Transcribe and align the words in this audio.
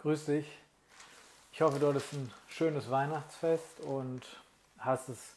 grüß 0.00 0.26
dich. 0.26 0.46
Ich 1.52 1.60
hoffe, 1.60 1.78
du 1.78 1.88
hattest 1.88 2.14
ein 2.14 2.32
schönes 2.48 2.90
Weihnachtsfest 2.90 3.80
und 3.80 4.22
hast 4.78 5.10
es 5.10 5.36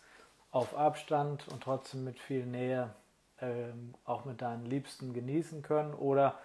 auf 0.51 0.77
Abstand 0.77 1.45
und 1.49 1.63
trotzdem 1.63 2.05
mit 2.05 2.17
viel 2.17 2.45
Nähe 2.45 2.89
ähm, 3.41 3.93
auch 4.05 4.23
mit 4.23 4.41
deinen 4.41 4.65
Liebsten 4.65 5.13
genießen 5.13 5.63
können 5.63 5.93
oder 5.93 6.39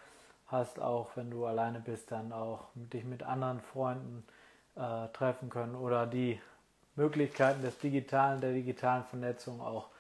hast 0.49 0.81
auch, 0.81 1.11
wenn 1.15 1.31
du 1.31 1.47
alleine 1.47 1.79
bist, 1.79 2.11
dann 2.11 2.33
auch 2.33 2.67
dich 2.75 3.05
mit 3.05 3.23
anderen 3.23 3.61
Freunden 3.61 4.27
äh, 4.75 5.07
treffen 5.13 5.49
können 5.49 5.77
oder 5.77 6.05
die 6.05 6.41
Möglichkeiten 6.97 7.63
des 7.63 7.79
digitalen, 7.79 8.41
der 8.41 8.53
digitalen 8.53 9.05
Vernetzung 9.05 9.61
auch 9.61 9.91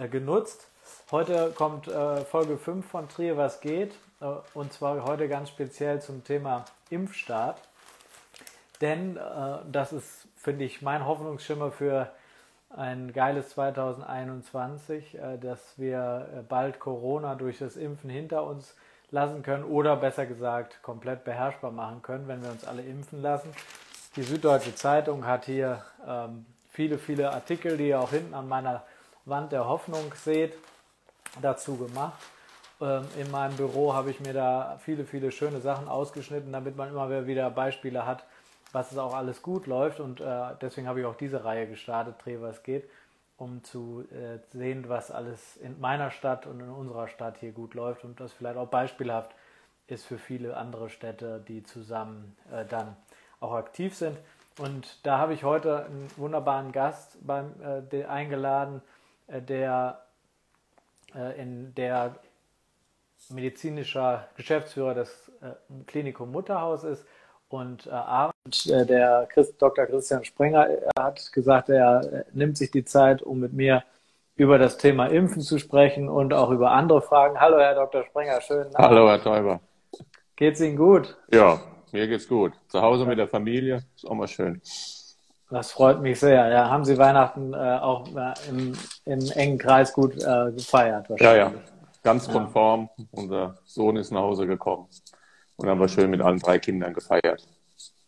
äh, 0.00 0.08
genutzt. 0.08 0.66
Heute 1.10 1.52
kommt 1.54 1.88
äh, 1.88 2.24
Folge 2.24 2.56
5 2.56 2.86
von 2.88 3.08
Trier, 3.08 3.36
was 3.36 3.60
geht. 3.60 3.92
Äh, 4.20 4.26
und 4.54 4.72
zwar 4.72 5.04
heute 5.04 5.28
ganz 5.28 5.50
speziell 5.50 6.00
zum 6.00 6.24
Thema 6.24 6.64
Impfstart. 6.88 7.60
Denn 8.80 9.18
das 9.70 9.92
ist, 9.92 10.26
finde 10.38 10.64
ich, 10.64 10.80
mein 10.80 11.04
Hoffnungsschimmer 11.04 11.70
für 11.70 12.10
ein 12.70 13.12
geiles 13.12 13.50
2021, 13.50 15.16
äh, 15.16 15.38
dass 15.38 15.60
wir 15.76 16.44
bald 16.48 16.78
Corona 16.78 17.34
durch 17.34 17.58
das 17.58 17.76
Impfen 17.76 18.08
hinter 18.08 18.44
uns 18.44 18.74
lassen 19.10 19.42
können 19.42 19.64
oder 19.64 19.96
besser 19.96 20.24
gesagt 20.24 20.82
komplett 20.82 21.24
beherrschbar 21.24 21.72
machen 21.72 22.00
können, 22.00 22.28
wenn 22.28 22.42
wir 22.42 22.50
uns 22.50 22.64
alle 22.64 22.82
impfen 22.82 23.20
lassen. 23.20 23.50
Die 24.16 24.22
Süddeutsche 24.22 24.74
Zeitung 24.74 25.26
hat 25.26 25.44
hier 25.44 25.84
ähm, 26.06 26.46
viele, 26.70 26.98
viele 26.98 27.32
Artikel, 27.32 27.76
die 27.76 27.88
ihr 27.88 28.00
auch 28.00 28.10
hinten 28.10 28.34
an 28.34 28.48
meiner 28.48 28.84
Wand 29.24 29.52
der 29.52 29.66
Hoffnung 29.66 30.12
seht, 30.14 30.54
dazu 31.40 31.76
gemacht. 31.76 32.20
Ähm, 32.80 33.06
in 33.18 33.30
meinem 33.30 33.56
Büro 33.56 33.94
habe 33.94 34.10
ich 34.10 34.20
mir 34.20 34.32
da 34.32 34.78
viele, 34.84 35.04
viele 35.04 35.30
schöne 35.30 35.60
Sachen 35.60 35.88
ausgeschnitten, 35.88 36.52
damit 36.52 36.76
man 36.76 36.88
immer 36.88 37.26
wieder 37.26 37.50
Beispiele 37.50 38.06
hat, 38.06 38.24
was 38.72 38.92
es 38.92 38.98
auch 38.98 39.14
alles 39.14 39.42
gut 39.42 39.66
läuft. 39.66 40.00
Und 40.00 40.20
äh, 40.20 40.54
deswegen 40.60 40.88
habe 40.88 41.00
ich 41.00 41.06
auch 41.06 41.16
diese 41.16 41.44
Reihe 41.44 41.66
gestartet, 41.66 42.16
Dreh 42.24 42.40
was 42.40 42.62
geht, 42.62 42.88
um 43.36 43.62
zu 43.64 44.04
äh, 44.10 44.38
sehen, 44.52 44.88
was 44.88 45.10
alles 45.10 45.56
in 45.56 45.80
meiner 45.80 46.10
Stadt 46.10 46.46
und 46.46 46.60
in 46.60 46.70
unserer 46.70 47.08
Stadt 47.08 47.38
hier 47.38 47.52
gut 47.52 47.74
läuft 47.74 48.04
und 48.04 48.20
das 48.20 48.32
vielleicht 48.32 48.56
auch 48.56 48.68
beispielhaft 48.68 49.34
ist 49.86 50.06
für 50.06 50.18
viele 50.18 50.56
andere 50.56 50.88
Städte, 50.88 51.42
die 51.46 51.62
zusammen 51.64 52.36
äh, 52.52 52.64
dann 52.64 52.96
auch 53.40 53.54
aktiv 53.54 53.96
sind. 53.96 54.16
Und 54.58 55.04
da 55.06 55.18
habe 55.18 55.34
ich 55.34 55.42
heute 55.42 55.86
einen 55.86 56.08
wunderbaren 56.16 56.72
Gast 56.72 57.16
beim, 57.26 57.52
äh, 57.92 58.04
eingeladen, 58.04 58.82
der 59.38 60.02
äh, 61.14 61.40
in 61.40 61.74
der 61.74 62.16
medizinischer 63.28 64.28
Geschäftsführer 64.36 64.94
des 64.94 65.30
äh, 65.40 65.84
Klinikum 65.86 66.32
Mutterhaus 66.32 66.84
ist. 66.84 67.04
Und 67.48 67.86
äh, 67.86 67.90
abends, 67.90 68.66
äh, 68.66 68.86
der 68.86 69.28
Christ, 69.32 69.60
Dr. 69.60 69.86
Christian 69.86 70.24
Sprenger 70.24 70.68
hat 70.98 71.32
gesagt, 71.32 71.68
er 71.68 72.24
nimmt 72.32 72.56
sich 72.56 72.70
die 72.70 72.84
Zeit, 72.84 73.22
um 73.22 73.40
mit 73.40 73.52
mir 73.52 73.82
über 74.36 74.58
das 74.58 74.78
Thema 74.78 75.06
Impfen 75.06 75.42
zu 75.42 75.58
sprechen 75.58 76.08
und 76.08 76.32
auch 76.32 76.50
über 76.50 76.70
andere 76.70 77.02
Fragen. 77.02 77.38
Hallo, 77.40 77.58
Herr 77.58 77.74
Dr. 77.74 78.04
Sprenger, 78.04 78.40
schön. 78.40 78.68
Hallo, 78.74 79.08
Herr 79.08 79.20
Teuber. 79.20 79.60
Geht's 80.36 80.60
Ihnen 80.60 80.76
gut? 80.76 81.18
Ja, 81.30 81.60
mir 81.92 82.08
geht's 82.08 82.26
gut. 82.26 82.54
Zu 82.68 82.80
Hause 82.80 83.04
mit 83.04 83.18
der 83.18 83.28
Familie 83.28 83.82
ist 83.94 84.06
auch 84.06 84.14
mal 84.14 84.28
schön. 84.28 84.62
Das 85.50 85.72
freut 85.72 86.00
mich 86.00 86.20
sehr. 86.20 86.48
Ja, 86.48 86.70
haben 86.70 86.84
Sie 86.84 86.96
Weihnachten 86.96 87.52
äh, 87.52 87.56
auch 87.56 88.06
äh, 88.14 88.34
im, 88.48 88.72
im, 89.04 89.30
engen 89.32 89.58
Kreis 89.58 89.92
gut 89.92 90.14
äh, 90.16 90.52
gefeiert? 90.52 91.08
Ja, 91.18 91.34
ja, 91.34 91.52
ganz 92.04 92.28
konform. 92.28 92.88
Ja. 92.96 93.04
Unser 93.10 93.54
Sohn 93.64 93.96
ist 93.96 94.12
nach 94.12 94.20
Hause 94.20 94.46
gekommen 94.46 94.86
und 95.56 95.68
haben 95.68 95.80
wir 95.80 95.88
schön 95.88 96.10
mit 96.10 96.20
allen 96.20 96.38
drei 96.38 96.58
Kindern 96.58 96.94
gefeiert. 96.94 97.46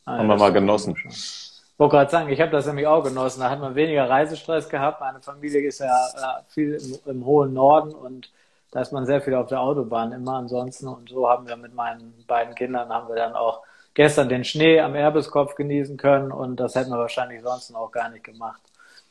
Ah, 0.04 0.18
haben 0.18 0.28
wir 0.28 0.36
mal 0.36 0.52
genossen. 0.52 0.96
Ich 0.96 1.78
wollte 1.78 1.96
gerade 1.96 2.10
sagen, 2.10 2.28
ich 2.28 2.40
habe 2.40 2.52
das 2.52 2.66
nämlich 2.66 2.86
auch 2.86 3.02
genossen. 3.02 3.40
Da 3.40 3.50
hat 3.50 3.58
man 3.58 3.74
weniger 3.74 4.08
Reisestress 4.08 4.68
gehabt. 4.68 5.00
Meine 5.00 5.20
Familie 5.20 5.66
ist 5.66 5.80
ja 5.80 6.42
viel 6.48 6.74
im, 6.74 7.10
im 7.10 7.24
hohen 7.24 7.52
Norden 7.54 7.92
und 7.92 8.30
da 8.70 8.80
ist 8.80 8.92
man 8.92 9.04
sehr 9.04 9.20
viel 9.20 9.34
auf 9.34 9.48
der 9.48 9.60
Autobahn 9.60 10.12
immer 10.12 10.36
ansonsten. 10.36 10.86
Und 10.86 11.08
so 11.08 11.28
haben 11.28 11.48
wir 11.48 11.56
mit 11.56 11.74
meinen 11.74 12.24
beiden 12.28 12.54
Kindern 12.54 12.88
haben 12.88 13.08
wir 13.08 13.16
dann 13.16 13.34
auch 13.34 13.62
gestern 13.94 14.28
den 14.28 14.44
Schnee 14.44 14.80
am 14.80 14.94
Erbeskopf 14.94 15.54
genießen 15.54 15.96
können 15.96 16.32
und 16.32 16.56
das 16.56 16.74
hätten 16.74 16.90
wir 16.90 16.98
wahrscheinlich 16.98 17.42
sonst 17.42 17.74
auch 17.74 17.90
gar 17.90 18.08
nicht 18.08 18.24
gemacht. 18.24 18.60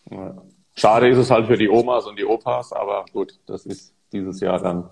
Ja. 0.10 0.34
Schade 0.76 1.10
ist 1.10 1.18
es 1.18 1.30
halt 1.30 1.48
für 1.48 1.58
die 1.58 1.70
Omas 1.70 2.08
und 2.08 2.18
die 2.18 2.26
Opas, 2.26 2.74
aber 2.74 3.06
gut, 3.12 3.38
das 3.46 3.66
ist 3.66 3.94
dieses 4.12 4.40
Jahr 4.40 4.60
dann 4.60 4.90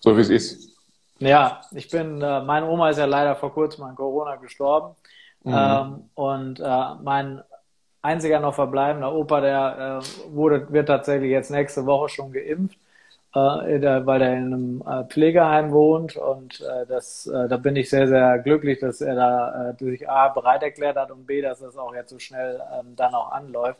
so, 0.00 0.16
wie 0.16 0.20
es 0.20 0.30
ist. 0.30 0.74
Ja, 1.18 1.60
ich 1.72 1.88
bin, 1.88 2.20
äh, 2.20 2.42
meine 2.42 2.66
Oma 2.68 2.90
ist 2.90 2.98
ja 2.98 3.04
leider 3.04 3.36
vor 3.36 3.52
kurzem 3.52 3.84
an 3.84 3.94
Corona 3.94 4.36
gestorben 4.36 4.96
mhm. 5.44 5.54
ähm, 5.54 6.10
und 6.14 6.60
äh, 6.60 6.94
mein 7.02 7.42
einziger 8.02 8.40
noch 8.40 8.54
verbleibender 8.54 9.14
Opa, 9.14 9.40
der 9.40 10.02
äh, 10.02 10.34
wurde, 10.34 10.70
wird 10.72 10.88
tatsächlich 10.88 11.30
jetzt 11.30 11.50
nächste 11.50 11.86
Woche 11.86 12.08
schon 12.08 12.32
geimpft 12.32 12.78
äh, 13.34 14.06
weil 14.06 14.22
er 14.22 14.32
in 14.32 14.46
einem 14.46 14.84
äh, 14.86 15.04
Pflegeheim 15.04 15.72
wohnt 15.72 16.16
und 16.16 16.60
äh, 16.60 16.86
das, 16.86 17.28
da 17.30 17.56
bin 17.56 17.74
ich 17.76 17.90
sehr, 17.90 18.06
sehr 18.06 18.38
glücklich, 18.38 18.78
dass 18.78 19.00
er 19.00 19.16
da 19.16 19.70
äh, 19.70 19.84
sich 19.84 20.08
A 20.08 20.28
bereit 20.28 20.62
erklärt 20.62 20.96
hat 20.96 21.10
und 21.10 21.26
B, 21.26 21.42
dass 21.42 21.60
das 21.60 21.76
auch 21.76 21.94
jetzt 21.94 22.10
so 22.10 22.18
schnell 22.18 22.60
ähm, 22.78 22.94
dann 22.96 23.14
auch 23.14 23.32
anläuft. 23.32 23.78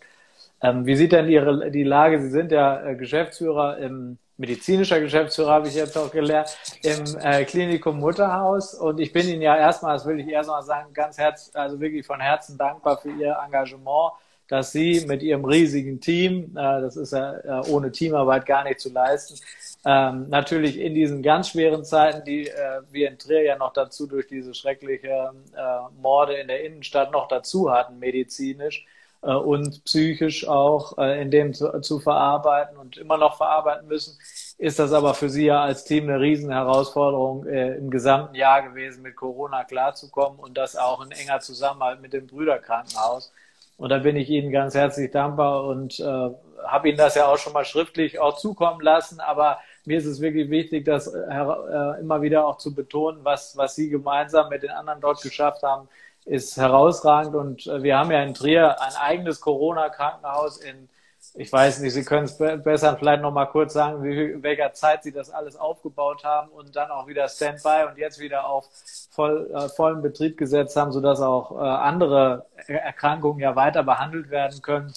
Ähm, 0.60 0.86
wie 0.86 0.96
sieht 0.96 1.12
denn 1.12 1.28
Ihre 1.28 1.70
die 1.70 1.84
Lage? 1.84 2.20
Sie 2.20 2.30
sind 2.30 2.50
ja 2.50 2.94
Geschäftsführer 2.94 3.78
im 3.78 4.18
medizinischer 4.36 4.98
Geschäftsführer 4.98 5.52
habe 5.52 5.68
ich 5.68 5.76
jetzt 5.76 5.96
auch 5.96 6.10
gelernt, 6.10 6.58
im 6.82 7.04
Klinikum 7.46 8.00
Mutterhaus. 8.00 8.74
Und 8.74 8.98
ich 8.98 9.12
bin 9.12 9.28
Ihnen 9.28 9.42
ja 9.42 9.56
erstmal, 9.56 9.94
das 9.94 10.06
will 10.06 10.18
ich 10.18 10.26
erstmal 10.26 10.64
sagen, 10.64 10.92
ganz 10.92 11.18
herz, 11.18 11.52
also 11.54 11.78
wirklich 11.78 12.04
von 12.04 12.18
Herzen 12.18 12.58
dankbar 12.58 12.96
für 12.96 13.12
Ihr 13.12 13.36
Engagement 13.46 14.10
dass 14.48 14.72
Sie 14.72 15.04
mit 15.06 15.22
Ihrem 15.22 15.44
riesigen 15.44 16.00
Team, 16.00 16.56
äh, 16.56 16.80
das 16.80 16.96
ist 16.96 17.12
ja 17.12 17.62
ohne 17.68 17.92
Teamarbeit 17.92 18.46
gar 18.46 18.64
nicht 18.64 18.80
zu 18.80 18.92
leisten, 18.92 19.38
ähm, 19.86 20.28
natürlich 20.28 20.78
in 20.78 20.94
diesen 20.94 21.22
ganz 21.22 21.50
schweren 21.50 21.84
Zeiten, 21.84 22.24
die 22.24 22.48
äh, 22.48 22.80
wir 22.90 23.08
in 23.08 23.18
Trier 23.18 23.42
ja 23.42 23.56
noch 23.56 23.72
dazu 23.72 24.06
durch 24.06 24.26
diese 24.26 24.54
schreckliche 24.54 25.32
äh, 25.56 26.00
Morde 26.00 26.34
in 26.34 26.48
der 26.48 26.64
Innenstadt 26.64 27.12
noch 27.12 27.28
dazu 27.28 27.70
hatten, 27.70 27.98
medizinisch 27.98 28.86
und 29.20 29.82
psychisch 29.84 30.46
auch 30.46 30.98
in 30.98 31.30
dem 31.30 31.54
zu, 31.54 31.80
zu, 31.80 31.98
verarbeiten 31.98 32.76
und 32.76 32.98
immer 32.98 33.16
noch 33.16 33.38
verarbeiten 33.38 33.88
müssen, 33.88 34.18
ist 34.58 34.78
das 34.78 34.92
aber 34.92 35.14
für 35.14 35.28
Sie 35.28 35.46
ja 35.46 35.62
als 35.62 35.84
Team 35.84 36.04
eine 36.04 36.20
riesen 36.20 36.50
Herausforderung 36.50 37.46
äh, 37.46 37.74
im 37.76 37.90
gesamten 37.90 38.34
Jahr 38.34 38.62
gewesen, 38.62 39.02
mit 39.02 39.16
Corona 39.16 39.64
klarzukommen 39.64 40.38
und 40.38 40.56
das 40.56 40.76
auch 40.76 41.04
in 41.04 41.10
enger 41.10 41.40
Zusammenarbeit 41.40 42.00
mit 42.00 42.12
dem 42.12 42.26
Brüderkrankenhaus. 42.26 43.32
Und 43.76 43.90
da 43.90 43.98
bin 43.98 44.16
ich 44.16 44.30
Ihnen 44.30 44.52
ganz 44.52 44.74
herzlich 44.74 45.10
dankbar 45.10 45.64
und 45.64 45.98
äh, 46.00 46.30
habe 46.64 46.88
Ihnen 46.88 46.98
das 46.98 47.14
ja 47.14 47.26
auch 47.26 47.38
schon 47.38 47.52
mal 47.52 47.64
schriftlich 47.64 48.18
auch 48.18 48.36
zukommen 48.36 48.80
lassen. 48.80 49.20
Aber 49.20 49.58
mir 49.84 49.98
ist 49.98 50.06
es 50.06 50.20
wirklich 50.20 50.50
wichtig, 50.50 50.84
das 50.84 51.08
äh, 51.08 51.18
äh, 51.18 52.00
immer 52.00 52.22
wieder 52.22 52.46
auch 52.46 52.58
zu 52.58 52.74
betonen, 52.74 53.20
was, 53.22 53.56
was 53.56 53.74
Sie 53.74 53.90
gemeinsam 53.90 54.48
mit 54.48 54.62
den 54.62 54.70
anderen 54.70 55.00
dort 55.00 55.22
geschafft 55.22 55.62
haben, 55.62 55.88
ist 56.24 56.56
herausragend. 56.56 57.34
Und 57.34 57.66
äh, 57.66 57.82
wir 57.82 57.98
haben 57.98 58.10
ja 58.10 58.22
in 58.22 58.34
Trier 58.34 58.80
ein 58.80 58.94
eigenes 58.96 59.40
Corona-Krankenhaus 59.40 60.58
in 60.58 60.88
ich 61.36 61.52
weiß 61.52 61.80
nicht, 61.80 61.92
Sie 61.92 62.04
können 62.04 62.24
es 62.24 62.38
besser 62.38 62.96
vielleicht 62.96 63.20
noch 63.20 63.32
mal 63.32 63.46
kurz 63.46 63.72
sagen, 63.72 64.04
wie, 64.04 64.40
welcher 64.42 64.72
Zeit 64.72 65.02
Sie 65.02 65.12
das 65.12 65.30
alles 65.30 65.56
aufgebaut 65.56 66.22
haben 66.24 66.48
und 66.50 66.76
dann 66.76 66.90
auch 66.90 67.08
wieder 67.08 67.28
Standby 67.28 67.88
und 67.90 67.98
jetzt 67.98 68.20
wieder 68.20 68.46
auf 68.48 68.68
voll, 69.10 69.50
äh, 69.52 69.68
vollen 69.68 70.00
Betrieb 70.00 70.36
gesetzt 70.36 70.76
haben, 70.76 70.92
sodass 70.92 71.20
auch 71.20 71.50
äh, 71.52 71.58
andere 71.58 72.46
Erkrankungen 72.68 73.40
ja 73.40 73.56
weiter 73.56 73.82
behandelt 73.82 74.30
werden 74.30 74.62
können. 74.62 74.94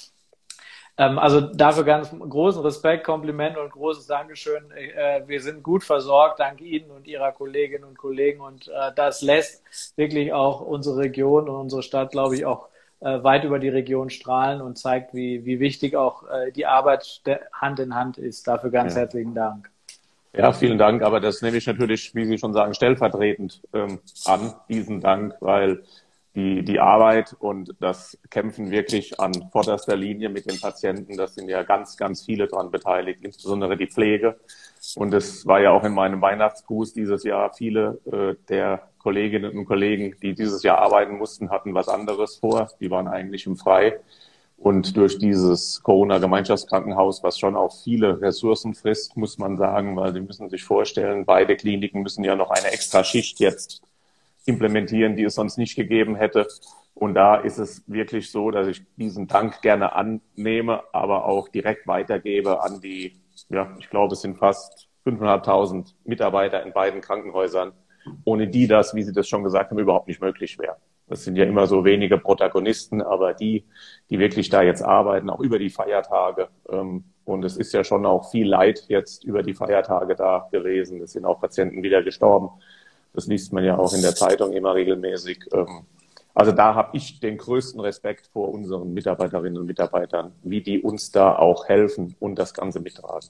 Ähm, 1.00 1.18
also 1.18 1.42
dafür 1.42 1.84
ganz 1.84 2.12
großen 2.12 2.62
Respekt, 2.62 3.04
Kompliment 3.04 3.58
und 3.58 3.72
großes 3.72 4.06
Dankeschön. 4.06 4.70
Äh, 4.72 5.24
wir 5.26 5.42
sind 5.42 5.64
gut 5.64 5.84
versorgt, 5.84 6.40
dank 6.40 6.62
Ihnen 6.62 6.92
und 6.92 7.08
Ihrer 7.08 7.32
Kolleginnen 7.32 7.84
und 7.84 7.98
Kollegen 7.98 8.42
und 8.42 8.68
äh, 8.68 8.92
das 8.96 9.24
lässt 9.24 9.64
wirklich 9.98 10.34
auch 10.34 10.62
unsere 10.62 10.98
Region 10.98 11.50
und 11.50 11.56
unsere 11.56 11.82
Stadt, 11.82 12.12
glaube 12.12 12.36
ich, 12.36 12.46
auch 12.46 12.70
äh, 13.00 13.24
weit 13.24 13.44
über 13.44 13.60
die 13.60 13.70
Region 13.70 14.10
strahlen 14.10 14.62
und 14.62 14.78
zeigt, 14.78 15.14
wie, 15.14 15.46
wie 15.46 15.60
wichtig 15.60 15.96
auch 15.96 16.24
äh, 16.30 16.52
die 16.52 16.66
Arbeit 16.66 17.22
Hand 17.54 17.80
in 17.80 17.96
Hand 17.96 18.18
ist. 18.18 18.48
Dafür 18.48 18.72
ganz 18.72 18.96
ja. 18.96 19.02
herzlichen 19.02 19.36
Dank. 19.36 19.70
Ja, 20.34 20.52
vielen 20.52 20.78
Dank. 20.78 21.02
Aber 21.02 21.20
das 21.20 21.42
nehme 21.42 21.58
ich 21.58 21.66
natürlich, 21.66 22.14
wie 22.14 22.26
Sie 22.26 22.38
schon 22.38 22.54
sagen, 22.54 22.74
stellvertretend 22.74 23.62
ähm, 23.74 24.00
an, 24.26 24.54
diesen 24.70 25.02
Dank, 25.02 25.36
weil 25.40 25.84
die, 26.38 26.64
die 26.64 26.80
Arbeit 26.80 27.36
und 27.40 27.74
das 27.80 28.16
Kämpfen 28.30 28.70
wirklich 28.70 29.20
an 29.20 29.50
vorderster 29.52 29.96
Linie 29.96 30.30
mit 30.30 30.50
den 30.50 30.60
Patienten, 30.62 31.18
das 31.18 31.34
sind 31.34 31.50
ja 31.50 31.64
ganz, 31.64 31.98
ganz 31.98 32.24
viele 32.24 32.48
daran 32.48 32.70
beteiligt, 32.70 33.22
insbesondere 33.24 33.76
die 33.76 33.88
Pflege. 33.88 34.40
Und 34.96 35.16
es 35.16 35.48
war 35.48 35.60
ja 35.62 35.72
auch 35.72 35.84
in 35.84 35.96
meinem 35.96 36.22
Weihnachtsgruß 36.22 36.94
dieses 36.94 37.24
Jahr 37.24 37.54
viele 37.54 38.00
äh, 38.12 38.36
der 38.50 38.88
Kolleginnen 39.00 39.58
und 39.58 39.66
Kollegen, 39.66 40.16
die 40.22 40.36
dieses 40.36 40.62
Jahr 40.62 40.78
arbeiten 40.78 41.18
mussten, 41.18 41.50
hatten 41.50 41.74
was 41.74 41.90
anderes 41.90 42.36
vor. 42.36 42.70
Die 42.80 42.92
waren 42.92 43.08
eigentlich 43.08 43.48
im 43.48 43.58
Frei. 43.58 44.00
Und 44.58 44.96
durch 44.96 45.18
dieses 45.18 45.82
Corona-Gemeinschaftskrankenhaus, 45.82 47.24
was 47.24 47.40
schon 47.40 47.56
auch 47.56 47.74
viele 47.84 48.22
Ressourcen 48.22 48.76
frisst, 48.76 49.18
muss 49.18 49.40
man 49.40 49.58
sagen, 49.58 49.96
weil 49.96 50.14
Sie 50.14 50.22
müssen 50.22 50.52
sich 50.52 50.64
vorstellen, 50.64 51.26
beide 51.26 51.56
Kliniken 51.56 52.04
müssen 52.04 52.24
ja 52.24 52.36
noch 52.36 52.52
eine 52.52 52.72
extra 52.72 53.04
Schicht 53.04 53.40
jetzt 53.40 53.82
implementieren, 54.48 55.16
die 55.16 55.24
es 55.24 55.36
sonst 55.36 55.58
nicht 55.58 55.76
gegeben 55.76 56.16
hätte. 56.16 56.48
Und 56.96 57.14
da 57.14 57.36
ist 57.36 57.60
es 57.60 57.84
wirklich 57.88 58.32
so, 58.32 58.50
dass 58.50 58.68
ich 58.68 58.84
diesen 58.96 59.28
Dank 59.28 59.62
gerne 59.62 59.94
annehme, 59.94 60.84
aber 60.94 61.26
auch 61.26 61.48
direkt 61.50 61.88
weitergebe 61.88 62.64
an 62.64 62.82
die, 62.82 63.22
ja, 63.50 63.76
ich 63.78 63.90
glaube, 63.90 64.14
es 64.14 64.22
sind 64.22 64.38
fast 64.38 64.88
5.500 65.06 65.94
Mitarbeiter 66.06 66.64
in 66.64 66.74
beiden 66.74 67.02
Krankenhäusern, 67.02 67.74
ohne 68.24 68.48
die 68.48 68.68
das, 68.68 68.96
wie 68.96 69.04
Sie 69.04 69.14
das 69.14 69.28
schon 69.28 69.44
gesagt 69.44 69.70
haben, 69.70 69.80
überhaupt 69.80 70.08
nicht 70.08 70.22
möglich 70.22 70.58
wäre. 70.58 70.78
Das 71.08 71.24
sind 71.24 71.38
ja 71.38 71.46
immer 71.46 71.68
so 71.68 71.86
wenige 71.86 72.18
Protagonisten, 72.18 73.02
aber 73.02 73.34
die, 73.34 73.66
die 74.10 74.20
wirklich 74.20 74.50
da 74.50 74.62
jetzt 74.62 74.82
arbeiten, 74.82 75.30
auch 75.30 75.40
über 75.40 75.58
die 75.58 75.70
Feiertage. 75.70 76.50
Ähm, 76.70 77.06
und 77.24 77.46
es 77.46 77.58
ist 77.58 77.74
ja 77.74 77.84
schon 77.84 78.06
auch 78.06 78.32
viel 78.32 78.48
Leid 78.48 78.86
jetzt 78.90 79.24
über 79.24 79.44
die 79.44 79.54
Feiertage 79.54 80.16
da 80.16 80.48
gewesen. 80.52 81.02
Es 81.02 81.14
sind 81.14 81.26
auch 81.26 81.40
Patienten 81.40 81.84
wieder 81.84 82.04
gestorben. 82.04 82.50
Das 83.14 83.28
liest 83.28 83.54
man 83.54 83.64
ja 83.64 83.78
auch 83.78 83.94
in 83.94 84.02
der 84.02 84.16
Zeitung 84.16 84.54
immer 84.54 84.76
regelmäßig. 84.76 85.46
Ähm, 85.54 85.86
also 86.34 86.52
da 86.52 86.76
habe 86.76 86.96
ich 86.96 87.20
den 87.20 87.38
größten 87.38 87.80
Respekt 87.80 88.28
vor 88.28 88.50
unseren 88.50 88.94
Mitarbeiterinnen 88.94 89.58
und 89.58 89.66
Mitarbeitern, 89.66 90.34
wie 90.44 90.62
die 90.62 90.82
uns 90.82 91.12
da 91.12 91.36
auch 91.36 91.68
helfen 91.68 92.16
und 92.20 92.38
das 92.38 92.54
Ganze 92.54 92.80
mittragen. 92.80 93.28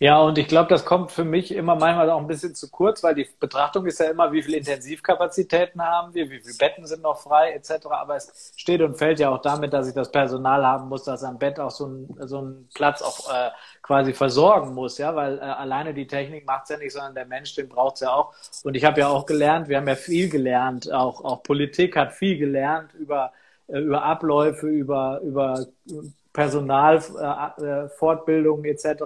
Ja, 0.00 0.20
und 0.20 0.38
ich 0.38 0.46
glaube, 0.46 0.68
das 0.68 0.84
kommt 0.84 1.10
für 1.10 1.24
mich 1.24 1.52
immer 1.52 1.74
manchmal 1.74 2.08
auch 2.10 2.20
ein 2.20 2.26
bisschen 2.28 2.54
zu 2.54 2.70
kurz, 2.70 3.02
weil 3.02 3.14
die 3.14 3.28
Betrachtung 3.40 3.84
ist 3.86 3.98
ja 3.98 4.06
immer, 4.10 4.30
wie 4.32 4.42
viele 4.42 4.58
Intensivkapazitäten 4.58 5.82
haben 5.82 6.14
wir, 6.14 6.30
wie 6.30 6.40
viele 6.40 6.54
Betten 6.56 6.86
sind 6.86 7.02
noch 7.02 7.20
frei, 7.20 7.50
etc. 7.52 7.96
Aber 7.96 8.16
es 8.16 8.52
steht 8.56 8.80
und 8.80 8.96
fällt 8.96 9.18
ja 9.18 9.30
auch 9.30 9.42
damit, 9.42 9.72
dass 9.72 9.88
ich 9.88 9.94
das 9.94 10.10
Personal 10.12 10.64
haben 10.64 10.88
muss, 10.88 11.04
das 11.04 11.24
am 11.24 11.38
Bett 11.38 11.58
auch 11.58 11.70
so, 11.70 11.86
ein, 11.86 12.16
so 12.28 12.38
einen 12.38 12.68
Platz 12.74 13.02
auch 13.02 13.28
äh, 13.32 13.50
quasi 13.82 14.12
versorgen 14.12 14.74
muss, 14.74 14.98
ja, 14.98 15.14
weil 15.16 15.38
äh, 15.38 15.40
alleine 15.40 15.92
die 15.94 16.06
Technik 16.06 16.46
macht's 16.46 16.70
ja 16.70 16.78
nicht, 16.78 16.92
sondern 16.92 17.14
der 17.14 17.26
Mensch, 17.26 17.54
den 17.56 17.68
braucht's 17.68 18.00
ja 18.00 18.12
auch. 18.12 18.34
Und 18.62 18.76
ich 18.76 18.84
habe 18.84 19.00
ja 19.00 19.08
auch 19.08 19.26
gelernt, 19.26 19.68
wir 19.68 19.78
haben 19.78 19.88
ja 19.88 19.96
viel 19.96 20.28
gelernt, 20.28 20.92
auch, 20.92 21.24
auch 21.24 21.42
Politik 21.42 21.96
hat 21.96 22.12
viel 22.12 22.38
gelernt 22.38 22.94
über 22.94 23.32
äh, 23.68 23.78
über 23.80 24.02
Abläufe, 24.04 24.66
über, 24.68 25.20
über 25.22 25.66
Personalfortbildung 26.38 28.64
äh, 28.64 28.68
äh 28.68 28.70
etc., 28.70 29.02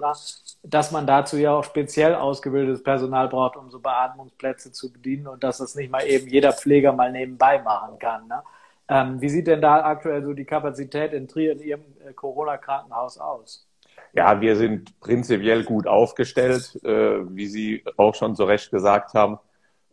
dass 0.63 0.93
man 0.93 1.07
dazu 1.07 1.39
ja 1.39 1.55
auch 1.55 1.65
speziell 1.65 2.15
ausgebildetes 2.15 2.83
Personal 2.83 3.29
braucht, 3.29 3.57
um 3.57 3.71
so 3.71 3.81
Beatmungsplätze 3.81 4.71
zu 4.71 4.93
bedienen 4.93 5.29
und 5.29 5.43
dass 5.43 5.57
das 5.57 5.75
nicht 5.75 5.91
mal 5.91 6.07
eben 6.07 6.29
jeder 6.29 6.53
Pfleger 6.53 6.93
mal 6.93 7.11
nebenbei 7.11 7.63
machen 7.63 7.99
kann. 7.99 8.29
Ne? 8.29 8.43
Ähm, 8.87 9.19
wie 9.23 9.31
sieht 9.31 9.47
denn 9.47 9.63
da 9.63 9.83
aktuell 9.83 10.23
so 10.23 10.35
die 10.35 10.45
Kapazität 10.45 11.15
in 11.15 11.27
Trier 11.27 11.53
in 11.53 11.61
Ihrem 11.61 11.85
äh, 12.07 12.13
Corona-Krankenhaus 12.13 13.17
aus? 13.17 13.67
Ja, 14.13 14.43
wir 14.43 14.55
sind 14.57 15.01
prinzipiell 15.01 15.65
gut 15.65 15.87
aufgestellt. 15.87 16.79
Äh, 16.85 17.21
wie 17.35 17.47
Sie 17.47 17.83
auch 17.97 18.15
schon 18.15 18.37
zu 18.37 18.45
Recht 18.45 18.71
gesagt 18.71 19.15
haben, 19.15 19.39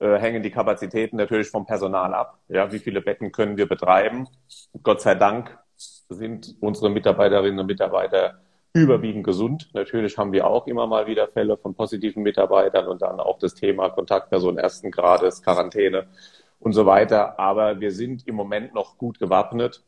äh, 0.02 0.18
hängen 0.18 0.44
die 0.44 0.52
Kapazitäten 0.52 1.16
natürlich 1.16 1.48
vom 1.48 1.66
Personal 1.66 2.14
ab. 2.14 2.38
Ja, 2.50 2.70
wie 2.74 2.80
viele 2.80 3.00
Betten 3.00 3.32
können 3.32 3.56
wir 3.56 3.70
betreiben? 3.70 4.28
Gott 4.84 5.00
sei 5.00 5.16
Dank 5.16 5.58
sind 6.10 6.56
unsere 6.60 6.90
Mitarbeiterinnen 6.90 7.60
und 7.60 7.68
Mitarbeiter 7.68 8.40
überwiegend 8.74 9.24
gesund. 9.24 9.70
Natürlich 9.74 10.18
haben 10.18 10.32
wir 10.32 10.48
auch 10.48 10.68
immer 10.68 10.88
mal 10.88 11.08
wieder 11.08 11.28
Fälle 11.28 11.58
von 11.58 11.74
positiven 11.76 12.24
Mitarbeitern 12.24 12.88
und 12.88 13.02
dann 13.02 13.20
auch 13.20 13.40
das 13.40 13.56
Thema 13.56 13.90
Kontaktperson 13.90 14.58
ersten 14.58 14.92
Grades, 14.92 15.42
Quarantäne 15.42 16.08
und 16.60 16.74
so 16.74 16.86
weiter. 16.86 17.40
Aber 17.40 17.80
wir 17.80 17.92
sind 17.92 18.28
im 18.28 18.36
Moment 18.36 18.74
noch 18.74 18.98
gut 18.98 19.20
gewappnet. 19.20 19.84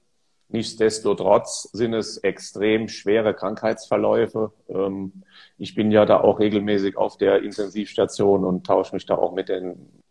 Nichtsdestotrotz 0.50 1.70
sind 1.72 1.94
es 1.94 2.18
extrem 2.18 2.88
schwere 2.88 3.34
Krankheitsverläufe. 3.34 4.52
Ähm, 4.68 5.24
ich 5.58 5.76
bin 5.76 5.92
ja 5.92 6.06
da 6.06 6.20
auch 6.20 6.40
regelmäßig 6.40 6.98
auf 6.98 7.18
der 7.18 7.42
Intensivstation 7.42 8.44
und 8.44 8.66
tausche 8.66 8.94
mich 8.94 9.06
da 9.06 9.16
auch 9.16 9.34
mit 9.34 9.48
den. 9.48 10.02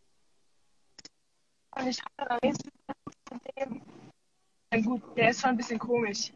Und 1.76 1.86
ich 1.86 2.00
habe 2.18 2.38
Gut, 4.72 5.02
der 5.16 5.30
ist 5.30 5.40
schon 5.40 5.50
ein 5.50 5.56
bisschen 5.56 5.80
komisch. 5.80 6.30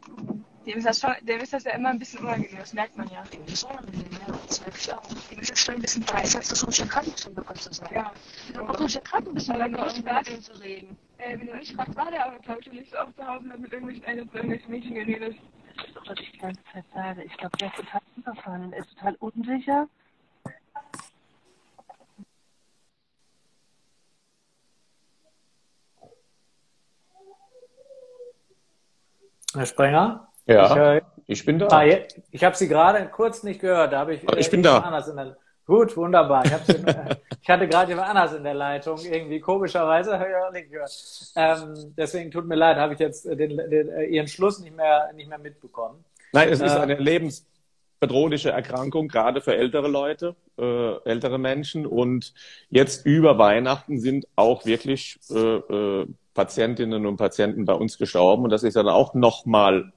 Dem 0.65 0.77
ist 0.79 0.85
das, 0.85 0.99
schon, 0.99 1.13
dem 1.21 1.39
ist 1.39 1.53
das 1.53 1.63
ja 1.63 1.71
immer 1.71 1.91
ein 1.91 1.99
bisschen 1.99 2.19
unangenehm, 2.19 2.57
das 2.59 2.73
merkt 2.73 2.97
man 2.97 3.07
ja. 3.07 3.23
Dem 3.31 3.45
ist 3.45 3.63
unangenehm, 3.63 4.11
ja. 4.11 4.37
Das 4.45 4.59
merke 4.59 4.77
ich 4.77 4.93
auch. 4.93 5.01
Dem 5.31 5.39
ist 5.39 5.51
das 5.51 5.59
schon 5.61 5.75
ein 5.75 5.81
bisschen 5.81 6.09
weiß, 6.09 6.35
als 6.35 6.49
du 6.49 6.65
ruhig 6.65 6.83
bist, 7.05 7.33
bekommst 7.33 7.65
du 7.65 7.73
sagen. 7.73 7.95
Ja. 7.95 8.11
Du 8.53 8.59
auch 8.59 8.77
ruhig 8.77 8.93
erkrankt 8.93 9.33
bist, 9.33 9.47
weil 9.47 9.71
du 9.71 9.81
nicht 9.81 10.03
mit 10.03 10.27
dem 10.27 10.41
zu 10.41 10.51
reden. 10.59 10.97
Äh, 11.17 11.39
wenn 11.39 11.47
du 11.47 11.55
nicht 11.55 11.73
fragst, 11.75 11.95
war 11.95 12.11
der 12.11 12.25
aber, 12.25 12.39
glaube 12.39 12.59
ich, 12.59 12.71
nicht 12.73 12.91
so 12.91 12.97
oft 12.97 13.15
zu 13.15 13.25
Hause 13.25 13.45
mit 13.57 13.71
irgendwelchen 13.71 14.03
zu 14.03 14.35
irgendwelchen 14.35 14.69
Mädchen 14.69 14.95
geredet. 14.95 15.37
Das 15.77 15.87
ist 15.87 15.95
doch, 15.95 16.09
was 16.09 16.19
ich 16.19 16.31
die 16.33 16.39
ganze 16.39 16.61
Zeit 16.73 16.85
sage. 16.93 17.23
Ich 17.23 17.37
glaube, 17.37 17.57
der 17.57 17.67
ist 17.69 17.75
total 17.77 18.01
überfahren. 18.17 18.73
Er 18.73 18.79
ist 18.79 18.89
total 18.97 19.15
unsicher. 19.19 19.87
Herr 29.55 29.65
Sprenger? 29.65 30.27
Ja, 30.47 30.65
ich, 30.65 31.01
äh, 31.01 31.01
ich 31.27 31.45
bin 31.45 31.59
da. 31.59 31.67
Ah, 31.67 31.85
ich 32.31 32.43
habe 32.43 32.55
Sie 32.55 32.67
gerade 32.67 33.07
kurz 33.07 33.43
nicht 33.43 33.59
gehört. 33.59 33.93
Da 33.93 33.99
habe 33.99 34.13
ich, 34.13 34.23
ich 34.23 34.47
äh, 34.47 34.51
bin 34.51 34.61
da. 34.61 35.01
Der, 35.01 35.37
gut, 35.65 35.97
wunderbar. 35.97 36.45
Ich, 36.45 36.51
ich 37.41 37.49
hatte 37.49 37.67
gerade 37.67 37.89
jemand 37.89 38.09
anders 38.09 38.33
in 38.33 38.43
der 38.43 38.53
Leitung. 38.53 38.99
Irgendwie 38.99 39.39
komischerweise 39.39 40.19
habe 40.19 40.29
ich 40.29 40.35
auch 40.35 40.51
nicht 40.51 40.71
gehört. 40.71 40.91
Ähm, 41.35 41.93
deswegen 41.97 42.29
tut 42.29 42.45
mir 42.45 42.55
leid, 42.55 42.77
habe 42.77 42.93
ich 42.93 42.99
jetzt 42.99 43.25
den, 43.25 43.57
den, 43.57 43.89
äh, 43.89 44.05
Ihren 44.05 44.27
Schluss 44.27 44.59
nicht 44.59 44.75
mehr, 44.75 45.11
nicht 45.13 45.29
mehr 45.29 45.39
mitbekommen. 45.39 46.03
Nein, 46.31 46.49
es 46.49 46.61
ist 46.61 46.75
äh, 46.75 46.79
eine 46.79 46.95
lebensbedrohliche 46.95 48.51
Erkrankung, 48.51 49.07
gerade 49.07 49.41
für 49.41 49.55
ältere 49.55 49.87
Leute, 49.87 50.35
äh, 50.59 50.97
ältere 51.09 51.39
Menschen. 51.39 51.87
Und 51.87 52.35
jetzt 52.69 53.05
über 53.05 53.39
Weihnachten 53.39 53.99
sind 53.99 54.27
auch 54.35 54.65
wirklich 54.65 55.19
äh, 55.31 56.05
Patientinnen 56.35 57.07
und 57.07 57.17
Patienten 57.17 57.65
bei 57.65 57.73
uns 57.73 57.97
gestorben. 57.97 58.43
Und 58.43 58.51
das 58.51 58.61
ist 58.61 58.75
dann 58.75 58.87
auch 58.87 59.15
noch 59.15 59.47
mal 59.47 59.91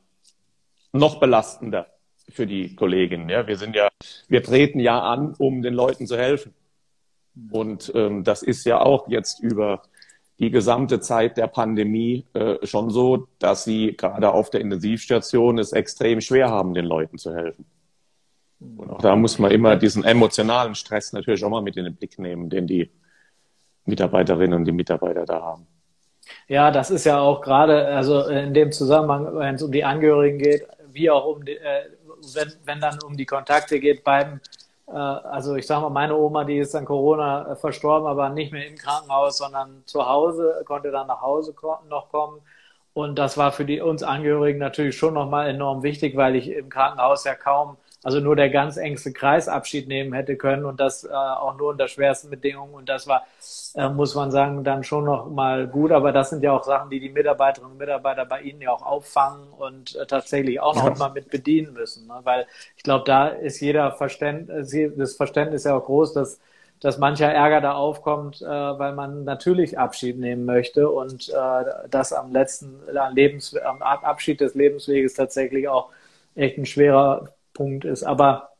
noch 0.93 1.21
belastender 1.21 1.89
für 2.31 2.47
die 2.47 2.75
Kolleginnen. 2.75 3.29
Ja, 3.29 3.47
wir 3.47 3.59
sind 3.59 3.77
ja, 3.77 3.89
wir 4.29 4.43
treten 4.43 4.81
ja 4.81 5.01
an, 5.01 5.35
um 5.37 5.61
den 5.61 5.75
Leuten 5.75 6.07
zu 6.07 6.17
helfen. 6.17 6.55
Und 7.51 7.93
ähm, 7.95 8.25
das 8.25 8.43
ist 8.43 8.65
ja 8.65 8.81
auch 8.81 9.09
jetzt 9.09 9.41
über 9.41 9.83
die 10.39 10.51
gesamte 10.51 11.01
Zeit 11.01 11.37
der 11.37 11.49
Pandemie 11.49 12.25
äh, 12.33 12.65
schon 12.65 12.91
so, 12.91 13.27
dass 13.39 13.65
sie 13.65 13.97
gerade 13.97 14.33
auf 14.33 14.51
der 14.51 14.61
Intensivstation 14.61 15.59
es 15.59 15.73
extrem 15.73 16.21
schwer 16.21 16.49
haben, 16.49 16.75
den 16.75 16.85
Leuten 16.85 17.19
zu 17.19 17.35
helfen. 17.35 17.67
Und 18.61 18.91
auch 18.91 18.99
da 18.99 19.17
muss 19.17 19.39
man 19.39 19.51
immer 19.51 19.77
diesen 19.77 20.05
emotionalen 20.05 20.75
Stress 20.75 21.13
natürlich 21.13 21.45
auch 21.45 21.51
mal 21.51 21.63
mit 21.63 21.77
in 21.77 21.85
den 21.85 21.97
Blick 21.97 22.19
nehmen, 22.19 22.51
den 22.51 22.67
die 22.67 22.91
Mitarbeiterinnen 23.85 24.59
und 24.59 24.65
die 24.65 24.73
Mitarbeiter 24.73 25.25
da 25.25 25.43
haben. 25.43 25.67
Ja, 26.49 26.71
das 26.71 26.91
ist 26.91 27.05
ja 27.05 27.21
auch 27.21 27.41
gerade, 27.41 27.87
also 27.89 28.27
in 28.27 28.55
dem 28.55 28.73
Zusammenhang, 28.73 29.37
wenn 29.39 29.55
es 29.57 29.63
um 29.63 29.73
die 29.73 29.85
Angehörigen 29.85 30.39
geht, 30.39 30.67
wie 30.89 31.11
auch 31.11 31.27
um 31.27 31.45
die, 31.45 31.57
äh, 31.57 31.85
wenn, 32.35 32.53
wenn 32.65 32.81
dann 32.81 32.99
um 33.03 33.17
die 33.17 33.27
Kontakte 33.27 33.81
geht 33.81 34.05
beim, 34.05 34.41
äh, 34.89 34.93
also 34.93 35.57
ich 35.57 35.67
sage 35.67 35.83
mal, 35.83 35.91
meine 35.91 36.17
Oma, 36.17 36.45
die 36.45 36.59
ist 36.59 36.75
an 36.75 36.85
Corona 36.85 37.53
äh, 37.53 37.57
verstorben, 37.57 38.09
aber 38.09 38.29
nicht 38.31 38.53
mehr 38.53 38.67
im 38.67 38.77
Krankenhaus, 38.77 39.39
sondern 39.39 39.83
zu 39.87 40.07
Hause, 40.07 40.63
konnte 40.67 40.91
dann 40.91 41.07
nach 41.07 41.21
Hause 41.21 41.55
noch 41.89 42.09
kommen. 42.11 42.41
Und 42.95 43.17
das 43.19 43.37
war 43.39 43.53
für 43.53 43.65
die 43.65 43.81
uns 43.81 44.03
Angehörigen 44.03 44.59
natürlich 44.59 44.97
schon 44.97 45.15
nochmal 45.15 45.49
enorm 45.49 45.83
wichtig, 45.83 46.17
weil 46.17 46.35
ich 46.37 46.51
im 46.51 46.69
Krankenhaus 46.69 47.25
ja 47.25 47.35
kaum 47.35 47.77
also 48.05 48.21
nur 48.21 48.37
der 48.37 48.49
ganz 48.49 48.77
engste 48.77 49.13
Kreis 49.13 49.49
Abschied 49.49 49.89
nehmen 49.89 50.13
hätte 50.13 50.37
können 50.37 50.65
und 50.65 50.79
das 50.79 51.05
äh, 51.05 51.09
auch 51.09 51.57
nur 51.57 51.71
unter 51.71 51.89
schwersten 51.89 52.31
Bedingungen. 52.31 52.75
Und 52.75 52.89
das 52.89 53.09
war, 53.09 53.27
äh, 53.75 53.89
muss 53.89 54.15
man 54.15 54.31
sagen, 54.31 54.63
dann 54.63 54.85
schon 54.85 55.05
noch 55.05 55.29
mal 55.29 55.67
gut. 55.67 55.91
Aber 55.91 56.13
das 56.13 56.31
sind 56.31 56.43
ja 56.43 56.53
auch 56.53 56.63
Sachen, 56.63 56.91
die 56.91 57.01
die 57.01 57.09
Mitarbeiterinnen 57.09 57.73
und 57.73 57.79
Mitarbeiter 57.79 58.25
bei 58.25 58.43
Ihnen 58.43 58.61
ja 58.61 58.71
auch 58.71 58.83
auffangen 58.83 59.49
und 59.53 59.97
äh, 59.97 60.07
tatsächlich 60.07 60.61
auch 60.61 60.77
noch 60.77 60.97
mal 60.97 61.11
mit 61.11 61.29
bedienen 61.31 61.73
müssen. 61.73 62.07
Ne? 62.07 62.21
Weil 62.23 62.47
ich 62.77 62.85
glaube, 62.85 63.05
da 63.05 63.29
ist 63.29 63.61
jeder 63.61 63.93
Verständnis, 63.93 64.75
das 64.97 65.17
Verständnis 65.17 65.65
ja 65.65 65.77
auch 65.77 65.85
groß, 65.85 66.13
dass 66.13 66.41
dass 66.81 66.99
mancher 66.99 67.27
Ärger 67.27 67.61
da 67.61 67.73
aufkommt, 67.73 68.41
äh, 68.41 68.47
weil 68.47 68.95
man 68.95 69.25
natürlich 69.25 69.79
Abschied 69.79 70.19
nehmen 70.19 70.45
möchte 70.45 70.89
und 70.89 71.29
äh, 71.29 71.65
das 71.91 72.13
am 72.13 72.33
letzten 72.33 72.81
Lebens, 73.13 73.57
am 73.57 73.83
Abschied 73.83 74.41
des 74.41 74.55
Lebensweges 74.55 75.15
tatsächlich 75.15 75.69
auch 75.69 75.89
echt 76.37 76.57
ein 76.57 76.67
schwerer 76.67 77.31
Punkt 77.59 77.85
ist. 77.85 78.05
Aber 78.05 78.53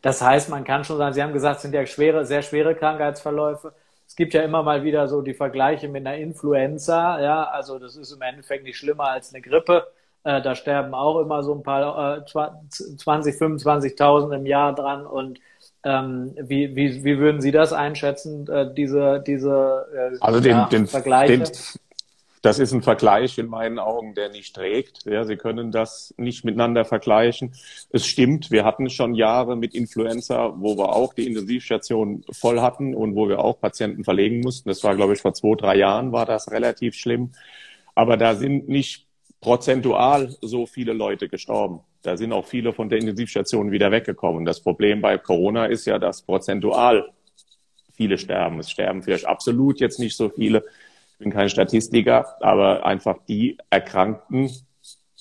das 0.00 0.20
heißt, 0.20 0.48
man 0.48 0.64
kann 0.64 0.82
schon 0.82 0.98
sagen, 0.98 1.14
Sie 1.14 1.22
haben 1.22 1.32
gesagt, 1.32 1.56
es 1.56 1.62
sind 1.62 1.74
ja 1.74 1.86
schwere, 1.86 2.24
sehr 2.24 2.42
schwere 2.42 2.74
Krankheitsverläufe. 2.74 3.72
Es 4.08 4.16
gibt 4.16 4.34
ja 4.34 4.42
immer 4.42 4.62
mal 4.62 4.82
wieder 4.82 5.06
so 5.06 5.22
die 5.22 5.34
Vergleiche 5.34 5.88
mit 5.88 6.06
einer 6.06 6.16
Influenza. 6.16 7.20
Ja, 7.20 7.44
also 7.44 7.78
das 7.78 7.96
ist 7.96 8.10
im 8.12 8.22
Endeffekt 8.22 8.64
nicht 8.64 8.76
schlimmer 8.76 9.10
als 9.10 9.32
eine 9.32 9.42
Grippe. 9.42 9.86
Äh, 10.24 10.42
da 10.42 10.54
sterben 10.54 10.94
auch 10.94 11.20
immer 11.20 11.42
so 11.42 11.54
ein 11.54 11.62
paar 11.62 12.18
äh, 12.18 12.24
20, 12.24 13.00
25.000 13.06 14.34
im 14.34 14.46
Jahr 14.46 14.74
dran. 14.74 15.06
Und 15.06 15.38
ähm, 15.84 16.34
wie, 16.36 16.74
wie, 16.74 17.04
wie 17.04 17.18
würden 17.18 17.40
Sie 17.40 17.52
das 17.52 17.72
einschätzen, 17.72 18.48
äh, 18.48 18.72
diese, 18.74 19.22
diese 19.26 19.86
äh, 19.94 20.16
also 20.20 20.40
den, 20.40 20.52
ja, 20.52 20.66
den, 20.66 20.86
Vergleiche? 20.86 21.38
Den, 21.38 21.52
das 22.42 22.58
ist 22.58 22.72
ein 22.72 22.82
Vergleich 22.82 23.38
in 23.38 23.46
meinen 23.46 23.78
Augen, 23.78 24.14
der 24.14 24.28
nicht 24.28 24.54
trägt. 24.54 25.04
Ja, 25.04 25.24
Sie 25.24 25.36
können 25.36 25.70
das 25.70 26.12
nicht 26.16 26.44
miteinander 26.44 26.84
vergleichen. 26.84 27.54
Es 27.90 28.04
stimmt, 28.04 28.50
wir 28.50 28.64
hatten 28.64 28.90
schon 28.90 29.14
Jahre 29.14 29.56
mit 29.56 29.74
Influenza, 29.74 30.52
wo 30.56 30.76
wir 30.76 30.92
auch 30.92 31.14
die 31.14 31.28
Intensivstation 31.28 32.24
voll 32.32 32.60
hatten 32.60 32.96
und 32.96 33.14
wo 33.14 33.28
wir 33.28 33.38
auch 33.38 33.60
Patienten 33.60 34.02
verlegen 34.02 34.40
mussten. 34.40 34.68
Das 34.68 34.82
war, 34.82 34.96
glaube 34.96 35.12
ich, 35.12 35.20
vor 35.20 35.34
zwei, 35.34 35.54
drei 35.54 35.76
Jahren 35.76 36.10
war 36.10 36.26
das 36.26 36.50
relativ 36.50 36.96
schlimm. 36.96 37.30
Aber 37.94 38.16
da 38.16 38.34
sind 38.34 38.68
nicht 38.68 39.06
prozentual 39.40 40.34
so 40.40 40.66
viele 40.66 40.94
Leute 40.94 41.28
gestorben. 41.28 41.80
Da 42.02 42.16
sind 42.16 42.32
auch 42.32 42.46
viele 42.46 42.72
von 42.72 42.88
der 42.88 42.98
Intensivstation 42.98 43.70
wieder 43.70 43.92
weggekommen. 43.92 44.44
Das 44.44 44.60
Problem 44.60 45.00
bei 45.00 45.16
Corona 45.16 45.66
ist 45.66 45.84
ja, 45.84 46.00
dass 46.00 46.22
prozentual 46.22 47.12
viele 47.92 48.18
sterben. 48.18 48.58
Es 48.58 48.70
sterben 48.70 49.02
vielleicht 49.04 49.26
absolut 49.26 49.78
jetzt 49.78 50.00
nicht 50.00 50.16
so 50.16 50.28
viele, 50.28 50.64
bin 51.22 51.32
kein 51.32 51.48
Statistiker, 51.48 52.36
aber 52.40 52.84
einfach 52.84 53.18
die 53.28 53.58
Erkrankten 53.70 54.50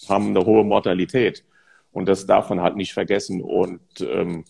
haben 0.10 0.29
eine 0.29 0.46
hohe 0.46 0.63
Mortalität. 0.63 1.43
Und 1.91 2.08
das 2.08 2.25
darf 2.25 2.50
man 2.50 2.62
halt 2.62 2.75
nicht 2.75 2.93
vergessen. 2.93 3.41
Und 3.41 3.81
ähm, 4.01 4.46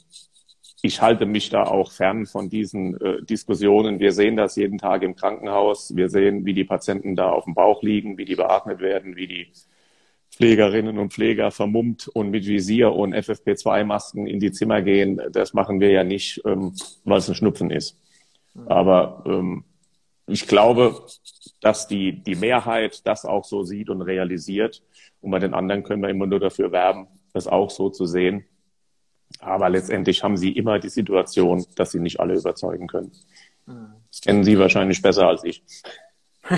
ich 0.81 1.01
halte 1.01 1.25
mich 1.25 1.49
da 1.49 1.63
auch 1.63 1.91
fern 1.91 2.25
von 2.25 2.49
diesen 2.49 2.99
äh, 3.01 3.21
Diskussionen. 3.23 3.99
Wir 3.99 4.11
sehen 4.11 4.35
das 4.35 4.55
jeden 4.55 4.77
Tag 4.77 5.03
im 5.03 5.15
Krankenhaus. 5.15 5.95
Wir 5.95 6.09
sehen, 6.09 6.45
wie 6.45 6.53
die 6.53 6.63
Patienten 6.63 7.15
da 7.15 7.29
auf 7.29 7.45
dem 7.45 7.53
Bauch 7.53 7.83
liegen, 7.83 8.17
wie 8.17 8.25
die 8.25 8.35
beatmet 8.35 8.79
werden, 8.79 9.15
wie 9.15 9.27
die 9.27 9.47
Pflegerinnen 10.31 10.97
und 10.97 11.13
Pfleger 11.13 11.51
vermummt 11.51 12.07
und 12.07 12.31
mit 12.31 12.47
Visier 12.47 12.93
und 12.93 13.13
FFP2-Masken 13.13 14.27
in 14.27 14.39
die 14.39 14.51
Zimmer 14.51 14.81
gehen. 14.81 15.21
Das 15.31 15.53
machen 15.53 15.79
wir 15.79 15.91
ja 15.91 16.03
nicht, 16.03 16.41
ähm, 16.45 16.73
weil 17.03 17.17
es 17.17 17.29
ein 17.29 17.35
Schnupfen 17.35 17.69
ist. 17.69 17.97
Aber 18.65 19.23
ähm, 19.25 19.63
ich 20.31 20.47
glaube, 20.47 21.05
dass 21.59 21.87
die, 21.87 22.23
die 22.23 22.35
Mehrheit 22.35 23.05
das 23.05 23.25
auch 23.25 23.45
so 23.45 23.63
sieht 23.63 23.89
und 23.89 24.01
realisiert. 24.01 24.81
Und 25.21 25.31
bei 25.31 25.39
den 25.39 25.53
anderen 25.53 25.83
können 25.83 26.01
wir 26.01 26.09
immer 26.09 26.25
nur 26.25 26.39
dafür 26.39 26.71
werben, 26.71 27.07
das 27.33 27.47
auch 27.47 27.69
so 27.69 27.89
zu 27.89 28.05
sehen. 28.05 28.45
Aber 29.39 29.69
letztendlich 29.69 30.23
haben 30.23 30.37
sie 30.37 30.51
immer 30.51 30.79
die 30.79 30.89
Situation, 30.89 31.65
dass 31.75 31.91
sie 31.91 31.99
nicht 31.99 32.19
alle 32.19 32.35
überzeugen 32.35 32.87
können. 32.87 33.11
Das 34.09 34.21
kennen 34.21 34.43
Sie 34.43 34.59
wahrscheinlich 34.59 35.01
besser 35.01 35.27
als 35.27 35.43
ich. 35.43 35.63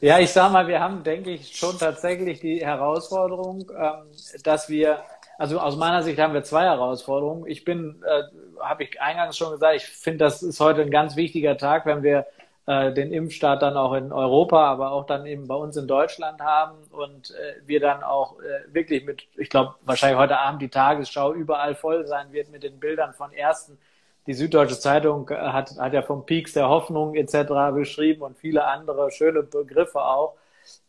ja, 0.00 0.18
ich 0.18 0.30
sag 0.30 0.52
mal, 0.52 0.68
wir 0.68 0.80
haben, 0.80 1.02
denke 1.02 1.30
ich, 1.30 1.56
schon 1.56 1.78
tatsächlich 1.78 2.40
die 2.40 2.64
Herausforderung, 2.64 3.70
ähm, 3.74 4.10
dass 4.42 4.68
wir 4.68 5.02
also 5.38 5.60
aus 5.60 5.76
meiner 5.76 6.02
Sicht 6.02 6.18
haben 6.18 6.34
wir 6.34 6.42
zwei 6.42 6.64
Herausforderungen. 6.64 7.46
Ich 7.46 7.64
bin, 7.64 8.02
äh, 8.04 8.22
habe 8.60 8.84
ich 8.84 9.00
eingangs 9.00 9.36
schon 9.36 9.52
gesagt, 9.52 9.76
ich 9.76 9.86
finde, 9.86 10.18
das 10.18 10.42
ist 10.42 10.60
heute 10.60 10.82
ein 10.82 10.90
ganz 10.90 11.16
wichtiger 11.16 11.56
Tag, 11.56 11.86
wenn 11.86 12.02
wir 12.02 12.26
äh, 12.66 12.92
den 12.92 13.12
Impfstart 13.12 13.62
dann 13.62 13.76
auch 13.76 13.94
in 13.94 14.12
Europa, 14.12 14.66
aber 14.66 14.92
auch 14.92 15.06
dann 15.06 15.24
eben 15.26 15.48
bei 15.48 15.54
uns 15.54 15.76
in 15.76 15.86
Deutschland 15.86 16.40
haben 16.40 16.76
und 16.90 17.30
äh, 17.30 17.66
wir 17.66 17.80
dann 17.80 18.02
auch 18.02 18.38
äh, 18.40 18.74
wirklich 18.74 19.04
mit, 19.04 19.22
ich 19.36 19.48
glaube, 19.48 19.74
wahrscheinlich 19.82 20.18
heute 20.18 20.38
Abend 20.38 20.60
die 20.60 20.68
Tagesschau 20.68 21.32
überall 21.32 21.74
voll 21.74 22.06
sein 22.06 22.32
wird 22.32 22.50
mit 22.50 22.62
den 22.62 22.78
Bildern 22.78 23.14
von 23.14 23.32
ersten. 23.32 23.78
Die 24.26 24.34
Süddeutsche 24.34 24.78
Zeitung 24.78 25.30
äh, 25.30 25.34
hat, 25.34 25.78
hat 25.78 25.94
ja 25.94 26.02
vom 26.02 26.26
Peaks 26.26 26.52
der 26.52 26.68
Hoffnung 26.68 27.14
etc. 27.14 27.72
beschrieben 27.72 28.20
und 28.20 28.36
viele 28.36 28.66
andere 28.66 29.10
schöne 29.10 29.42
Begriffe 29.42 30.02
auch. 30.02 30.34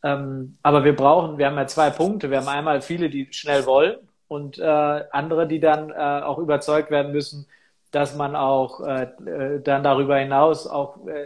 Ähm, 0.03 0.57
aber 0.61 0.83
wir 0.83 0.95
brauchen, 0.95 1.37
wir 1.37 1.45
haben 1.45 1.55
ja 1.55 1.67
zwei 1.67 1.91
Punkte. 1.91 2.29
Wir 2.29 2.39
haben 2.39 2.49
einmal 2.49 2.81
viele, 2.81 3.09
die 3.09 3.31
schnell 3.31 3.65
wollen 3.65 3.97
und 4.27 4.59
äh, 4.59 4.63
andere, 4.63 5.47
die 5.47 5.61
dann 5.61 5.91
äh, 5.91 5.93
auch 5.93 6.39
überzeugt 6.39 6.91
werden 6.91 7.11
müssen, 7.11 7.47
dass 7.91 8.15
man 8.15 8.35
auch 8.35 8.81
äh, 8.81 9.03
äh, 9.03 9.61
dann 9.61 9.83
darüber 9.83 10.17
hinaus 10.17 10.67
auch 10.67 11.07
äh, 11.07 11.25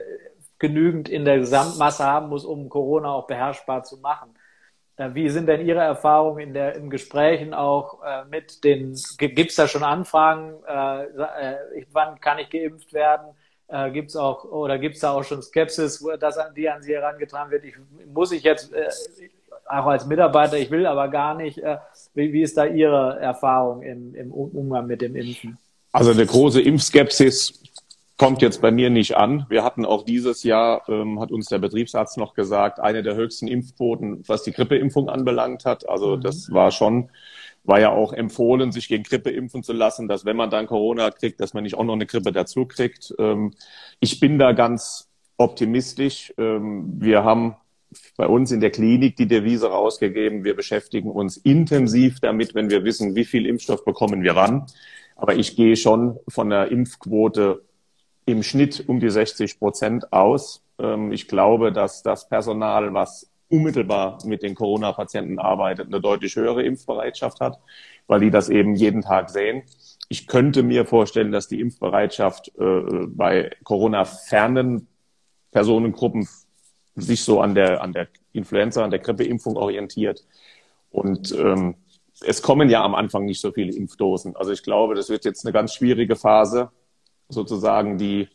genügend 0.59 1.09
in 1.09 1.25
der 1.25 1.39
Gesamtmasse 1.39 2.05
haben 2.05 2.29
muss, 2.29 2.45
um 2.45 2.69
Corona 2.69 3.11
auch 3.11 3.27
beherrschbar 3.27 3.83
zu 3.83 3.97
machen. 3.97 4.33
Äh, 4.95 5.09
wie 5.13 5.29
sind 5.29 5.47
denn 5.47 5.65
Ihre 5.65 5.81
Erfahrungen 5.81 6.39
in 6.39 6.53
der, 6.53 6.75
in 6.75 6.89
Gesprächen 6.89 7.53
auch 7.53 8.01
äh, 8.03 8.25
mit 8.25 8.63
den, 8.63 8.97
gibt 9.17 9.49
es 9.49 9.55
da 9.55 9.67
schon 9.67 9.83
Anfragen, 9.83 10.53
äh, 10.67 11.03
äh, 11.03 11.85
wann 11.91 12.19
kann 12.19 12.39
ich 12.39 12.49
geimpft 12.49 12.93
werden? 12.93 13.35
Äh, 13.67 13.91
gibt 13.91 14.09
es 14.09 14.15
auch, 14.15 14.45
oder 14.45 14.77
gibt 14.77 14.95
es 14.95 15.01
da 15.01 15.11
auch 15.11 15.23
schon 15.23 15.41
Skepsis, 15.41 16.03
wo 16.03 16.15
das 16.15 16.37
an, 16.37 16.53
die 16.53 16.69
an 16.69 16.81
Sie 16.81 16.93
herangetragen 16.93 17.51
wird? 17.51 17.65
Ich, 17.65 17.75
muss 18.13 18.31
ich 18.31 18.43
jetzt, 18.43 18.71
äh, 18.73 18.89
auch 19.65 19.85
als 19.87 20.05
Mitarbeiter, 20.05 20.57
ich 20.57 20.69
will 20.69 20.85
aber 20.85 21.07
gar 21.07 21.35
nicht. 21.35 21.57
Äh, 21.57 21.77
wie, 22.13 22.31
wie 22.33 22.41
ist 22.41 22.57
da 22.57 22.65
Ihre 22.65 23.19
Erfahrung 23.19 23.81
im, 23.81 24.13
im 24.13 24.31
Umgang 24.31 24.85
mit 24.85 25.01
dem 25.01 25.15
Impfen? 25.15 25.57
Also 25.93 26.11
eine 26.11 26.25
große 26.25 26.59
Impfskepsis 26.59 27.61
kommt 28.17 28.41
jetzt 28.41 28.61
bei 28.61 28.71
mir 28.71 28.89
nicht 28.89 29.15
an. 29.15 29.45
Wir 29.47 29.63
hatten 29.63 29.85
auch 29.85 30.03
dieses 30.03 30.43
Jahr, 30.43 30.87
ähm, 30.89 31.19
hat 31.19 31.31
uns 31.31 31.47
der 31.47 31.59
Betriebsarzt 31.59 32.17
noch 32.17 32.33
gesagt, 32.33 32.79
eine 32.79 33.03
der 33.03 33.15
höchsten 33.15 33.47
Impfquoten, 33.47 34.23
was 34.27 34.43
die 34.43 34.51
Grippeimpfung 34.51 35.07
anbelangt 35.07 35.65
hat. 35.65 35.87
Also 35.87 36.17
mhm. 36.17 36.21
das 36.21 36.51
war 36.51 36.71
schon, 36.71 37.09
war 37.63 37.79
ja 37.79 37.91
auch 37.91 38.11
empfohlen, 38.11 38.71
sich 38.71 38.87
gegen 38.87 39.03
Grippe 39.03 39.29
impfen 39.29 39.61
zu 39.61 39.71
lassen, 39.71 40.07
dass 40.07 40.25
wenn 40.25 40.35
man 40.35 40.49
dann 40.49 40.65
Corona 40.65 41.11
kriegt, 41.11 41.39
dass 41.39 41.53
man 41.53 41.63
nicht 41.63 41.75
auch 41.75 41.83
noch 41.83 41.93
eine 41.93 42.07
Grippe 42.07 42.31
dazu 42.31 42.65
kriegt. 42.65 43.13
Ähm, 43.19 43.53
ich 43.99 44.19
bin 44.19 44.39
da 44.39 44.53
ganz 44.53 45.09
optimistisch. 45.37 46.33
Ähm, 46.39 46.93
wir 46.99 47.23
haben 47.23 47.55
bei 48.17 48.25
uns 48.25 48.51
in 48.51 48.61
der 48.61 48.71
Klinik 48.71 49.15
die 49.15 49.27
Devise 49.27 49.67
rausgegeben, 49.67 50.43
wir 50.43 50.55
beschäftigen 50.55 51.11
uns 51.11 51.37
intensiv 51.37 52.19
damit, 52.19 52.55
wenn 52.55 52.71
wir 52.71 52.83
wissen, 52.83 53.15
wie 53.15 53.25
viel 53.25 53.45
Impfstoff 53.45 53.85
bekommen 53.85 54.23
wir 54.23 54.35
wann. 54.35 54.65
Aber 55.15 55.35
ich 55.35 55.55
gehe 55.55 55.75
schon 55.75 56.19
von 56.27 56.49
der 56.49 56.71
Impfquote 56.71 57.63
im 58.25 58.43
Schnitt 58.43 58.83
um 58.87 58.99
die 58.99 59.09
60 59.09 59.59
Prozent 59.59 60.11
aus. 60.13 60.63
Ähm, 60.79 61.11
ich 61.11 61.27
glaube, 61.27 61.71
dass 61.71 62.03
das 62.03 62.27
Personal, 62.29 62.93
was 62.93 63.29
unmittelbar 63.49 64.17
mit 64.25 64.41
den 64.41 64.55
Corona-Patienten 64.55 65.37
arbeitet, 65.37 65.87
eine 65.87 66.01
deutlich 66.01 66.35
höhere 66.35 66.63
Impfbereitschaft 66.63 67.39
hat, 67.39 67.59
weil 68.07 68.19
die 68.19 68.31
das 68.31 68.49
eben 68.49 68.75
jeden 68.75 69.01
Tag 69.01 69.29
sehen. 69.29 69.63
Ich 70.09 70.27
könnte 70.27 70.63
mir 70.63 70.85
vorstellen, 70.85 71.31
dass 71.31 71.47
die 71.47 71.59
Impfbereitschaft 71.59 72.51
äh, 72.57 73.05
bei 73.07 73.51
Corona-fernen 73.63 74.87
Personengruppen 75.51 76.27
sich 76.95 77.23
so 77.23 77.41
an 77.41 77.55
der, 77.55 77.81
an 77.81 77.93
der 77.93 78.07
Influenza, 78.31 78.83
an 78.83 78.91
der 78.91 78.99
Grippeimpfung 78.99 79.55
orientiert. 79.55 80.25
Und 80.89 81.31
ähm, 81.33 81.75
es 82.21 82.41
kommen 82.41 82.69
ja 82.69 82.83
am 82.83 82.95
Anfang 82.95 83.25
nicht 83.25 83.41
so 83.41 83.51
viele 83.51 83.73
Impfdosen. 83.73 84.35
Also 84.35 84.51
ich 84.51 84.63
glaube, 84.63 84.95
das 84.95 85.09
wird 85.09 85.25
jetzt 85.25 85.45
eine 85.45 85.53
ganz 85.53 85.73
schwierige 85.73 86.15
Phase, 86.15 86.69
sozusagen 87.29 87.97
die, 87.97 88.29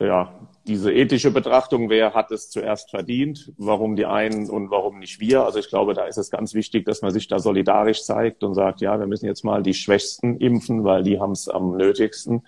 ja, 0.00 0.32
diese 0.66 0.92
ethische 0.92 1.30
Betrachtung, 1.30 1.88
wer 1.88 2.14
hat 2.14 2.30
es 2.30 2.50
zuerst 2.50 2.90
verdient, 2.90 3.52
warum 3.56 3.96
die 3.96 4.06
einen 4.06 4.48
und 4.50 4.70
warum 4.70 4.98
nicht 4.98 5.18
wir. 5.18 5.44
Also 5.44 5.58
ich 5.58 5.68
glaube, 5.68 5.94
da 5.94 6.04
ist 6.04 6.18
es 6.18 6.30
ganz 6.30 6.54
wichtig, 6.54 6.84
dass 6.84 7.02
man 7.02 7.10
sich 7.10 7.26
da 7.26 7.38
solidarisch 7.38 8.04
zeigt 8.04 8.44
und 8.44 8.54
sagt, 8.54 8.80
ja, 8.80 8.98
wir 8.98 9.06
müssen 9.06 9.26
jetzt 9.26 9.44
mal 9.44 9.62
die 9.62 9.74
Schwächsten 9.74 10.36
impfen, 10.36 10.84
weil 10.84 11.02
die 11.02 11.18
haben 11.18 11.32
es 11.32 11.48
am 11.48 11.76
nötigsten. 11.76 12.42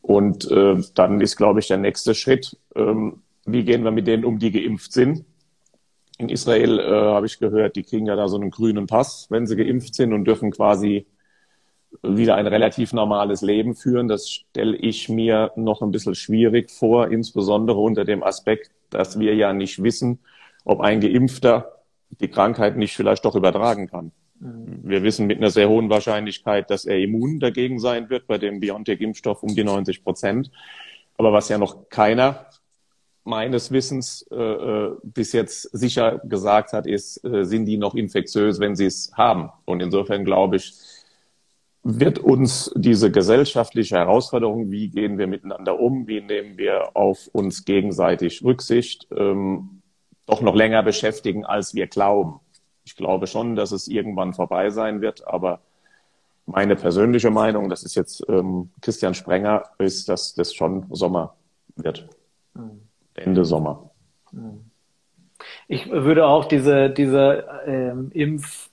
Und 0.00 0.50
äh, 0.50 0.80
dann 0.94 1.20
ist, 1.20 1.36
glaube 1.36 1.60
ich, 1.60 1.68
der 1.68 1.76
nächste 1.76 2.14
Schritt, 2.14 2.56
ähm, 2.74 3.22
wie 3.44 3.64
gehen 3.64 3.84
wir 3.84 3.90
mit 3.90 4.06
denen 4.06 4.24
um, 4.24 4.38
die 4.38 4.50
geimpft 4.50 4.92
sind. 4.92 5.24
In 6.20 6.28
Israel 6.28 6.78
äh, 6.78 6.82
habe 6.84 7.24
ich 7.24 7.38
gehört, 7.38 7.76
die 7.76 7.82
kriegen 7.82 8.04
ja 8.04 8.14
da 8.14 8.28
so 8.28 8.36
einen 8.36 8.50
grünen 8.50 8.86
Pass, 8.86 9.26
wenn 9.30 9.46
sie 9.46 9.56
geimpft 9.56 9.94
sind 9.94 10.12
und 10.12 10.26
dürfen 10.26 10.50
quasi 10.50 11.06
wieder 12.02 12.34
ein 12.36 12.46
relativ 12.46 12.92
normales 12.92 13.40
Leben 13.40 13.74
führen. 13.74 14.06
Das 14.06 14.28
stelle 14.28 14.76
ich 14.76 15.08
mir 15.08 15.50
noch 15.56 15.80
ein 15.80 15.90
bisschen 15.90 16.14
schwierig 16.14 16.70
vor, 16.70 17.10
insbesondere 17.10 17.78
unter 17.78 18.04
dem 18.04 18.22
Aspekt, 18.22 18.70
dass 18.90 19.18
wir 19.18 19.34
ja 19.34 19.54
nicht 19.54 19.82
wissen, 19.82 20.18
ob 20.66 20.80
ein 20.80 21.00
Geimpfter 21.00 21.80
die 22.20 22.28
Krankheit 22.28 22.76
nicht 22.76 22.94
vielleicht 22.94 23.24
doch 23.24 23.34
übertragen 23.34 23.88
kann. 23.88 24.12
Mhm. 24.40 24.80
Wir 24.82 25.02
wissen 25.02 25.26
mit 25.26 25.38
einer 25.38 25.50
sehr 25.50 25.70
hohen 25.70 25.88
Wahrscheinlichkeit, 25.88 26.68
dass 26.68 26.84
er 26.84 26.98
immun 26.98 27.40
dagegen 27.40 27.78
sein 27.78 28.10
wird, 28.10 28.26
bei 28.26 28.36
dem 28.36 28.60
BioNTech-Impfstoff 28.60 29.42
um 29.42 29.54
die 29.54 29.64
90 29.64 30.04
Prozent. 30.04 30.50
Aber 31.16 31.32
was 31.32 31.48
ja 31.48 31.56
noch 31.56 31.88
keiner 31.88 32.46
meines 33.24 33.70
Wissens 33.70 34.26
äh, 34.30 34.36
äh, 34.36 34.96
bis 35.02 35.32
jetzt 35.32 35.62
sicher 35.76 36.20
gesagt 36.24 36.72
hat, 36.72 36.86
ist, 36.86 37.24
äh, 37.24 37.44
sind 37.44 37.66
die 37.66 37.76
noch 37.76 37.94
infektiös, 37.94 38.60
wenn 38.60 38.76
sie 38.76 38.86
es 38.86 39.12
haben. 39.14 39.50
Und 39.64 39.80
insofern 39.80 40.24
glaube 40.24 40.56
ich, 40.56 40.74
wird 41.82 42.18
uns 42.18 42.72
diese 42.76 43.10
gesellschaftliche 43.10 43.96
Herausforderung, 43.96 44.70
wie 44.70 44.88
gehen 44.88 45.18
wir 45.18 45.26
miteinander 45.26 45.78
um, 45.80 46.06
wie 46.06 46.20
nehmen 46.20 46.58
wir 46.58 46.94
auf 46.94 47.28
uns 47.32 47.64
gegenseitig 47.64 48.44
Rücksicht, 48.44 49.08
ähm, 49.16 49.82
doch 50.26 50.42
noch 50.42 50.54
länger 50.54 50.82
beschäftigen, 50.82 51.44
als 51.44 51.74
wir 51.74 51.86
glauben. 51.86 52.40
Ich 52.84 52.96
glaube 52.96 53.26
schon, 53.26 53.56
dass 53.56 53.72
es 53.72 53.88
irgendwann 53.88 54.34
vorbei 54.34 54.70
sein 54.70 55.00
wird, 55.00 55.26
aber 55.26 55.60
meine 56.46 56.76
persönliche 56.76 57.30
Meinung, 57.30 57.70
das 57.70 57.82
ist 57.82 57.94
jetzt 57.94 58.24
ähm, 58.28 58.70
Christian 58.80 59.14
Sprenger, 59.14 59.64
ist, 59.78 60.08
dass 60.08 60.34
das 60.34 60.54
schon 60.54 60.86
Sommer 60.90 61.34
wird. 61.76 62.08
Mhm. 62.54 62.89
Ende 63.20 63.44
Sommer. 63.44 63.90
Ich 65.68 65.90
würde 65.90 66.26
auch 66.26 66.46
diese, 66.46 66.90
diese 66.90 67.46
ähm, 67.66 68.10
Impf, 68.12 68.68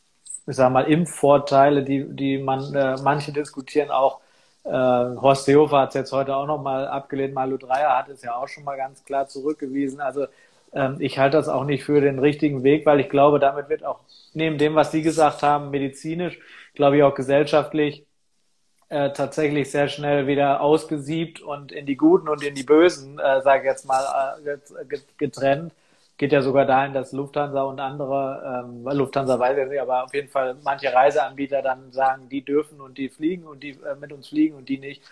ich 0.48 0.56
sag 0.56 0.72
mal, 0.72 0.84
Impfvorteile, 0.84 1.84
die, 1.84 2.06
die 2.10 2.38
man, 2.40 2.74
äh, 2.76 2.98
manche 3.04 3.32
diskutieren 3.32 3.92
auch, 3.92 4.20
äh, 4.64 4.72
Horst 4.72 5.46
Seehofer 5.46 5.80
hat 5.82 5.90
es 5.90 5.96
jetzt 5.96 6.12
heute 6.12 6.36
auch 6.36 6.48
nochmal 6.48 6.88
abgelehnt, 6.88 7.34
Malu 7.34 7.58
Dreyer 7.58 7.98
hat 7.98 8.10
es 8.10 8.22
ja 8.24 8.36
auch 8.36 8.48
schon 8.48 8.64
mal 8.64 8.78
ganz 8.78 9.04
klar 9.06 9.28
zurückgewiesen. 9.28 10.02
Also 10.02 10.28
ähm, 10.74 10.98
ich 11.00 11.20
halte 11.20 11.38
das 11.38 11.50
auch 11.50 11.66
nicht 11.66 11.84
für 11.84 12.02
den 12.02 12.20
richtigen 12.20 12.64
Weg, 12.64 12.86
weil 12.86 13.00
ich 13.00 13.10
glaube, 13.10 13.40
damit 13.40 13.70
wird 13.70 13.86
auch 13.86 14.00
neben 14.34 14.58
dem, 14.58 14.76
was 14.76 14.92
Sie 14.92 15.02
gesagt 15.02 15.44
haben, 15.44 15.72
medizinisch, 15.72 16.40
glaube 16.76 16.98
ich 16.98 17.04
auch 17.04 17.16
gesellschaftlich 17.16 18.07
äh, 18.90 19.12
tatsächlich 19.12 19.70
sehr 19.72 19.88
schnell 19.90 20.28
wieder 20.28 20.62
ausgesiebt 20.62 21.42
und 21.42 21.72
in 21.72 21.86
die 21.86 21.98
Guten 21.98 22.30
und 22.30 22.44
in 22.44 22.56
die 22.56 22.64
Bösen, 22.64 23.20
äh, 23.20 23.42
sage 23.42 23.64
ich 23.64 23.66
jetzt 23.66 23.86
mal, 23.86 24.38
äh, 24.46 24.98
getrennt. 25.18 25.74
Geht 26.18 26.32
ja 26.32 26.42
sogar 26.42 26.66
dahin, 26.66 26.94
dass 26.94 27.12
Lufthansa 27.12 27.62
und 27.62 27.80
andere, 27.80 28.64
ähm, 28.66 28.84
Lufthansa 28.92 29.38
weiß 29.40 29.58
ich 29.58 29.68
nicht, 29.68 29.82
aber 29.82 30.04
auf 30.06 30.14
jeden 30.16 30.30
Fall 30.30 30.56
manche 30.64 30.92
Reiseanbieter 30.92 31.62
dann 31.62 31.92
sagen, 31.92 32.28
die 32.30 32.44
dürfen 32.44 32.82
und 32.82 32.98
die 32.98 33.10
fliegen 33.10 33.46
und 33.46 33.62
die 33.62 33.72
äh, 33.72 33.96
mit 34.00 34.12
uns 34.12 34.30
fliegen 34.30 34.56
und 34.56 34.68
die 34.68 34.80
nicht. 34.80 35.04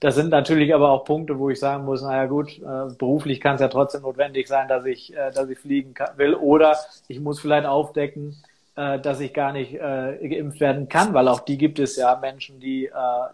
Das 0.00 0.14
sind 0.14 0.30
natürlich 0.30 0.74
aber 0.74 0.90
auch 0.90 1.04
Punkte, 1.04 1.38
wo 1.38 1.50
ich 1.50 1.60
sagen 1.60 1.84
muss, 1.84 2.02
naja 2.02 2.26
gut, 2.26 2.58
äh, 2.58 2.92
beruflich 2.98 3.40
kann 3.40 3.56
es 3.56 3.60
ja 3.60 3.68
trotzdem 3.68 4.02
notwendig 4.02 4.48
sein, 4.48 4.68
dass 4.68 4.84
ich, 4.84 5.14
äh, 5.14 5.30
dass 5.32 5.48
ich 5.48 5.58
fliegen 5.58 5.94
kann, 5.94 6.16
will. 6.16 6.34
Oder 6.34 6.76
ich 7.08 7.20
muss 7.20 7.40
vielleicht 7.40 7.66
aufdecken, 7.66 8.36
äh, 8.78 9.00
dass 9.00 9.18
ich 9.18 9.34
gar 9.34 9.52
nicht 9.52 9.74
äh, 9.74 10.28
geimpft 10.28 10.60
werden 10.60 10.88
kann, 10.88 11.12
weil 11.12 11.26
auch 11.26 11.40
die 11.40 11.58
gibt 11.58 11.80
es 11.80 11.96
ja 11.96 12.16
Menschen, 12.16 12.60
die, 12.60 12.86
äh, 12.86 12.90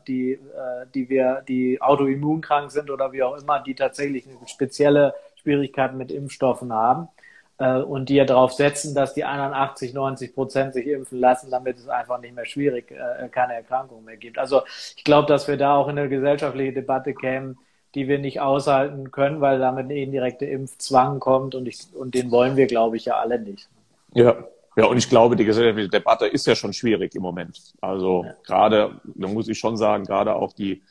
die, 0.09 0.33
äh, 0.33 0.87
die 0.95 1.11
wir, 1.11 1.43
die 1.47 1.83
autoimmunkrank 1.83 2.71
sind 2.71 2.91
oder 2.91 3.13
wie 3.13 3.23
auch 3.23 3.37
immer, 3.37 3.61
die 3.61 3.75
tatsächlich 3.75 4.27
eine 4.27 4.39
spezielle 4.49 5.15
Schwierigkeiten 5.37 5.99
mit 5.99 6.11
Impfstoffen 6.11 6.73
haben 6.73 7.09
äh, 7.59 7.77
und 7.77 8.09
die 8.09 8.15
ja 8.15 8.25
darauf 8.25 8.55
setzen, 8.55 8.95
dass 8.95 9.13
die 9.13 9.25
anderen 9.25 9.53
80, 9.53 9.93
90 9.93 10.35
Prozent 10.35 10.73
sich 10.73 10.87
impfen 10.87 11.21
lassen, 11.21 11.51
damit 11.51 11.77
es 11.77 11.89
einfach 11.89 12.19
nicht 12.23 12.35
mehr 12.35 12.47
schwierig, 12.47 12.91
äh, 12.91 13.29
keine 13.29 13.53
Erkrankung 13.53 14.03
mehr 14.03 14.17
gibt. 14.17 14.39
Also 14.39 14.63
ich 14.97 15.05
glaube, 15.05 15.29
dass 15.29 15.47
wir 15.47 15.59
da 15.59 15.75
auch 15.77 15.89
in 15.89 15.99
eine 15.99 16.09
gesellschaftliche 16.09 16.73
Debatte 16.73 17.13
kämen, 17.13 17.59
die 17.95 18.09
wir 18.09 18.19
nicht 18.19 18.41
aushalten 18.41 19.11
können, 19.11 19.43
weil 19.43 19.59
damit 19.59 19.89
ein 19.89 19.91
indirekter 19.91 20.49
Impfzwang 20.49 21.21
kommt 21.21 21.55
und, 21.55 21.69
ich, 21.69 21.81
und 21.93 22.15
den 22.15 22.31
wollen 22.31 22.57
wir, 22.57 22.67
glaube 22.67 22.97
ich, 22.97 23.05
ja 23.05 23.19
alle 23.19 23.39
nicht. 23.39 23.69
Ja, 24.15 24.37
ja, 24.77 24.87
und 24.87 24.97
ich 24.97 25.09
glaube, 25.09 25.37
die 25.37 25.45
gesellschaftliche 25.45 25.89
Debatte 25.89 26.27
ist 26.27 26.47
ja 26.47 26.55
schon 26.55 26.73
schwierig 26.73 27.15
im 27.15 27.23
Moment. 27.23 27.75
Also 27.81 28.25
ja. 28.25 28.35
gerade, 28.45 29.01
da 29.05 29.29
muss 29.29 29.49
ich 29.49 29.59
schon 29.59 29.77
sagen, 29.77 30.05
gerade 30.05 30.35
auch 30.35 30.53
die 30.53 30.83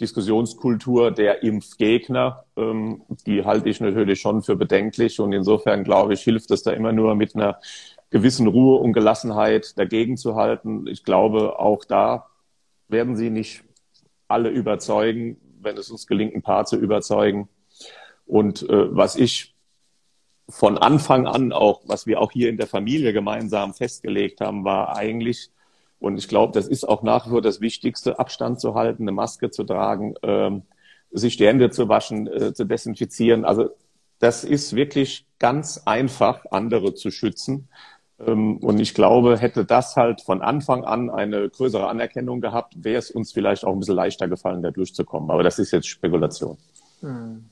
Diskussionskultur 0.00 1.10
der 1.10 1.42
Impfgegner, 1.42 2.44
ähm, 2.56 3.02
die 3.26 3.44
halte 3.44 3.68
ich 3.68 3.80
natürlich 3.80 4.20
schon 4.20 4.42
für 4.42 4.56
bedenklich. 4.56 5.20
Und 5.20 5.32
insofern, 5.32 5.84
glaube 5.84 6.14
ich, 6.14 6.20
hilft 6.22 6.50
es 6.50 6.62
da 6.62 6.72
immer 6.72 6.92
nur 6.92 7.14
mit 7.14 7.34
einer 7.34 7.58
gewissen 8.10 8.46
Ruhe 8.46 8.80
und 8.80 8.92
Gelassenheit 8.92 9.78
dagegen 9.78 10.16
zu 10.16 10.34
halten. 10.34 10.86
Ich 10.86 11.04
glaube, 11.04 11.58
auch 11.58 11.84
da 11.84 12.26
werden 12.88 13.16
sie 13.16 13.30
nicht 13.30 13.64
alle 14.28 14.50
überzeugen, 14.50 15.38
wenn 15.60 15.76
es 15.76 15.90
uns 15.90 16.06
gelingt, 16.06 16.34
ein 16.34 16.42
paar 16.42 16.64
zu 16.64 16.76
überzeugen. 16.76 17.48
Und 18.26 18.68
äh, 18.68 18.94
was 18.94 19.16
ich 19.16 19.54
von 20.48 20.78
Anfang 20.78 21.26
an 21.26 21.52
auch, 21.52 21.82
was 21.86 22.06
wir 22.06 22.20
auch 22.20 22.32
hier 22.32 22.48
in 22.48 22.56
der 22.56 22.66
Familie 22.66 23.12
gemeinsam 23.12 23.74
festgelegt 23.74 24.40
haben, 24.40 24.64
war 24.64 24.96
eigentlich, 24.96 25.50
und 25.98 26.18
ich 26.18 26.28
glaube, 26.28 26.52
das 26.52 26.66
ist 26.66 26.88
auch 26.88 27.02
nach 27.02 27.26
wie 27.26 27.30
vor 27.30 27.42
das 27.42 27.60
Wichtigste, 27.60 28.18
Abstand 28.18 28.60
zu 28.60 28.74
halten, 28.74 29.04
eine 29.04 29.12
Maske 29.12 29.50
zu 29.50 29.64
tragen, 29.64 30.14
ähm, 30.22 30.62
sich 31.10 31.36
die 31.36 31.46
Hände 31.46 31.70
zu 31.70 31.88
waschen, 31.88 32.26
äh, 32.26 32.54
zu 32.54 32.64
desinfizieren. 32.64 33.44
Also 33.44 33.70
das 34.18 34.44
ist 34.44 34.74
wirklich 34.74 35.26
ganz 35.38 35.82
einfach, 35.84 36.44
andere 36.50 36.94
zu 36.94 37.10
schützen. 37.10 37.68
Ähm, 38.18 38.58
und 38.58 38.80
ich 38.80 38.94
glaube, 38.94 39.38
hätte 39.38 39.64
das 39.64 39.96
halt 39.96 40.22
von 40.22 40.42
Anfang 40.42 40.84
an 40.84 41.10
eine 41.10 41.48
größere 41.48 41.88
Anerkennung 41.88 42.40
gehabt, 42.40 42.82
wäre 42.82 42.98
es 42.98 43.10
uns 43.10 43.32
vielleicht 43.32 43.64
auch 43.64 43.72
ein 43.72 43.80
bisschen 43.80 43.96
leichter 43.96 44.28
gefallen, 44.28 44.62
da 44.62 44.70
durchzukommen. 44.70 45.30
Aber 45.30 45.42
das 45.42 45.58
ist 45.58 45.72
jetzt 45.72 45.88
Spekulation. 45.88 46.56
Hm. 47.00 47.44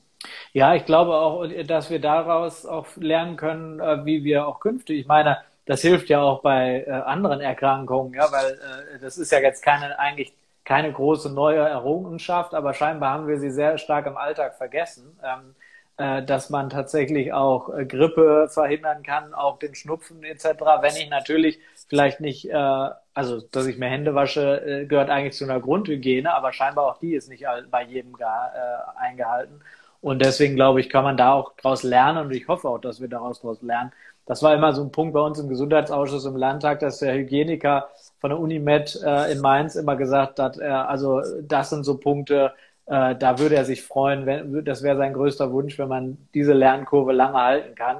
Ja, 0.53 0.75
ich 0.75 0.85
glaube 0.85 1.13
auch, 1.15 1.45
dass 1.65 1.89
wir 1.89 1.99
daraus 1.99 2.65
auch 2.65 2.87
lernen 2.97 3.37
können, 3.37 3.79
äh, 3.79 4.05
wie 4.05 4.23
wir 4.23 4.47
auch 4.47 4.59
künftig, 4.59 4.99
ich 4.99 5.07
meine, 5.07 5.37
das 5.67 5.81
hilft 5.81 6.09
ja 6.09 6.21
auch 6.21 6.41
bei 6.41 6.85
äh, 6.87 6.91
anderen 6.91 7.41
Erkrankungen, 7.41 8.13
ja, 8.13 8.31
weil 8.31 8.53
äh, 8.95 8.99
das 8.99 9.17
ist 9.17 9.31
ja 9.31 9.39
jetzt 9.39 9.61
keine, 9.61 9.99
eigentlich 9.99 10.33
keine 10.63 10.91
große 10.91 11.31
neue 11.31 11.59
Errungenschaft, 11.59 12.53
aber 12.53 12.73
scheinbar 12.73 13.11
haben 13.11 13.27
wir 13.27 13.37
sie 13.37 13.51
sehr 13.51 13.77
stark 13.77 14.07
im 14.07 14.17
Alltag 14.17 14.55
vergessen, 14.55 15.19
ähm, 15.23 15.55
äh, 15.97 16.23
dass 16.23 16.49
man 16.49 16.69
tatsächlich 16.69 17.33
auch 17.33 17.69
Grippe 17.87 18.47
verhindern 18.49 19.03
kann, 19.03 19.33
auch 19.33 19.59
den 19.59 19.75
Schnupfen 19.75 20.23
etc. 20.23 20.45
Wenn 20.81 20.95
ich 20.95 21.09
natürlich 21.09 21.59
vielleicht 21.89 22.19
nicht, 22.19 22.53
also 22.53 23.39
dass 23.39 23.65
ich 23.65 23.77
mir 23.77 23.87
Hände 23.87 24.13
wasche, 24.13 24.85
gehört 24.89 25.09
eigentlich 25.09 25.35
zu 25.35 25.45
einer 25.45 25.61
Grundhygiene, 25.61 26.33
aber 26.33 26.51
scheinbar 26.51 26.85
auch 26.85 26.99
die 26.99 27.15
ist 27.15 27.29
nicht 27.29 27.45
bei 27.71 27.83
jedem 27.83 28.11
gar, 28.17 28.51
eingehalten. 28.97 29.61
Und 30.07 30.21
deswegen 30.21 30.55
glaube 30.55 30.79
ich, 30.79 30.89
kann 30.89 31.03
man 31.03 31.17
da 31.17 31.33
auch 31.33 31.51
daraus 31.61 31.83
lernen 31.83 32.27
und 32.27 32.31
ich 32.31 32.47
hoffe 32.47 32.69
auch, 32.69 32.79
dass 32.79 33.01
wir 33.01 33.09
daraus 33.09 33.41
daraus 33.41 33.61
lernen. 33.61 33.91
Das 34.25 34.41
war 34.41 34.55
immer 34.55 34.71
so 34.71 34.81
ein 34.81 34.89
Punkt 34.89 35.13
bei 35.13 35.19
uns 35.19 35.37
im 35.37 35.49
Gesundheitsausschuss 35.49 36.23
im 36.23 36.37
Landtag, 36.37 36.79
dass 36.79 36.99
der 36.99 37.13
Hygieniker 37.13 37.89
von 38.21 38.29
der 38.29 38.39
Unimed 38.39 38.97
äh, 39.03 39.33
in 39.33 39.41
Mainz 39.41 39.75
immer 39.75 39.97
gesagt 39.97 40.39
hat, 40.39 40.59
äh, 40.59 40.63
also 40.63 41.21
das 41.41 41.71
sind 41.71 41.83
so 41.83 41.97
Punkte, 41.97 42.53
äh, 42.85 43.17
da 43.17 43.37
würde 43.37 43.55
er 43.55 43.65
sich 43.65 43.83
freuen, 43.83 44.25
wenn, 44.25 44.63
das 44.63 44.81
wäre 44.81 44.95
sein 44.95 45.11
größter 45.11 45.51
Wunsch, 45.51 45.77
wenn 45.77 45.89
man 45.89 46.17
diese 46.33 46.53
Lernkurve 46.53 47.11
lange 47.11 47.41
halten 47.41 47.75
kann. 47.75 47.97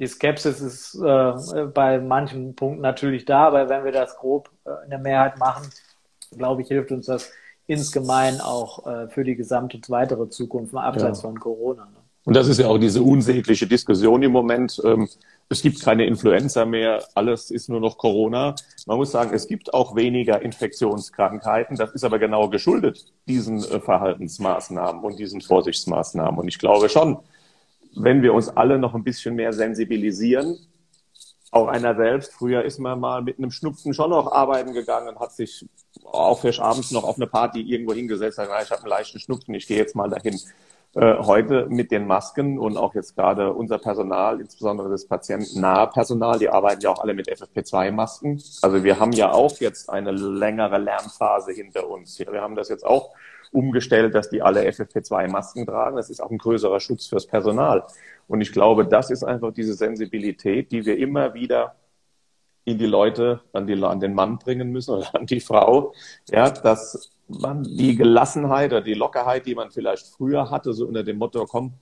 Die 0.00 0.08
Skepsis 0.08 0.60
ist 0.60 0.96
äh, 0.96 1.66
bei 1.72 2.00
manchen 2.00 2.56
Punkten 2.56 2.82
natürlich 2.82 3.24
da, 3.24 3.46
aber 3.46 3.68
wenn 3.68 3.84
wir 3.84 3.92
das 3.92 4.16
grob 4.16 4.50
äh, 4.64 4.70
in 4.82 4.90
der 4.90 4.98
Mehrheit 4.98 5.38
machen, 5.38 5.70
glaube 6.36 6.62
ich, 6.62 6.68
hilft 6.68 6.90
uns 6.90 7.06
das 7.06 7.30
insgemein 7.70 8.40
auch 8.40 8.86
äh, 8.86 9.08
für 9.08 9.22
die 9.22 9.36
gesamte 9.36 9.80
weitere 9.88 10.28
Zukunft, 10.28 10.72
mal 10.72 10.84
abseits 10.84 11.22
ja. 11.22 11.28
von 11.28 11.38
Corona. 11.38 11.84
Ne? 11.84 11.96
Und 12.24 12.34
das 12.34 12.48
ist 12.48 12.58
ja 12.58 12.66
auch 12.66 12.78
diese 12.78 13.02
unsägliche 13.02 13.66
Diskussion 13.66 14.22
im 14.22 14.32
Moment. 14.32 14.80
Ähm, 14.84 15.08
es 15.48 15.62
gibt 15.62 15.80
keine 15.80 16.04
Influenza 16.04 16.64
mehr, 16.64 17.02
alles 17.14 17.50
ist 17.50 17.68
nur 17.68 17.80
noch 17.80 17.96
Corona. 17.96 18.54
Man 18.86 18.98
muss 18.98 19.12
sagen, 19.12 19.32
es 19.32 19.46
gibt 19.46 19.72
auch 19.72 19.96
weniger 19.96 20.42
Infektionskrankheiten. 20.42 21.76
Das 21.76 21.92
ist 21.92 22.04
aber 22.04 22.18
genau 22.18 22.48
geschuldet 22.48 23.06
diesen 23.26 23.58
äh, 23.58 23.80
Verhaltensmaßnahmen 23.80 25.02
und 25.02 25.18
diesen 25.18 25.40
Vorsichtsmaßnahmen. 25.40 26.40
Und 26.40 26.48
ich 26.48 26.58
glaube 26.58 26.88
schon, 26.88 27.18
wenn 27.96 28.22
wir 28.22 28.34
uns 28.34 28.48
alle 28.48 28.78
noch 28.78 28.94
ein 28.94 29.04
bisschen 29.04 29.34
mehr 29.34 29.52
sensibilisieren, 29.52 30.58
auch 31.50 31.68
einer 31.68 31.96
selbst. 31.96 32.32
Früher 32.32 32.64
ist 32.64 32.78
man 32.78 33.00
mal 33.00 33.22
mit 33.22 33.38
einem 33.38 33.50
Schnupfen 33.50 33.94
schon 33.94 34.10
noch 34.10 34.30
arbeiten 34.32 34.72
gegangen, 34.72 35.18
hat 35.18 35.32
sich 35.32 35.66
auch 36.04 36.40
frisch 36.40 36.60
abends 36.60 36.90
noch 36.90 37.04
auf 37.04 37.16
eine 37.16 37.26
Party 37.26 37.60
irgendwo 37.60 37.92
hingesetzt, 37.92 38.36
sagt, 38.36 38.50
ich 38.62 38.70
habe 38.70 38.82
einen 38.82 38.90
leichten 38.90 39.18
Schnupfen, 39.18 39.54
ich 39.54 39.66
gehe 39.66 39.76
jetzt 39.76 39.96
mal 39.96 40.08
dahin. 40.08 40.38
Äh, 40.92 41.18
heute 41.18 41.66
mit 41.66 41.92
den 41.92 42.08
Masken 42.08 42.58
und 42.58 42.76
auch 42.76 42.96
jetzt 42.96 43.14
gerade 43.14 43.52
unser 43.52 43.78
Personal, 43.78 44.40
insbesondere 44.40 44.90
das 44.90 45.06
patientennahe 45.06 45.86
Personal, 45.86 46.40
die 46.40 46.48
arbeiten 46.48 46.80
ja 46.80 46.90
auch 46.90 47.00
alle 47.00 47.14
mit 47.14 47.28
FFP2-Masken. 47.30 48.42
Also 48.62 48.82
wir 48.82 48.98
haben 48.98 49.12
ja 49.12 49.30
auch 49.30 49.56
jetzt 49.58 49.88
eine 49.88 50.10
längere 50.10 50.78
Lernphase 50.78 51.52
hinter 51.52 51.88
uns. 51.88 52.18
Wir 52.18 52.40
haben 52.40 52.56
das 52.56 52.68
jetzt 52.70 52.84
auch 52.84 53.14
umgestellt, 53.52 54.14
dass 54.14 54.30
die 54.30 54.42
alle 54.42 54.62
FFP2-Masken 54.62 55.66
tragen. 55.66 55.96
Das 55.96 56.10
ist 56.10 56.20
auch 56.20 56.30
ein 56.30 56.38
größerer 56.38 56.80
Schutz 56.80 57.06
fürs 57.06 57.26
Personal. 57.26 57.84
Und 58.28 58.40
ich 58.40 58.52
glaube, 58.52 58.86
das 58.86 59.10
ist 59.10 59.24
einfach 59.24 59.52
diese 59.52 59.74
Sensibilität, 59.74 60.70
die 60.70 60.86
wir 60.86 60.98
immer 60.98 61.34
wieder 61.34 61.74
in 62.64 62.78
die 62.78 62.86
Leute, 62.86 63.40
an, 63.52 63.66
die, 63.66 63.82
an 63.82 64.00
den 64.00 64.14
Mann 64.14 64.38
bringen 64.38 64.70
müssen 64.70 64.94
oder 64.94 65.14
an 65.14 65.26
die 65.26 65.40
Frau, 65.40 65.92
ja, 66.30 66.50
dass 66.50 67.10
man 67.26 67.62
die 67.64 67.96
Gelassenheit 67.96 68.72
oder 68.72 68.82
die 68.82 68.94
Lockerheit, 68.94 69.46
die 69.46 69.54
man 69.54 69.70
vielleicht 69.70 70.06
früher 70.06 70.50
hatte, 70.50 70.72
so 70.72 70.86
unter 70.86 71.02
dem 71.02 71.18
Motto, 71.18 71.44
komm, 71.46 71.74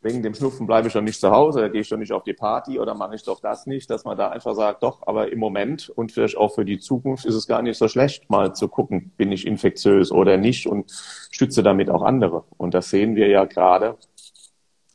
wegen 0.00 0.22
dem 0.22 0.34
Schnupfen 0.34 0.66
bleibe 0.66 0.86
ich 0.86 0.94
doch 0.94 1.02
nicht 1.02 1.20
zu 1.20 1.30
Hause, 1.30 1.60
da 1.60 1.68
gehe 1.68 1.80
ich 1.80 1.88
doch 1.88 1.96
nicht 1.96 2.12
auf 2.12 2.22
die 2.22 2.32
Party 2.32 2.78
oder 2.78 2.94
mache 2.94 3.16
ich 3.16 3.24
doch 3.24 3.40
das 3.40 3.66
nicht, 3.66 3.90
dass 3.90 4.04
man 4.04 4.16
da 4.16 4.28
einfach 4.28 4.54
sagt, 4.54 4.82
doch, 4.82 5.06
aber 5.06 5.32
im 5.32 5.40
Moment 5.40 5.88
und 5.90 6.12
vielleicht 6.12 6.36
auch 6.36 6.54
für 6.54 6.64
die 6.64 6.78
Zukunft 6.78 7.24
ist 7.24 7.34
es 7.34 7.48
gar 7.48 7.62
nicht 7.62 7.78
so 7.78 7.88
schlecht, 7.88 8.30
mal 8.30 8.54
zu 8.54 8.68
gucken, 8.68 9.12
bin 9.16 9.32
ich 9.32 9.46
infektiös 9.46 10.12
oder 10.12 10.36
nicht 10.36 10.66
und 10.66 10.90
stütze 11.30 11.62
damit 11.62 11.90
auch 11.90 12.02
andere. 12.02 12.44
Und 12.56 12.74
das 12.74 12.90
sehen 12.90 13.16
wir 13.16 13.28
ja 13.28 13.44
gerade 13.44 13.96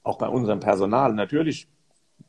auch 0.04 0.18
bei 0.18 0.28
unserem 0.28 0.60
Personal. 0.60 1.14
Natürlich 1.14 1.68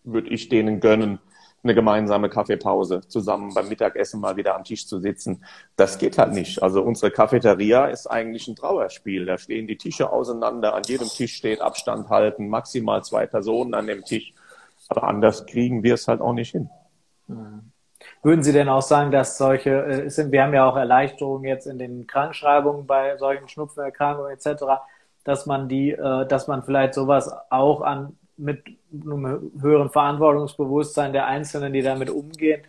würde 0.02 0.30
ich 0.30 0.48
denen 0.48 0.80
gönnen, 0.80 1.20
eine 1.64 1.74
gemeinsame 1.74 2.28
Kaffeepause, 2.28 3.00
zusammen 3.08 3.52
beim 3.54 3.68
Mittagessen 3.68 4.20
mal 4.20 4.36
wieder 4.36 4.54
am 4.54 4.64
Tisch 4.64 4.86
zu 4.86 5.00
sitzen. 5.00 5.44
Das 5.76 5.98
geht 5.98 6.18
halt 6.18 6.32
nicht. 6.32 6.62
Also 6.62 6.82
unsere 6.82 7.10
Cafeteria 7.10 7.86
ist 7.86 8.06
eigentlich 8.06 8.46
ein 8.46 8.56
Trauerspiel. 8.56 9.26
Da 9.26 9.38
stehen 9.38 9.66
die 9.66 9.76
Tische 9.76 10.12
auseinander, 10.12 10.74
an 10.74 10.82
jedem 10.86 11.08
Tisch 11.08 11.34
steht 11.34 11.60
Abstand 11.60 12.10
halten, 12.10 12.48
maximal 12.48 13.02
zwei 13.02 13.26
Personen 13.26 13.74
an 13.74 13.86
dem 13.86 14.04
Tisch. 14.04 14.34
Aber 14.88 15.04
anders 15.04 15.46
kriegen 15.46 15.82
wir 15.82 15.94
es 15.94 16.06
halt 16.06 16.20
auch 16.20 16.34
nicht 16.34 16.50
hin. 16.50 16.68
Mhm. 17.26 17.72
Würden 18.22 18.42
Sie 18.42 18.52
denn 18.52 18.68
auch 18.68 18.82
sagen, 18.82 19.10
dass 19.10 19.38
solche, 19.38 19.70
äh, 19.70 20.10
sind, 20.10 20.32
wir 20.32 20.42
haben 20.42 20.54
ja 20.54 20.68
auch 20.68 20.76
Erleichterungen 20.76 21.44
jetzt 21.44 21.66
in 21.66 21.78
den 21.78 22.06
Krankschreibungen 22.06 22.86
bei 22.86 23.16
solchen 23.16 23.48
Schnupfenerkrankungen 23.48 24.32
etc., 24.32 24.64
dass 25.24 25.46
man 25.46 25.68
die, 25.68 25.92
äh, 25.92 26.26
dass 26.26 26.46
man 26.46 26.62
vielleicht 26.62 26.94
sowas 26.94 27.34
auch 27.48 27.80
an 27.80 28.18
mit 28.36 28.64
einem 28.92 29.52
höheren 29.60 29.90
Verantwortungsbewusstsein 29.90 31.12
der 31.12 31.26
Einzelnen, 31.26 31.72
die 31.72 31.82
damit 31.82 32.10
umgehen, 32.10 32.62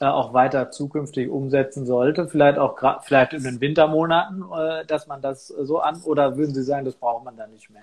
äh, 0.00 0.06
auch 0.06 0.32
weiter 0.32 0.70
zukünftig 0.70 1.28
umsetzen 1.28 1.86
sollte? 1.86 2.28
Vielleicht 2.28 2.58
auch 2.58 2.76
vielleicht 3.02 3.32
in 3.32 3.42
den 3.42 3.60
Wintermonaten, 3.60 4.42
äh, 4.42 4.84
dass 4.86 5.06
man 5.06 5.20
das 5.22 5.48
so 5.48 5.80
an, 5.80 6.00
oder 6.02 6.36
würden 6.36 6.54
Sie 6.54 6.62
sagen, 6.62 6.84
das 6.84 6.94
braucht 6.94 7.24
man 7.24 7.36
dann 7.36 7.50
nicht 7.50 7.70
mehr? 7.70 7.82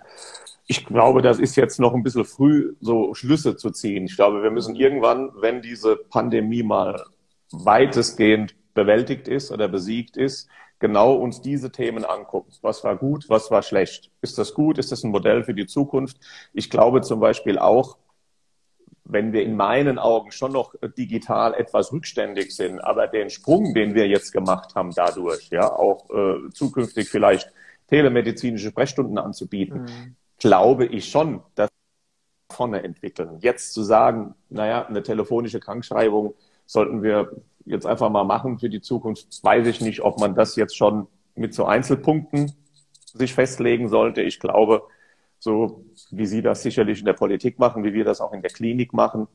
Ich 0.68 0.86
glaube, 0.86 1.22
das 1.22 1.40
ist 1.40 1.56
jetzt 1.56 1.80
noch 1.80 1.94
ein 1.94 2.04
bisschen 2.04 2.26
früh, 2.26 2.76
so 2.82 3.14
Schlüsse 3.14 3.56
zu 3.56 3.70
ziehen. 3.70 4.06
Ich 4.06 4.16
glaube, 4.16 4.42
wir 4.42 4.52
müssen 4.52 4.76
irgendwann, 4.76 5.32
wenn 5.36 5.62
diese 5.62 5.96
Pandemie 5.96 6.64
mal 6.64 7.04
weitestgehend 7.52 8.56
bewältigt 8.74 9.28
ist 9.28 9.52
oder 9.52 9.68
besiegt 9.68 10.18
ist, 10.18 10.50
genau 10.80 11.16
uns 11.16 11.42
diese 11.42 11.72
Themen 11.72 12.06
angucken. 12.06 12.52
Was 12.62 12.84
war 12.84 12.96
gut, 12.96 13.30
was 13.30 13.52
war 13.52 13.64
schlecht? 13.64 14.12
Ist 14.22 14.38
das 14.38 14.54
gut? 14.54 14.78
Ist 14.78 14.92
das 14.92 15.04
ein 15.04 15.12
Modell 15.12 15.44
für 15.44 15.54
die 15.54 15.68
Zukunft? 15.68 16.18
Ich 16.54 16.70
glaube 16.70 17.02
zum 17.02 17.20
Beispiel 17.20 17.58
auch, 17.58 17.98
wenn 19.06 19.34
wir 19.34 19.44
in 19.44 19.56
meinen 19.56 20.00
Augen 20.00 20.32
schon 20.32 20.52
noch 20.52 20.74
digital 20.98 21.54
etwas 21.54 21.94
rückständig 21.94 22.56
sind, 22.56 22.80
aber 22.80 23.08
den 23.08 23.30
Sprung, 23.30 23.74
den 23.74 23.94
wir 23.94 24.08
jetzt 24.08 24.32
gemacht 24.32 24.74
haben 24.76 24.92
dadurch, 24.96 25.50
ja, 25.50 25.72
auch 25.72 26.10
äh, 26.10 26.50
zukünftig 26.52 27.10
vielleicht 27.10 27.52
telemedizinische 27.88 28.70
Sprechstunden 28.70 29.20
anzubieten, 29.20 29.84
mhm. 29.84 30.16
glaube 30.40 30.88
ich 30.88 31.10
schon, 31.10 31.44
dass 31.54 31.70
wir 31.70 32.56
vorne 32.56 32.84
entwickeln. 32.84 33.38
Jetzt 33.42 33.74
zu 33.74 33.84
sagen, 33.84 34.34
naja, 34.50 34.88
eine 34.88 35.04
telefonische 35.04 35.60
Krankschreibung 35.60 36.34
sollten 36.66 37.04
wir 37.04 37.32
jetzt 37.66 37.86
einfach 37.86 38.10
mal 38.10 38.24
machen 38.24 38.60
für 38.60 38.70
die 38.70 38.82
Zukunft, 38.82 39.44
weiß 39.44 39.68
ich 39.68 39.82
nicht, 39.82 40.02
ob 40.02 40.20
man 40.20 40.36
das 40.36 40.56
jetzt 40.56 40.78
schon 40.78 41.08
mit 41.36 41.54
so 41.54 41.66
Einzelpunkten 41.66 42.54
sich 43.14 43.34
festlegen 43.34 43.90
sollte. 43.90 44.22
Ich 44.22 44.40
glaube, 44.40 44.84
so 45.40 45.86
wie 46.12 46.26
Sie 46.26 46.42
das 46.42 46.64
sicherlich 46.64 47.00
in 47.00 47.06
der 47.06 47.14
Politik 47.14 47.60
machen, 47.60 47.84
wie 47.84 47.94
wir 47.94 48.06
das 48.06 48.22
auch 48.22 48.34
in 48.34 48.42
der 48.42 48.52
Klinik 48.52 48.94
machen. 48.94 49.28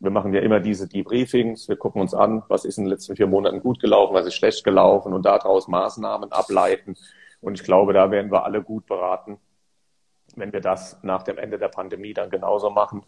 Wir 0.00 0.10
machen 0.10 0.34
ja 0.34 0.40
immer 0.40 0.58
diese 0.58 0.88
Debriefings, 0.88 1.68
wir 1.68 1.76
gucken 1.76 2.00
uns 2.00 2.14
an, 2.14 2.42
was 2.48 2.64
ist 2.64 2.78
in 2.78 2.84
den 2.84 2.90
letzten 2.90 3.14
vier 3.14 3.28
Monaten 3.28 3.60
gut 3.60 3.78
gelaufen, 3.78 4.14
was 4.14 4.26
ist 4.26 4.34
schlecht 4.34 4.64
gelaufen 4.64 5.12
und 5.12 5.24
daraus 5.24 5.68
Maßnahmen 5.68 6.32
ableiten. 6.32 6.96
Und 7.40 7.54
ich 7.54 7.64
glaube, 7.64 7.92
da 7.92 8.10
werden 8.10 8.32
wir 8.32 8.44
alle 8.44 8.62
gut 8.62 8.86
beraten, 8.86 9.38
wenn 10.34 10.52
wir 10.52 10.60
das 10.60 10.98
nach 11.02 11.22
dem 11.22 11.38
Ende 11.38 11.58
der 11.58 11.68
Pandemie 11.68 12.14
dann 12.14 12.30
genauso 12.30 12.70
machen. 12.70 13.04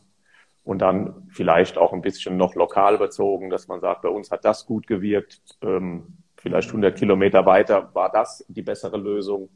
Und 0.65 0.79
dann 0.79 1.29
vielleicht 1.31 1.77
auch 1.77 1.93
ein 1.93 2.01
bisschen 2.01 2.37
noch 2.37 2.55
lokal 2.55 2.97
bezogen, 2.97 3.51
dass 3.51 3.69
man 3.69 3.81
sagt, 3.81 4.03
bei 4.03 4.09
uns 4.09 4.31
hat 4.31 4.45
das 4.45 4.65
gut 4.65 4.87
gewirkt. 4.87 5.41
Ähm, 5.63 6.17
vielleicht 6.37 6.69
100 6.69 6.97
Kilometer 6.97 7.45
weiter 7.45 7.95
war 7.95 8.11
das 8.11 8.45
die 8.49 8.63
bessere 8.63 8.97
Lösung. 8.97 9.51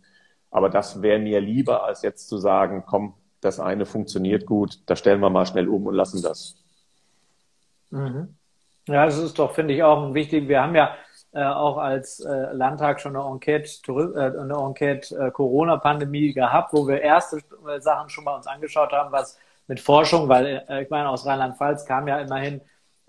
Aber 0.50 0.68
das 0.68 1.00
wäre 1.02 1.18
mir 1.18 1.40
lieber, 1.40 1.84
als 1.84 2.02
jetzt 2.02 2.28
zu 2.28 2.36
sagen, 2.36 2.84
komm, 2.86 3.14
das 3.40 3.60
eine 3.60 3.86
funktioniert 3.86 4.46
gut, 4.46 4.80
da 4.86 4.96
stellen 4.96 5.20
wir 5.20 5.30
mal 5.30 5.46
schnell 5.46 5.68
um 5.68 5.86
und 5.86 5.94
lassen 5.94 6.22
das. 6.22 6.56
Mhm. 7.90 8.36
Ja, 8.86 9.04
das 9.04 9.18
ist 9.18 9.38
doch, 9.38 9.52
finde 9.52 9.74
ich, 9.74 9.82
auch 9.82 10.14
wichtig. 10.14 10.48
Wir 10.48 10.62
haben 10.62 10.74
ja 10.74 10.94
äh, 11.32 11.44
auch 11.44 11.76
als 11.76 12.20
äh, 12.20 12.52
Landtag 12.52 13.00
schon 13.00 13.16
eine 13.16 13.26
Enquete, 13.26 13.92
äh, 13.92 14.40
eine 14.40 14.54
Enquete 14.54 15.14
äh, 15.16 15.30
Corona-Pandemie 15.30 16.32
gehabt, 16.32 16.72
wo 16.72 16.88
wir 16.88 17.00
erste 17.00 17.38
äh, 17.68 17.80
Sachen 17.80 18.08
schon 18.08 18.24
mal 18.24 18.36
uns 18.36 18.46
angeschaut 18.46 18.92
haben, 18.92 19.12
was 19.12 19.38
mit 19.68 19.80
Forschung, 19.80 20.28
weil 20.28 20.64
äh, 20.68 20.82
ich 20.82 20.90
meine, 20.90 21.08
aus 21.08 21.24
Rheinland-Pfalz 21.26 21.84
kam 21.86 22.08
ja 22.08 22.18
immerhin 22.20 22.60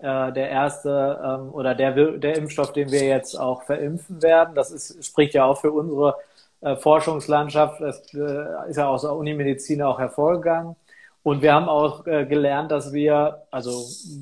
der 0.02 0.48
erste 0.48 1.20
ähm, 1.22 1.52
oder 1.52 1.74
der, 1.74 1.92
der 1.92 2.38
Impfstoff, 2.38 2.72
den 2.72 2.90
wir 2.90 3.04
jetzt 3.04 3.38
auch 3.38 3.64
verimpfen 3.64 4.22
werden. 4.22 4.54
Das 4.54 4.70
ist, 4.70 5.04
spricht 5.04 5.34
ja 5.34 5.44
auch 5.44 5.60
für 5.60 5.72
unsere 5.72 6.16
äh, 6.60 6.76
Forschungslandschaft. 6.76 7.80
Das 7.80 8.12
äh, 8.14 8.68
ist 8.68 8.76
ja 8.76 8.88
aus 8.88 9.02
der 9.02 9.12
Unimedizin 9.14 9.82
auch 9.82 9.98
hervorgegangen. 9.98 10.76
Und 11.22 11.42
wir 11.42 11.54
haben 11.54 11.68
auch 11.68 12.06
äh, 12.06 12.24
gelernt, 12.26 12.70
dass 12.70 12.92
wir, 12.92 13.42
also 13.50 13.70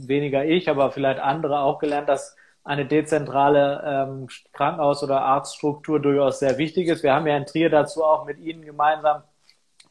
weniger 0.06 0.44
ich, 0.44 0.68
aber 0.68 0.90
vielleicht 0.90 1.20
andere 1.20 1.60
auch 1.60 1.78
gelernt, 1.78 2.08
dass 2.08 2.36
eine 2.64 2.86
dezentrale 2.86 3.82
ähm, 3.84 4.28
Krankenhaus- 4.52 5.02
oder 5.02 5.22
Arztstruktur 5.22 6.00
durchaus 6.00 6.38
sehr 6.40 6.58
wichtig 6.58 6.88
ist. 6.88 7.02
Wir 7.02 7.14
haben 7.14 7.26
ja 7.26 7.36
in 7.36 7.46
Trier 7.46 7.70
dazu 7.70 8.04
auch 8.04 8.24
mit 8.26 8.38
Ihnen 8.38 8.62
gemeinsam 8.64 9.22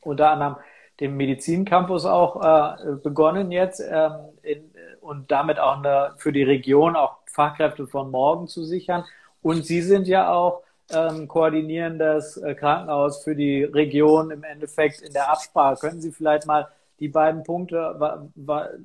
unter 0.02 0.32
anderem 0.32 0.58
den 1.00 1.16
Medizincampus 1.16 2.06
auch 2.06 2.42
äh, 2.42 2.96
begonnen 3.04 3.52
jetzt 3.52 3.80
ähm, 3.80 4.12
in, 4.42 4.72
und 5.02 5.32
damit 5.32 5.60
auch 5.60 5.78
eine, 5.78 6.14
für 6.18 6.32
die 6.32 6.44
Region 6.44 6.96
auch 6.96 7.18
Fachkräfte 7.26 7.88
von 7.88 8.12
morgen 8.12 8.48
zu 8.48 8.64
sichern. 8.64 9.06
Und 9.42 9.66
Sie 9.66 9.82
sind 9.82 10.08
ja 10.08 10.34
auch 10.34 10.64
ähm, 10.92 11.28
koordinierendes 11.28 12.38
äh, 12.38 12.56
Krankenhaus 12.56 13.24
für 13.24 13.36
die 13.36 13.64
Region 13.64 14.32
im 14.32 14.44
Endeffekt 14.44 15.02
in 15.02 15.14
der 15.14 15.32
Absprache. 15.32 15.78
Könnten 15.80 16.02
Sie 16.02 16.12
vielleicht 16.12 16.46
mal 16.46 16.68
die 17.00 17.10
beiden 17.10 17.44
Punkte, 17.44 17.96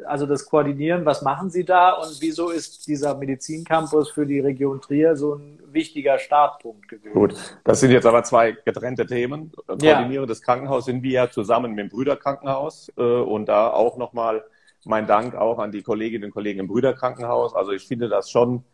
also 0.05 0.27
das 0.27 0.47
Koordinieren, 0.47 1.07
was 1.07 1.23
machen 1.23 1.51
Sie 1.51 1.65
da 1.65 1.93
und 1.93 2.19
wieso 2.21 2.51
ist 2.51 2.87
dieser 2.87 3.17
Medizincampus 3.17 4.11
für 4.11 4.27
die 4.27 4.41
Region 4.41 4.81
Trier 4.81 5.17
so 5.17 5.35
ein 5.35 5.59
wichtiger 5.67 6.19
Startpunkt 6.19 6.89
gewesen? 6.89 7.15
Gut, 7.15 7.35
das 7.65 7.81
sind 7.81 7.91
jetzt 7.91 8.07
aber 8.07 8.23
zwei 8.25 8.53
getrennte 8.53 9.07
Themen. 9.07 9.53
Koordinierendes 9.67 10.41
ja. 10.41 10.45
Krankenhaus 10.45 10.85
sind 10.85 11.03
wir 11.03 11.13
ja 11.13 11.31
zusammen 11.31 11.73
mit 11.73 11.85
dem 11.85 11.89
Brüderkrankenhaus 11.89 12.93
äh, 12.97 13.03
und 13.03 13.47
da 13.47 13.71
auch 13.71 13.97
nochmal 13.97 14.45
mein 14.85 15.07
Dank 15.07 15.35
auch 15.35 15.59
an 15.59 15.73
die 15.73 15.83
Kolleginnen 15.83 16.25
und 16.25 16.31
Kollegen 16.33 16.61
im 16.61 16.69
Brüderkrankenhaus. 16.69 17.55
Also 17.55 17.73
ich 17.73 17.87
finde 17.87 18.09
das 18.09 18.31
schon 18.31 18.65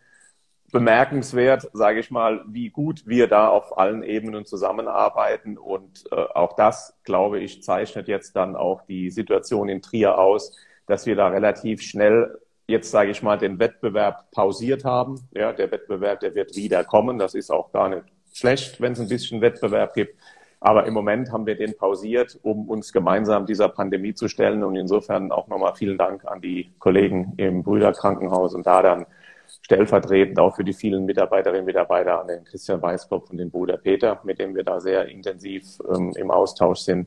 bemerkenswert, 0.73 1.69
sage 1.73 2.01
ich 2.01 2.11
mal, 2.11 2.45
wie 2.47 2.69
gut 2.71 3.07
wir 3.07 3.27
da 3.27 3.49
auf 3.49 3.79
allen 3.79 4.03
Ebenen 4.03 4.45
zusammenarbeiten. 4.45 5.57
Und 5.57 6.05
äh, 6.13 6.17
auch 6.17 6.55
das, 6.57 6.99
glaube 7.05 7.41
ich, 7.41 7.63
zeichnet 7.63 8.09
jetzt 8.09 8.37
dann 8.37 8.55
auch 8.55 8.83
die 8.83 9.11
Situation 9.11 9.69
in 9.69 9.83
Trier 9.83 10.19
aus, 10.19 10.57
dass 10.87 11.07
wir 11.07 11.17
da 11.17 11.29
relativ 11.29 11.83
schnell 11.83 12.39
jetzt, 12.67 12.91
sage 12.91 13.11
ich 13.11 13.23
mal, 13.23 13.39
den 13.39 13.59
Wettbewerb 13.59 14.31
pausiert 14.31 14.85
haben. 14.85 15.21
Ja, 15.35 15.53
der 15.53 15.71
Wettbewerb, 15.71 16.21
der 16.21 16.35
wird 16.35 16.55
wieder 16.55 16.85
kommen. 16.85 17.19
Das 17.19 17.35
ist 17.35 17.51
auch 17.51 17.73
gar 17.73 17.89
nicht 17.89 18.05
schlecht, 18.33 18.81
wenn 18.81 18.93
es 18.93 19.01
ein 19.01 19.09
bisschen 19.09 19.41
Wettbewerb 19.41 19.95
gibt. 19.95 20.21
Aber 20.61 20.87
im 20.87 20.93
Moment 20.93 21.33
haben 21.33 21.47
wir 21.47 21.57
den 21.57 21.77
pausiert, 21.77 22.39
um 22.43 22.69
uns 22.69 22.93
gemeinsam 22.93 23.47
dieser 23.47 23.69
Pandemie 23.69 24.13
zu 24.13 24.29
stellen. 24.29 24.63
Und 24.65 24.77
insofern 24.77 25.33
auch 25.33 25.49
nochmal 25.49 25.75
vielen 25.77 25.97
Dank 25.97 26.27
an 26.27 26.41
die 26.43 26.71
Kollegen 26.79 27.33
im 27.37 27.63
Brüderkrankenhaus 27.63 28.55
und 28.55 28.67
da 28.67 28.83
dann 28.83 29.07
stellvertretend 29.63 30.39
auch 30.39 30.57
für 30.57 30.65
die 30.65 30.73
vielen 30.73 31.05
Mitarbeiterinnen 31.05 31.61
und 31.63 31.67
Mitarbeiter 31.67 32.21
an 32.21 32.29
den 32.29 32.45
Christian 32.45 32.81
Weißkopf 32.81 33.31
und 33.31 33.39
den 33.39 33.51
Bruder 33.51 33.77
Peter, 33.77 34.21
mit 34.25 34.39
dem 34.39 34.55
wir 34.55 34.65
da 34.65 34.81
sehr 34.81 35.07
intensiv 35.09 35.79
ähm, 35.93 36.13
im 36.17 36.31
Austausch 36.31 36.81
sind. 36.81 37.07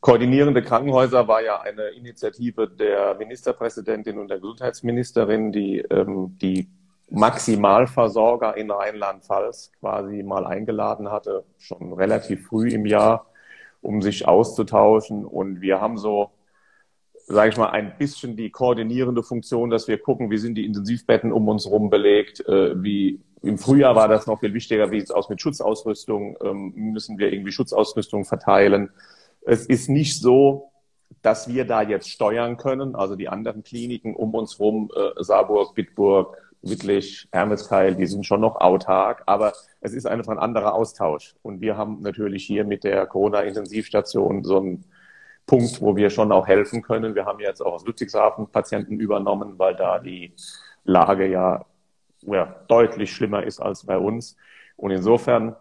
Koordinierende 0.00 0.62
Krankenhäuser 0.62 1.28
war 1.28 1.42
ja 1.42 1.60
eine 1.60 1.90
Initiative 1.90 2.68
der 2.68 3.14
Ministerpräsidentin 3.14 4.18
und 4.18 4.28
der 4.28 4.38
Gesundheitsministerin, 4.38 5.52
die 5.52 5.78
ähm, 5.78 6.36
die 6.42 6.68
Maximalversorger 7.12 8.56
in 8.56 8.70
Rheinland-Pfalz 8.70 9.72
quasi 9.78 10.22
mal 10.22 10.46
eingeladen 10.46 11.10
hatte, 11.10 11.44
schon 11.58 11.92
relativ 11.92 12.46
früh 12.46 12.70
im 12.70 12.86
Jahr, 12.86 13.26
um 13.82 14.00
sich 14.00 14.26
auszutauschen. 14.26 15.26
Und 15.26 15.60
wir 15.60 15.80
haben 15.80 15.98
so 15.98 16.30
sage 17.26 17.50
ich 17.50 17.56
mal, 17.56 17.70
ein 17.70 17.96
bisschen 17.98 18.36
die 18.36 18.50
koordinierende 18.50 19.22
Funktion, 19.22 19.70
dass 19.70 19.88
wir 19.88 19.98
gucken, 19.98 20.30
wie 20.30 20.38
sind 20.38 20.54
die 20.56 20.64
Intensivbetten 20.64 21.32
um 21.32 21.48
uns 21.48 21.64
herum 21.64 21.90
belegt, 21.90 22.46
äh, 22.46 22.82
wie 22.82 23.20
im 23.42 23.58
Frühjahr 23.58 23.96
war 23.96 24.08
das 24.08 24.26
noch 24.26 24.40
viel 24.40 24.54
wichtiger, 24.54 24.90
wie 24.90 25.00
sieht 25.00 25.10
es 25.10 25.14
aus 25.14 25.28
mit 25.28 25.40
Schutzausrüstung, 25.40 26.36
ähm, 26.42 26.72
müssen 26.74 27.18
wir 27.18 27.32
irgendwie 27.32 27.52
Schutzausrüstung 27.52 28.24
verteilen. 28.24 28.90
Es 29.44 29.66
ist 29.66 29.88
nicht 29.88 30.20
so, 30.20 30.70
dass 31.22 31.48
wir 31.48 31.64
da 31.64 31.82
jetzt 31.82 32.08
steuern 32.08 32.56
können, 32.56 32.94
also 32.94 33.16
die 33.16 33.28
anderen 33.28 33.64
Kliniken 33.64 34.14
um 34.14 34.34
uns 34.34 34.58
herum, 34.58 34.90
äh, 34.94 35.22
Saarburg, 35.22 35.74
Bitburg, 35.74 36.36
Wittlich, 36.64 37.26
Hermeskeil, 37.32 37.96
die 37.96 38.06
sind 38.06 38.24
schon 38.24 38.40
noch 38.40 38.60
autark, 38.60 39.24
aber 39.26 39.52
es 39.80 39.94
ist 39.94 40.06
einfach 40.06 40.30
ein 40.30 40.38
anderer 40.38 40.74
Austausch. 40.74 41.34
Und 41.42 41.60
wir 41.60 41.76
haben 41.76 42.02
natürlich 42.02 42.44
hier 42.46 42.64
mit 42.64 42.84
der 42.84 43.04
Corona-Intensivstation 43.06 44.44
so 44.44 44.60
ein 44.60 44.84
Punkt, 45.52 45.82
wo 45.82 45.94
wir 45.96 46.08
schon 46.08 46.32
auch 46.32 46.46
helfen 46.46 46.80
können. 46.80 47.14
Wir 47.14 47.26
haben 47.26 47.38
jetzt 47.38 47.60
auch 47.60 47.74
aus 47.74 47.84
Ludwigshafen 47.84 48.46
Patienten 48.46 48.98
übernommen, 48.98 49.58
weil 49.58 49.76
da 49.76 49.98
die 49.98 50.32
Lage 50.82 51.26
ja, 51.26 51.66
ja 52.22 52.56
deutlich 52.68 53.12
schlimmer 53.12 53.42
ist 53.42 53.60
als 53.60 53.84
bei 53.84 53.98
uns. 53.98 54.34
Und 54.76 54.92
insofern 54.92 55.54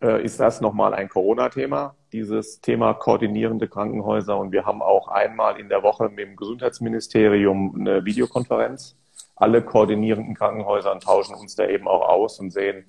äh, 0.00 0.24
ist 0.24 0.40
das 0.40 0.62
nochmal 0.62 0.94
ein 0.94 1.10
Corona-Thema, 1.10 1.96
dieses 2.14 2.62
Thema 2.62 2.94
koordinierende 2.94 3.68
Krankenhäuser. 3.68 4.38
Und 4.38 4.52
wir 4.52 4.64
haben 4.64 4.80
auch 4.80 5.08
einmal 5.08 5.60
in 5.60 5.68
der 5.68 5.82
Woche 5.82 6.08
mit 6.08 6.20
dem 6.20 6.34
Gesundheitsministerium 6.34 7.76
eine 7.78 8.06
Videokonferenz. 8.06 8.96
Alle 9.36 9.60
koordinierenden 9.60 10.34
Krankenhäuser 10.34 10.98
tauschen 10.98 11.34
uns 11.34 11.54
da 11.56 11.66
eben 11.66 11.86
auch 11.86 12.08
aus 12.08 12.40
und 12.40 12.52
sehen, 12.52 12.86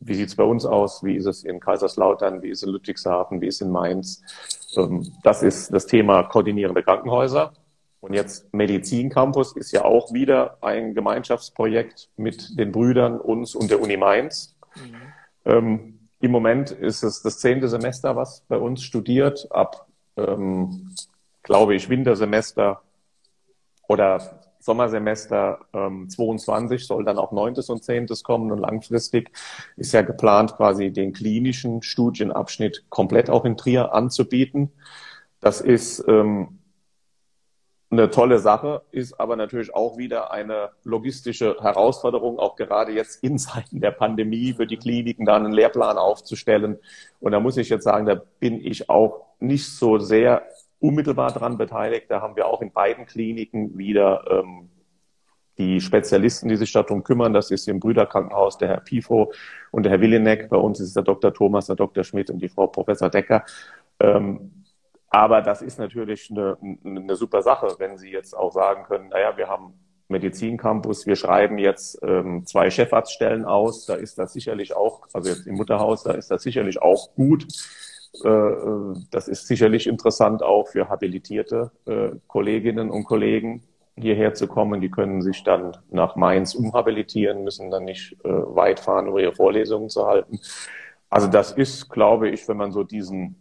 wie 0.00 0.14
sieht 0.14 0.28
es 0.28 0.36
bei 0.36 0.44
uns 0.44 0.66
aus, 0.66 1.02
wie 1.02 1.16
ist 1.16 1.24
es 1.24 1.44
in 1.44 1.60
Kaiserslautern, 1.60 2.42
wie 2.42 2.50
ist 2.50 2.58
es 2.58 2.64
in 2.64 2.72
Ludwigshafen, 2.74 3.40
wie 3.40 3.46
ist 3.46 3.56
es 3.56 3.60
in 3.62 3.72
Mainz. 3.72 4.22
Das 5.22 5.42
ist 5.42 5.72
das 5.72 5.86
Thema 5.86 6.22
koordinierende 6.24 6.82
Krankenhäuser. 6.82 7.52
Und 8.00 8.14
jetzt 8.14 8.52
Medizincampus 8.54 9.54
ist 9.56 9.72
ja 9.72 9.84
auch 9.84 10.12
wieder 10.12 10.56
ein 10.62 10.94
Gemeinschaftsprojekt 10.94 12.08
mit 12.16 12.58
den 12.58 12.72
Brüdern, 12.72 13.20
uns 13.20 13.54
und 13.54 13.70
der 13.70 13.80
Uni 13.80 13.96
Mainz. 13.96 14.56
Mhm. 14.74 14.96
Ähm, 15.44 15.98
Im 16.20 16.30
Moment 16.30 16.70
ist 16.70 17.02
es 17.02 17.22
das 17.22 17.38
zehnte 17.38 17.68
Semester, 17.68 18.16
was 18.16 18.42
bei 18.48 18.56
uns 18.56 18.82
studiert. 18.82 19.48
Ab, 19.52 19.86
ähm, 20.16 20.94
glaube 21.42 21.74
ich, 21.74 21.90
Wintersemester 21.90 22.82
oder 23.86 24.39
Sommersemester 24.60 25.60
ähm, 25.72 26.08
22 26.08 26.86
soll 26.86 27.04
dann 27.04 27.18
auch 27.18 27.32
neuntes 27.32 27.70
und 27.70 27.82
zehntes 27.82 28.22
kommen 28.22 28.52
und 28.52 28.58
langfristig 28.58 29.32
ist 29.76 29.92
ja 29.92 30.02
geplant, 30.02 30.54
quasi 30.56 30.92
den 30.92 31.12
klinischen 31.12 31.82
Studienabschnitt 31.82 32.84
komplett 32.90 33.30
auch 33.30 33.44
in 33.44 33.56
Trier 33.56 33.94
anzubieten. 33.94 34.70
Das 35.40 35.62
ist 35.62 36.04
ähm, 36.06 36.60
eine 37.90 38.10
tolle 38.10 38.38
Sache, 38.38 38.82
ist 38.92 39.18
aber 39.18 39.34
natürlich 39.34 39.74
auch 39.74 39.98
wieder 39.98 40.30
eine 40.30 40.70
logistische 40.84 41.56
Herausforderung, 41.60 42.38
auch 42.38 42.54
gerade 42.54 42.92
jetzt 42.92 43.24
in 43.24 43.38
Zeiten 43.38 43.80
der 43.80 43.90
Pandemie 43.90 44.52
für 44.52 44.66
die 44.66 44.76
Kliniken 44.76 45.26
da 45.26 45.36
einen 45.36 45.52
Lehrplan 45.52 45.98
aufzustellen. 45.98 46.78
Und 47.18 47.32
da 47.32 47.40
muss 47.40 47.56
ich 47.56 47.68
jetzt 47.68 47.84
sagen, 47.84 48.06
da 48.06 48.14
bin 48.14 48.64
ich 48.64 48.88
auch 48.88 49.26
nicht 49.40 49.66
so 49.66 49.98
sehr 49.98 50.42
unmittelbar 50.80 51.32
daran 51.32 51.58
beteiligt. 51.58 52.10
Da 52.10 52.20
haben 52.20 52.36
wir 52.36 52.46
auch 52.46 52.62
in 52.62 52.72
beiden 52.72 53.06
Kliniken 53.06 53.76
wieder 53.78 54.24
ähm, 54.30 54.70
die 55.58 55.80
Spezialisten, 55.80 56.48
die 56.48 56.56
sich 56.56 56.72
darum 56.72 57.04
kümmern. 57.04 57.32
Das 57.32 57.50
ist 57.50 57.68
im 57.68 57.80
Brüderkrankenhaus 57.80 58.58
der 58.58 58.68
Herr 58.68 58.80
Pifo 58.80 59.32
und 59.70 59.84
der 59.84 59.92
Herr 59.92 60.00
Willeneck. 60.00 60.48
Bei 60.48 60.56
uns 60.56 60.80
ist 60.80 60.96
der 60.96 61.02
Dr. 61.02 61.32
Thomas, 61.34 61.66
der 61.66 61.76
Dr. 61.76 62.02
Schmidt 62.02 62.30
und 62.30 62.40
die 62.40 62.48
Frau 62.48 62.66
Professor 62.66 63.10
Decker. 63.10 63.44
Ähm, 64.00 64.64
aber 65.10 65.42
das 65.42 65.60
ist 65.60 65.78
natürlich 65.78 66.30
eine, 66.30 66.56
eine 66.84 67.16
super 67.16 67.42
Sache, 67.42 67.74
wenn 67.78 67.98
Sie 67.98 68.10
jetzt 68.10 68.34
auch 68.34 68.52
sagen 68.52 68.84
können, 68.84 69.08
naja, 69.08 69.36
wir 69.36 69.48
haben 69.48 69.74
Medizincampus, 70.08 71.06
wir 71.06 71.16
schreiben 71.16 71.58
jetzt 71.58 71.98
ähm, 72.02 72.46
zwei 72.46 72.70
Chefarztstellen 72.70 73.44
aus, 73.44 73.86
da 73.86 73.94
ist 73.94 74.18
das 74.18 74.32
sicherlich 74.32 74.74
auch, 74.74 75.06
also 75.12 75.28
jetzt 75.28 75.46
im 75.46 75.56
Mutterhaus, 75.56 76.02
da 76.02 76.12
ist 76.12 76.30
das 76.30 76.42
sicherlich 76.42 76.80
auch 76.80 77.14
gut. 77.14 77.46
Äh, 78.24 78.28
äh, 78.28 78.94
das 79.10 79.28
ist 79.28 79.46
sicherlich 79.46 79.86
interessant 79.86 80.42
auch 80.42 80.68
für 80.68 80.88
habilitierte 80.88 81.70
äh, 81.86 82.10
Kolleginnen 82.26 82.90
und 82.90 83.04
Kollegen, 83.04 83.62
hierher 83.96 84.34
zu 84.34 84.46
kommen. 84.46 84.80
Die 84.80 84.90
können 84.90 85.22
sich 85.22 85.44
dann 85.44 85.76
nach 85.90 86.16
Mainz 86.16 86.54
umhabilitieren, 86.54 87.44
müssen 87.44 87.70
dann 87.70 87.84
nicht 87.84 88.16
weit 88.22 88.80
fahren, 88.80 89.08
um 89.08 89.18
ihre 89.18 89.34
Vorlesungen 89.34 89.90
zu 89.90 90.06
halten. 90.06 90.40
Also 91.10 91.26
das 91.26 91.52
ist, 91.52 91.90
glaube 91.90 92.30
ich, 92.30 92.48
wenn 92.48 92.56
man 92.56 92.72
so 92.72 92.82
diesen 92.82 93.36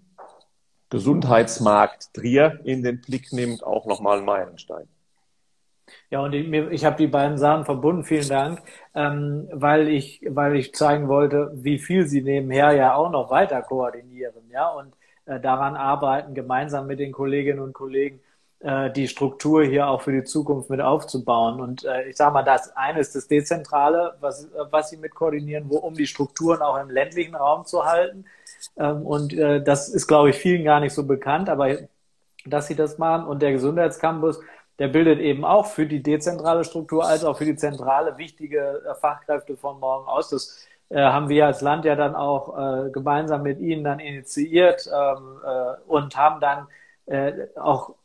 Gesundheitsmarkt 0.90 2.14
Trier 2.14 2.60
in 2.66 2.84
den 2.84 3.00
Blick 3.00 3.32
nimmt, 3.32 3.64
auch 3.64 3.86
nochmal 3.86 4.18
ein 4.18 4.26
Meilenstein. 4.26 4.90
Ja, 6.10 6.22
und 6.22 6.34
ich, 6.34 6.52
ich 6.52 6.86
habe 6.86 6.98
die 6.98 7.08
beiden 7.08 7.38
Sachen 7.38 7.66
verbunden, 7.66 8.04
vielen 8.04 8.28
Dank, 8.28 8.62
ähm, 8.96 9.48
weil 9.52 9.88
ich, 9.88 10.22
weil 10.30 10.56
ich 10.56 10.74
zeigen 10.74 11.08
wollte, 11.08 11.52
wie 11.56 11.80
viel 11.80 12.08
sie 12.08 12.22
nebenher 12.22 12.72
ja 12.74 12.96
auch 12.96 13.12
noch 13.12 13.30
weiter 13.32 13.62
koordinieren, 13.62 14.50
ja, 14.52 14.70
und 14.70 14.94
äh, 15.26 15.40
daran 15.40 15.76
arbeiten, 15.76 16.34
gemeinsam 16.34 16.88
mit 16.88 17.00
den 17.00 17.12
Kolleginnen 17.12 17.60
und 17.60 17.74
Kollegen 17.74 18.20
äh, 18.60 18.92
die 18.92 19.08
Struktur 19.08 19.64
hier 19.64 19.88
auch 19.88 20.02
für 20.02 20.12
die 20.12 20.24
Zukunft 20.24 20.70
mit 20.70 20.82
aufzubauen. 20.82 21.62
Und 21.62 21.86
äh, 21.86 22.10
ich 22.10 22.18
sage 22.18 22.34
mal, 22.34 22.44
das 22.44 22.76
eine 22.76 23.00
ist 23.00 23.16
das 23.16 23.28
Dezentrale, 23.28 24.16
was, 24.20 24.50
was 24.70 24.90
sie 24.90 24.98
mit 24.98 25.16
koordinieren, 25.16 25.70
wo, 25.70 25.78
um 25.78 25.94
die 25.96 26.08
Strukturen 26.08 26.62
auch 26.62 26.78
im 26.82 26.90
ländlichen 26.90 27.36
Raum 27.36 27.66
zu 27.66 27.86
halten. 27.86 28.26
Ähm, 28.78 29.06
und 29.06 29.34
äh, 29.34 29.64
das 29.64 29.90
ist, 29.90 30.08
glaube 30.08 30.32
ich, 30.32 30.36
vielen 30.38 30.64
gar 30.66 30.80
nicht 30.80 30.94
so 30.94 31.06
bekannt, 31.06 31.50
aber 31.50 31.78
dass 32.46 32.68
sie 32.68 32.76
das 32.76 32.98
machen. 32.98 33.28
Und 33.28 33.42
der 33.42 33.54
Gesundheitscampus 33.54 34.42
der 34.80 34.88
bildet 34.88 35.20
eben 35.20 35.46
auch 35.46 35.66
für 35.66 35.86
die 35.86 36.02
dezentrale 36.02 36.64
Struktur 36.64 37.06
als 37.06 37.24
auch 37.24 37.38
für 37.38 37.46
die 37.46 37.56
zentrale 37.56 38.18
wichtige 38.18 38.82
äh, 38.86 38.96
Fachkräfte 38.96 39.58
von 39.58 39.80
morgen 39.80 40.08
aus. 40.08 40.30
Das 40.30 40.66
äh, 40.90 41.02
haben 41.02 41.30
wir 41.30 41.46
als 41.46 41.62
Land 41.62 41.86
ja 41.86 41.96
dann 41.96 42.16
auch 42.16 42.58
äh, 42.58 42.90
gemeinsam 42.90 43.44
mit 43.44 43.60
Ihnen 43.60 43.84
dann 43.84 44.00
initiiert 44.00 44.88
ähm, 44.88 45.40
äh, 45.46 45.92
und 45.92 46.18
haben 46.18 46.40
dann 46.40 46.68
äh, 47.06 47.48
auch 47.56 47.96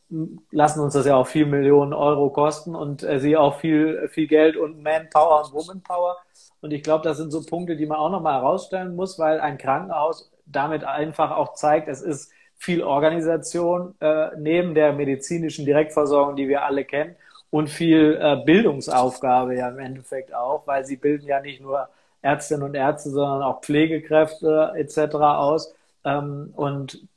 lassen 0.51 0.81
uns 0.81 0.93
das 0.93 1.05
ja 1.05 1.15
auch 1.15 1.27
viel 1.27 1.45
Millionen 1.47 1.93
Euro 1.93 2.29
kosten 2.29 2.75
und 2.75 3.03
äh, 3.03 3.19
sie 3.19 3.37
auch 3.37 3.59
viel 3.59 4.07
viel 4.09 4.27
Geld 4.27 4.55
und 4.55 4.83
Manpower 4.83 5.45
und 5.45 5.53
Womanpower. 5.53 6.17
Und 6.61 6.71
ich 6.71 6.83
glaube, 6.83 7.03
das 7.03 7.17
sind 7.17 7.31
so 7.31 7.43
Punkte, 7.43 7.75
die 7.75 7.85
man 7.85 7.97
auch 7.97 8.09
nochmal 8.09 8.41
herausstellen 8.41 8.95
muss, 8.95 9.17
weil 9.17 9.39
ein 9.39 9.57
Krankenhaus 9.57 10.31
damit 10.45 10.83
einfach 10.83 11.31
auch 11.31 11.53
zeigt, 11.53 11.87
es 11.87 12.01
ist 12.01 12.31
viel 12.57 12.83
Organisation 12.83 13.95
äh, 13.99 14.29
neben 14.37 14.73
der 14.73 14.93
medizinischen 14.93 15.65
Direktversorgung, 15.65 16.35
die 16.35 16.47
wir 16.47 16.63
alle 16.63 16.85
kennen, 16.85 17.15
und 17.49 17.69
viel 17.69 18.19
äh, 18.21 18.43
Bildungsaufgabe 18.43 19.55
ja 19.55 19.69
im 19.69 19.79
Endeffekt 19.79 20.33
auch, 20.33 20.67
weil 20.67 20.85
sie 20.85 20.97
bilden 20.97 21.27
ja 21.27 21.39
nicht 21.39 21.61
nur 21.61 21.87
Ärztinnen 22.21 22.63
und 22.63 22.75
Ärzte, 22.75 23.11
sondern 23.11 23.43
auch 23.43 23.61
Pflegekräfte 23.61 24.73
etc. 24.75 25.15
aus. 25.15 25.73
Ähm, 26.03 26.51
und 26.55 27.07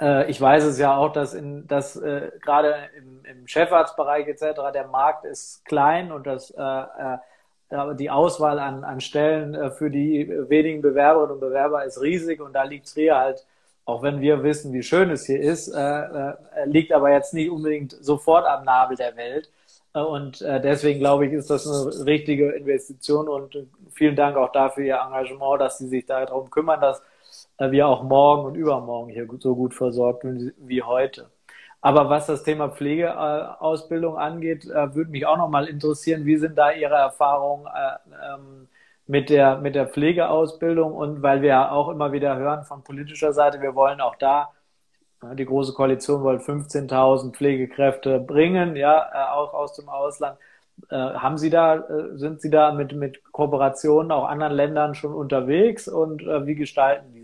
äh, 0.00 0.30
ich 0.30 0.40
weiß 0.40 0.64
es 0.64 0.78
ja 0.78 0.96
auch, 0.96 1.12
dass 1.12 1.36
dass 1.66 1.96
äh, 1.96 2.30
gerade 2.40 2.74
im, 2.96 3.24
im 3.24 3.46
Chefarztbereich 3.46 4.26
etc. 4.28 4.72
der 4.72 4.86
Markt 4.86 5.24
ist 5.24 5.64
klein 5.64 6.12
und 6.12 6.26
das 6.26 6.50
äh, 6.50 6.62
äh, 6.62 7.94
die 7.96 8.10
Auswahl 8.10 8.58
an, 8.58 8.84
an 8.84 9.00
Stellen 9.00 9.54
äh, 9.54 9.70
für 9.70 9.90
die 9.90 10.28
wenigen 10.48 10.82
Bewerberinnen 10.82 11.34
und 11.34 11.40
Bewerber 11.40 11.84
ist 11.84 12.00
riesig 12.00 12.40
und 12.40 12.52
da 12.52 12.62
liegt 12.62 12.92
Trier 12.92 13.16
halt 13.16 13.44
auch 13.84 14.02
wenn 14.02 14.20
wir 14.20 14.42
wissen, 14.42 14.72
wie 14.72 14.82
schön 14.82 15.10
es 15.10 15.26
hier 15.26 15.40
ist, 15.40 15.68
äh, 15.68 15.80
äh, 15.80 16.34
liegt 16.64 16.92
aber 16.92 17.12
jetzt 17.12 17.34
nicht 17.34 17.50
unbedingt 17.50 17.92
sofort 17.92 18.46
am 18.46 18.64
Nabel 18.64 18.96
der 18.96 19.16
Welt. 19.16 19.50
Äh, 19.94 20.00
und 20.00 20.40
äh, 20.42 20.60
deswegen 20.60 21.00
glaube 21.00 21.26
ich, 21.26 21.32
ist 21.32 21.50
das 21.50 21.66
eine 21.66 22.06
richtige 22.06 22.52
Investition 22.52 23.28
und 23.28 23.56
vielen 23.92 24.16
Dank 24.16 24.36
auch 24.36 24.52
dafür 24.52 24.84
Ihr 24.84 25.00
Engagement, 25.06 25.60
dass 25.60 25.78
Sie 25.78 25.88
sich 25.88 26.06
darum 26.06 26.50
kümmern, 26.50 26.80
dass 26.80 27.02
äh, 27.58 27.70
wir 27.70 27.86
auch 27.88 28.02
morgen 28.02 28.46
und 28.46 28.54
übermorgen 28.54 29.10
hier 29.10 29.28
so 29.38 29.54
gut 29.54 29.74
versorgt 29.74 30.24
wie 30.24 30.82
heute. 30.82 31.30
Aber 31.80 32.08
was 32.08 32.26
das 32.26 32.42
Thema 32.42 32.70
Pflegeausbildung 32.70 34.16
angeht, 34.16 34.64
äh, 34.64 34.94
würde 34.94 35.10
mich 35.10 35.26
auch 35.26 35.36
noch 35.36 35.50
mal 35.50 35.66
interessieren, 35.66 36.24
wie 36.24 36.36
sind 36.38 36.56
da 36.56 36.72
Ihre 36.72 36.94
Erfahrungen? 36.94 37.66
Äh, 37.66 38.34
ähm, 38.34 38.68
mit 39.06 39.30
der, 39.30 39.58
mit 39.58 39.74
der 39.74 39.86
Pflegeausbildung 39.88 40.92
und 40.94 41.22
weil 41.22 41.42
wir 41.42 41.72
auch 41.72 41.88
immer 41.88 42.12
wieder 42.12 42.36
hören 42.36 42.64
von 42.64 42.82
politischer 42.82 43.32
Seite, 43.32 43.60
wir 43.60 43.74
wollen 43.74 44.00
auch 44.00 44.16
da, 44.16 44.50
die 45.32 45.46
Große 45.46 45.72
Koalition 45.72 46.22
wollte 46.22 46.44
15.000 46.44 47.32
Pflegekräfte 47.32 48.20
bringen, 48.20 48.76
ja, 48.76 49.08
äh, 49.12 49.32
auch 49.32 49.54
aus 49.54 49.74
dem 49.74 49.88
Ausland. 49.88 50.38
Äh, 50.90 50.96
haben 50.96 51.38
Sie 51.38 51.50
da, 51.50 51.76
äh, 51.76 52.16
sind 52.16 52.40
Sie 52.42 52.50
da 52.50 52.72
mit, 52.72 52.94
mit 52.94 53.22
Kooperationen 53.32 54.12
auch 54.12 54.26
anderen 54.26 54.52
Ländern 54.52 54.94
schon 54.94 55.14
unterwegs 55.14 55.88
und 55.88 56.22
wie 56.22 56.54
gestalten 56.54 57.12
die 57.12 57.23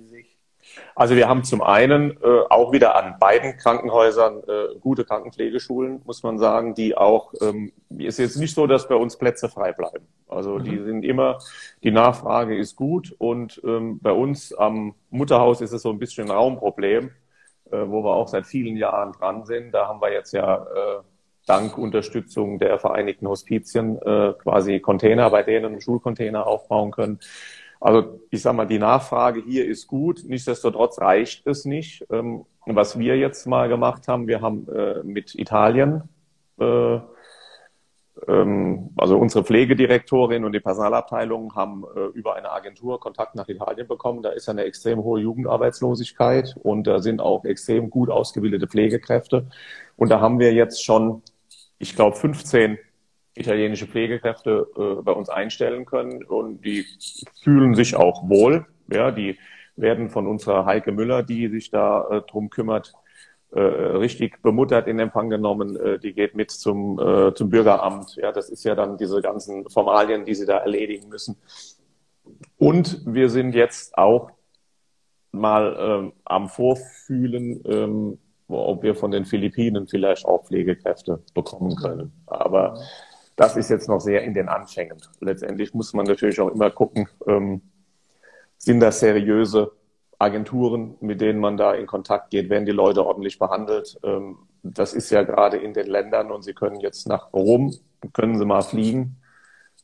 also 0.95 1.17
wir 1.17 1.29
haben 1.29 1.45
zum 1.45 1.63
einen 1.63 2.13
äh, 2.23 2.41
auch 2.49 2.73
wieder 2.73 2.97
an 2.97 3.17
beiden 3.19 3.57
Krankenhäusern 3.57 4.43
äh, 4.47 4.79
gute 4.81 5.05
Krankenpflegeschulen, 5.05 6.03
muss 6.05 6.23
man 6.23 6.39
sagen, 6.39 6.75
die 6.75 6.97
auch, 6.97 7.33
ähm, 7.41 7.73
ist 7.97 8.19
jetzt 8.19 8.37
nicht 8.37 8.55
so, 8.55 8.67
dass 8.67 8.89
bei 8.89 8.95
uns 8.95 9.17
Plätze 9.17 9.49
frei 9.49 9.73
bleiben. 9.73 10.07
Also 10.29 10.59
mhm. 10.59 10.65
die 10.65 10.79
sind 10.79 11.05
immer, 11.05 11.39
die 11.83 11.91
Nachfrage 11.91 12.57
ist 12.57 12.77
gut 12.77 13.15
und 13.19 13.61
ähm, 13.65 13.99
bei 14.01 14.13
uns 14.13 14.53
am 14.53 14.95
Mutterhaus 15.11 15.61
ist 15.61 15.73
es 15.73 15.83
so 15.83 15.91
ein 15.91 15.99
bisschen 15.99 16.27
ein 16.27 16.37
Raumproblem, 16.37 17.11
äh, 17.71 17.79
wo 17.87 18.03
wir 18.03 18.15
auch 18.15 18.29
seit 18.29 18.47
vielen 18.47 18.77
Jahren 18.77 19.13
dran 19.13 19.45
sind. 19.45 19.73
Da 19.73 19.89
haben 19.89 20.01
wir 20.01 20.13
jetzt 20.13 20.33
ja 20.33 20.57
äh, 20.57 21.03
dank 21.47 21.79
Unterstützung 21.79 22.59
der 22.59 22.79
Vereinigten 22.79 23.27
Hospizien 23.27 24.01
äh, 24.03 24.35
quasi 24.39 24.81
Container 24.81 25.31
bei 25.31 25.43
denen, 25.43 25.81
Schulcontainer 25.81 26.47
aufbauen 26.47 26.91
können. 26.91 27.21
Also 27.81 28.21
ich 28.31 28.43
sage 28.43 28.57
mal, 28.57 28.67
die 28.67 28.79
Nachfrage 28.79 29.43
hier 29.43 29.67
ist 29.67 29.87
gut. 29.87 30.23
Nichtsdestotrotz 30.27 31.01
reicht 31.01 31.47
es 31.47 31.65
nicht. 31.65 32.07
Ähm, 32.11 32.45
was 32.67 32.99
wir 32.99 33.17
jetzt 33.17 33.47
mal 33.47 33.69
gemacht 33.69 34.07
haben, 34.07 34.29
wir 34.29 34.43
haben 34.43 34.69
äh, 34.69 35.03
mit 35.03 35.35
Italien, 35.35 36.03
äh, 36.61 37.01
ähm, 38.29 38.91
also 38.99 39.19
unsere 39.19 39.45
Pflegedirektorin 39.45 40.45
und 40.45 40.53
die 40.53 40.61
Personalabteilung 40.61 41.55
haben 41.55 41.85
äh, 41.97 42.07
über 42.19 42.35
eine 42.37 42.53
Agentur 42.53 43.01
Kontakt 43.01 43.35
nach 43.35 43.49
Italien 43.49 43.89
bekommen. 43.89 44.23
Da 44.23 44.31
ist 44.31 44.49
eine 44.51 44.65
extrem 44.65 45.03
hohe 45.03 45.21
Jugendarbeitslosigkeit 45.21 46.57
und 46.63 46.87
da 46.87 47.01
sind 47.01 47.21
auch 47.23 47.45
extrem 47.45 47.89
gut 47.89 48.11
ausgebildete 48.11 48.69
Pflegekräfte. 48.69 49.47
Und 49.97 50.11
da 50.11 50.21
haben 50.21 50.39
wir 50.39 50.53
jetzt 50.53 50.85
schon, 50.85 51.23
ich 51.79 51.97
glaube, 51.97 52.17
15 52.17 52.79
italienische 53.35 53.87
Pflegekräfte 53.87 54.67
äh, 54.77 55.03
bei 55.03 55.13
uns 55.13 55.29
einstellen 55.29 55.87
können 55.87 56.25
und 56.25 56.65
die 56.65 56.85
fühlen 57.43 57.75
sich 57.75 57.97
auch 57.97 58.29
wohl. 58.29 58.67
Ja, 58.93 59.11
die 59.11 59.39
werden 59.77 60.11
von 60.11 60.27
unserer 60.27 60.67
Heike 60.67 60.93
Müller, 60.93 61.23
die 61.23 61.49
sich 61.49 61.71
da 61.71 62.09
äh, 62.11 62.23
drum 62.23 62.51
kümmert, 62.51 62.93
äh, 63.53 63.61
richtig 63.61 64.43
bemuttert 64.43 64.87
in 64.87 64.99
Empfang 64.99 65.31
genommen. 65.31 65.77
Äh, 65.77 65.99
die 65.99 66.13
geht 66.13 66.35
mit 66.35 66.51
zum, 66.51 66.99
äh, 66.99 67.35
zum 67.35 67.51
Bürgeramt. 67.51 68.17
Ja, 68.17 68.33
das 68.33 68.49
ist 68.49 68.65
ja 68.65 68.75
dann 68.75 68.97
diese 68.97 69.21
ganzen 69.21 69.69
Formalien, 69.69 70.25
die 70.25 70.35
sie 70.35 70.47
da 70.47 70.59
erledigen 70.59 71.09
müssen. 71.09 71.37
Und 72.59 73.03
wir 73.07 73.29
sind 73.29 73.55
jetzt 73.55 73.97
auch 73.97 74.31
mal 75.33 75.77
ähm, 75.79 76.13
am 76.25 76.49
Vorfühlen, 76.49 77.63
ähm, 77.65 78.19
ob 78.49 78.83
wir 78.83 78.95
von 78.95 79.11
den 79.11 79.25
Philippinen 79.25 79.87
vielleicht 79.87 80.27
auch 80.27 80.45
Pflegekräfte 80.47 81.23
bekommen 81.35 81.77
können. 81.77 82.13
Aber 82.27 82.81
das 83.41 83.57
ist 83.57 83.71
jetzt 83.71 83.89
noch 83.89 84.01
sehr 84.01 84.23
in 84.23 84.35
den 84.35 84.51
Anfängen. 84.51 84.99
Letztendlich 85.21 85.73
muss 85.73 85.95
man 85.95 86.05
natürlich 86.05 86.39
auch 86.43 86.51
immer 86.51 86.71
gucken, 86.71 87.09
ähm, 87.27 87.63
sind 88.59 88.81
das 88.81 89.01
seriöse 89.01 89.73
Agenturen, 90.19 90.97
mit 91.01 91.23
denen 91.23 91.41
man 91.41 91.57
da 91.57 91.73
in 91.73 91.87
Kontakt 91.87 92.29
geht, 92.33 92.51
werden 92.51 92.67
die 92.67 92.73
Leute 92.73 93.07
ordentlich 93.07 93.39
behandelt. 93.39 93.99
Ähm, 94.05 94.37
das 94.63 94.93
ist 94.93 95.09
ja 95.09 95.23
gerade 95.23 95.57
in 95.57 95.73
den 95.73 95.87
Ländern 95.87 96.31
und 96.31 96.43
Sie 96.43 96.53
können 96.53 96.81
jetzt 96.81 97.09
nach 97.09 97.33
Rom, 97.33 97.75
können 98.13 98.37
Sie 98.37 98.45
mal 98.45 98.61
fliegen. 98.61 99.17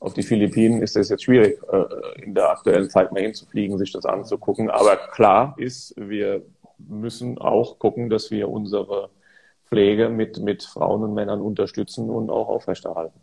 Auf 0.01 0.12
die 0.12 0.23
Philippinen 0.23 0.83
ist 0.83 0.95
es 0.95 1.09
jetzt 1.09 1.25
schwierig, 1.25 1.59
äh, 1.73 2.23
in 2.23 2.35
der 2.35 2.51
aktuellen 2.51 2.90
Zeit 2.90 3.11
mal 3.11 3.23
hinzufliegen, 3.23 3.79
sich 3.79 3.90
das 3.90 4.05
anzugucken. 4.05 4.69
Aber 4.69 4.97
klar 4.97 5.55
ist, 5.57 5.95
wir 5.97 6.42
müssen 6.77 7.38
auch 7.38 7.79
gucken, 7.79 8.11
dass 8.11 8.31
wir 8.31 8.51
unsere 8.51 9.09
Pflege 9.64 10.11
mit, 10.11 10.40
mit 10.40 10.62
Frauen 10.62 11.03
und 11.05 11.14
Männern 11.14 11.40
unterstützen 11.40 12.11
und 12.11 12.29
auch 12.29 12.49
aufrechterhalten. 12.49 13.19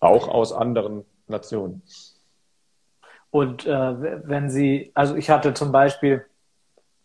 Auch 0.00 0.28
aus 0.28 0.52
anderen 0.52 1.04
Nationen. 1.26 1.82
Und 3.30 3.66
äh, 3.66 4.28
wenn 4.28 4.48
Sie, 4.50 4.90
also 4.94 5.16
ich 5.16 5.28
hatte 5.28 5.54
zum 5.54 5.72
Beispiel 5.72 6.24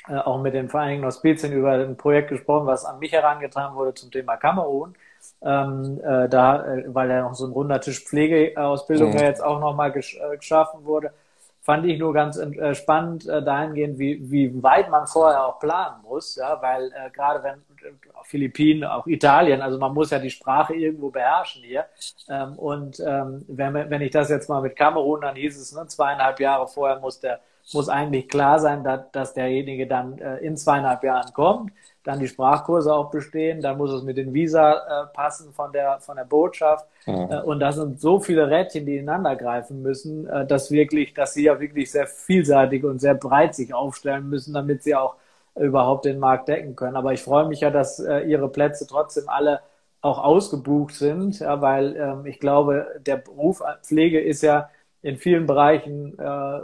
äh, 0.07 0.17
auch 0.17 0.41
mit 0.41 0.53
den 0.53 0.69
Vereinigten 0.69 1.05
Hospizien 1.05 1.53
über 1.53 1.71
ein 1.71 1.95
Projekt 1.95 2.29
gesprochen, 2.29 2.67
was 2.67 2.83
an 2.83 2.99
mich 2.99 3.11
herangetragen 3.11 3.75
wurde 3.75 3.93
zum 3.93 4.11
Thema 4.11 4.35
Kamerun. 4.35 4.95
Ähm, 5.41 6.01
äh, 6.03 6.27
da, 6.27 6.65
äh, 6.65 6.83
weil 6.87 7.09
ja 7.09 7.21
noch 7.21 7.35
so 7.35 7.45
ein 7.45 7.53
runder 7.53 7.79
Tisch 7.79 8.03
Pflegeausbildung 8.03 9.11
mhm. 9.11 9.17
ja 9.17 9.23
jetzt 9.23 9.41
auch 9.41 9.59
nochmal 9.59 9.91
gesch 9.93 10.17
äh, 10.17 10.35
geschaffen 10.35 10.83
wurde, 10.83 11.13
fand 11.61 11.85
ich 11.85 11.97
nur 11.97 12.13
ganz 12.13 12.37
äh, 12.37 12.75
spannend 12.75 13.25
dahingehend, 13.25 13.97
wie, 13.97 14.29
wie 14.29 14.61
weit 14.61 14.89
man 14.89 15.07
vorher 15.07 15.45
auch 15.45 15.59
planen 15.59 16.01
muss, 16.03 16.35
ja, 16.35 16.61
weil 16.61 16.91
gerade 17.13 17.41
wenn 17.43 17.61
äh, 17.83 17.89
Philippinen, 18.23 18.83
auch 18.83 19.07
Italien, 19.07 19.61
also 19.61 19.77
man 19.77 19.93
muss 19.93 20.11
ja 20.11 20.19
die 20.19 20.29
Sprache 20.29 20.73
irgendwo 20.73 21.09
beherrschen 21.09 21.63
hier. 21.63 21.85
Ähm, 22.29 22.53
und 22.57 22.99
ähm, 22.99 23.45
wenn, 23.47 23.73
wenn 23.73 24.01
ich 24.01 24.11
das 24.11 24.29
jetzt 24.29 24.49
mal 24.49 24.61
mit 24.61 24.75
Kamerun, 24.75 25.21
dann 25.21 25.35
hieß 25.35 25.59
es, 25.59 25.73
ne, 25.73 25.85
zweieinhalb 25.87 26.39
Jahre 26.39 26.67
vorher 26.67 26.99
muss 26.99 27.19
der 27.19 27.39
muss 27.71 27.87
eigentlich 27.87 28.27
klar 28.27 28.59
sein, 28.59 28.83
dass, 28.83 29.09
dass 29.13 29.33
derjenige 29.33 29.87
dann 29.87 30.17
äh, 30.17 30.35
in 30.39 30.57
zweieinhalb 30.57 31.01
Jahren 31.01 31.31
kommt 31.31 31.71
dann 32.03 32.19
die 32.19 32.27
Sprachkurse 32.27 32.93
auch 32.93 33.09
bestehen, 33.09 33.61
dann 33.61 33.77
muss 33.77 33.91
es 33.91 34.03
mit 34.03 34.17
den 34.17 34.33
Visa 34.33 34.73
äh, 34.73 35.13
passen 35.13 35.53
von 35.53 35.71
der, 35.71 35.99
von 35.99 36.17
der 36.17 36.25
Botschaft. 36.25 36.85
Mhm. 37.05 37.27
Äh, 37.31 37.41
und 37.41 37.59
da 37.59 37.71
sind 37.71 37.99
so 38.01 38.19
viele 38.19 38.49
Rädchen, 38.49 38.85
die 38.85 38.97
ineinander 38.97 39.35
greifen 39.35 39.81
müssen, 39.81 40.27
äh, 40.27 40.45
dass 40.45 40.69
wirklich, 40.69 41.13
dass 41.13 41.33
sie 41.33 41.45
ja 41.45 41.59
wirklich 41.59 41.91
sehr 41.91 42.07
vielseitig 42.07 42.83
und 42.83 42.99
sehr 42.99 43.15
breit 43.15 43.55
sich 43.55 43.73
aufstellen 43.73 44.29
müssen, 44.29 44.53
damit 44.53 44.83
sie 44.83 44.95
auch 44.95 45.15
überhaupt 45.55 46.05
den 46.05 46.19
Markt 46.19 46.47
decken 46.47 46.75
können. 46.75 46.95
Aber 46.95 47.13
ich 47.13 47.21
freue 47.21 47.47
mich 47.47 47.61
ja, 47.61 47.69
dass 47.69 47.99
äh, 47.99 48.19
ihre 48.21 48.49
Plätze 48.49 48.87
trotzdem 48.87 49.25
alle 49.27 49.61
auch 50.01 50.19
ausgebucht 50.21 50.95
sind, 50.95 51.39
ja, 51.39 51.61
weil 51.61 51.95
ähm, 51.95 52.25
ich 52.25 52.39
glaube, 52.39 52.87
der 53.05 53.17
Beruf 53.17 53.63
Pflege 53.83 54.19
ist 54.19 54.41
ja 54.41 54.69
in 55.03 55.17
vielen 55.17 55.45
Bereichen, 55.45 56.13
äh, 56.17 56.59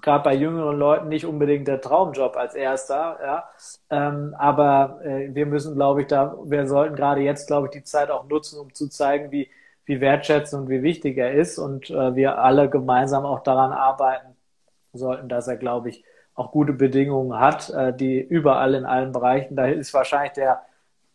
gerade 0.00 0.24
bei 0.24 0.34
jüngeren 0.34 0.78
Leuten, 0.78 1.08
nicht 1.08 1.26
unbedingt 1.26 1.68
der 1.68 1.80
Traumjob 1.80 2.36
als 2.36 2.54
erster. 2.54 3.18
Ja? 3.22 3.48
Ähm, 3.90 4.34
aber 4.38 5.00
äh, 5.04 5.34
wir 5.34 5.44
müssen, 5.46 5.74
glaube 5.74 6.02
ich, 6.02 6.06
da, 6.06 6.36
wir 6.44 6.66
sollten 6.66 6.96
gerade 6.96 7.20
jetzt, 7.20 7.46
glaube 7.46 7.66
ich, 7.66 7.72
die 7.72 7.84
Zeit 7.84 8.10
auch 8.10 8.26
nutzen, 8.28 8.58
um 8.58 8.74
zu 8.74 8.88
zeigen, 8.88 9.30
wie, 9.30 9.50
wie 9.84 10.00
wertschätzend 10.00 10.62
und 10.62 10.68
wie 10.70 10.82
wichtig 10.82 11.18
er 11.18 11.32
ist. 11.34 11.58
Und 11.58 11.90
äh, 11.90 12.16
wir 12.16 12.38
alle 12.38 12.70
gemeinsam 12.70 13.26
auch 13.26 13.40
daran 13.42 13.72
arbeiten 13.72 14.36
sollten, 14.94 15.28
dass 15.28 15.46
er, 15.48 15.56
glaube 15.56 15.90
ich, 15.90 16.04
auch 16.34 16.50
gute 16.50 16.72
Bedingungen 16.72 17.38
hat, 17.38 17.70
äh, 17.70 17.92
die 17.94 18.20
überall 18.20 18.74
in 18.74 18.84
allen 18.84 19.12
Bereichen. 19.12 19.56
Da 19.56 19.66
ist 19.66 19.92
wahrscheinlich 19.94 20.32
der 20.32 20.62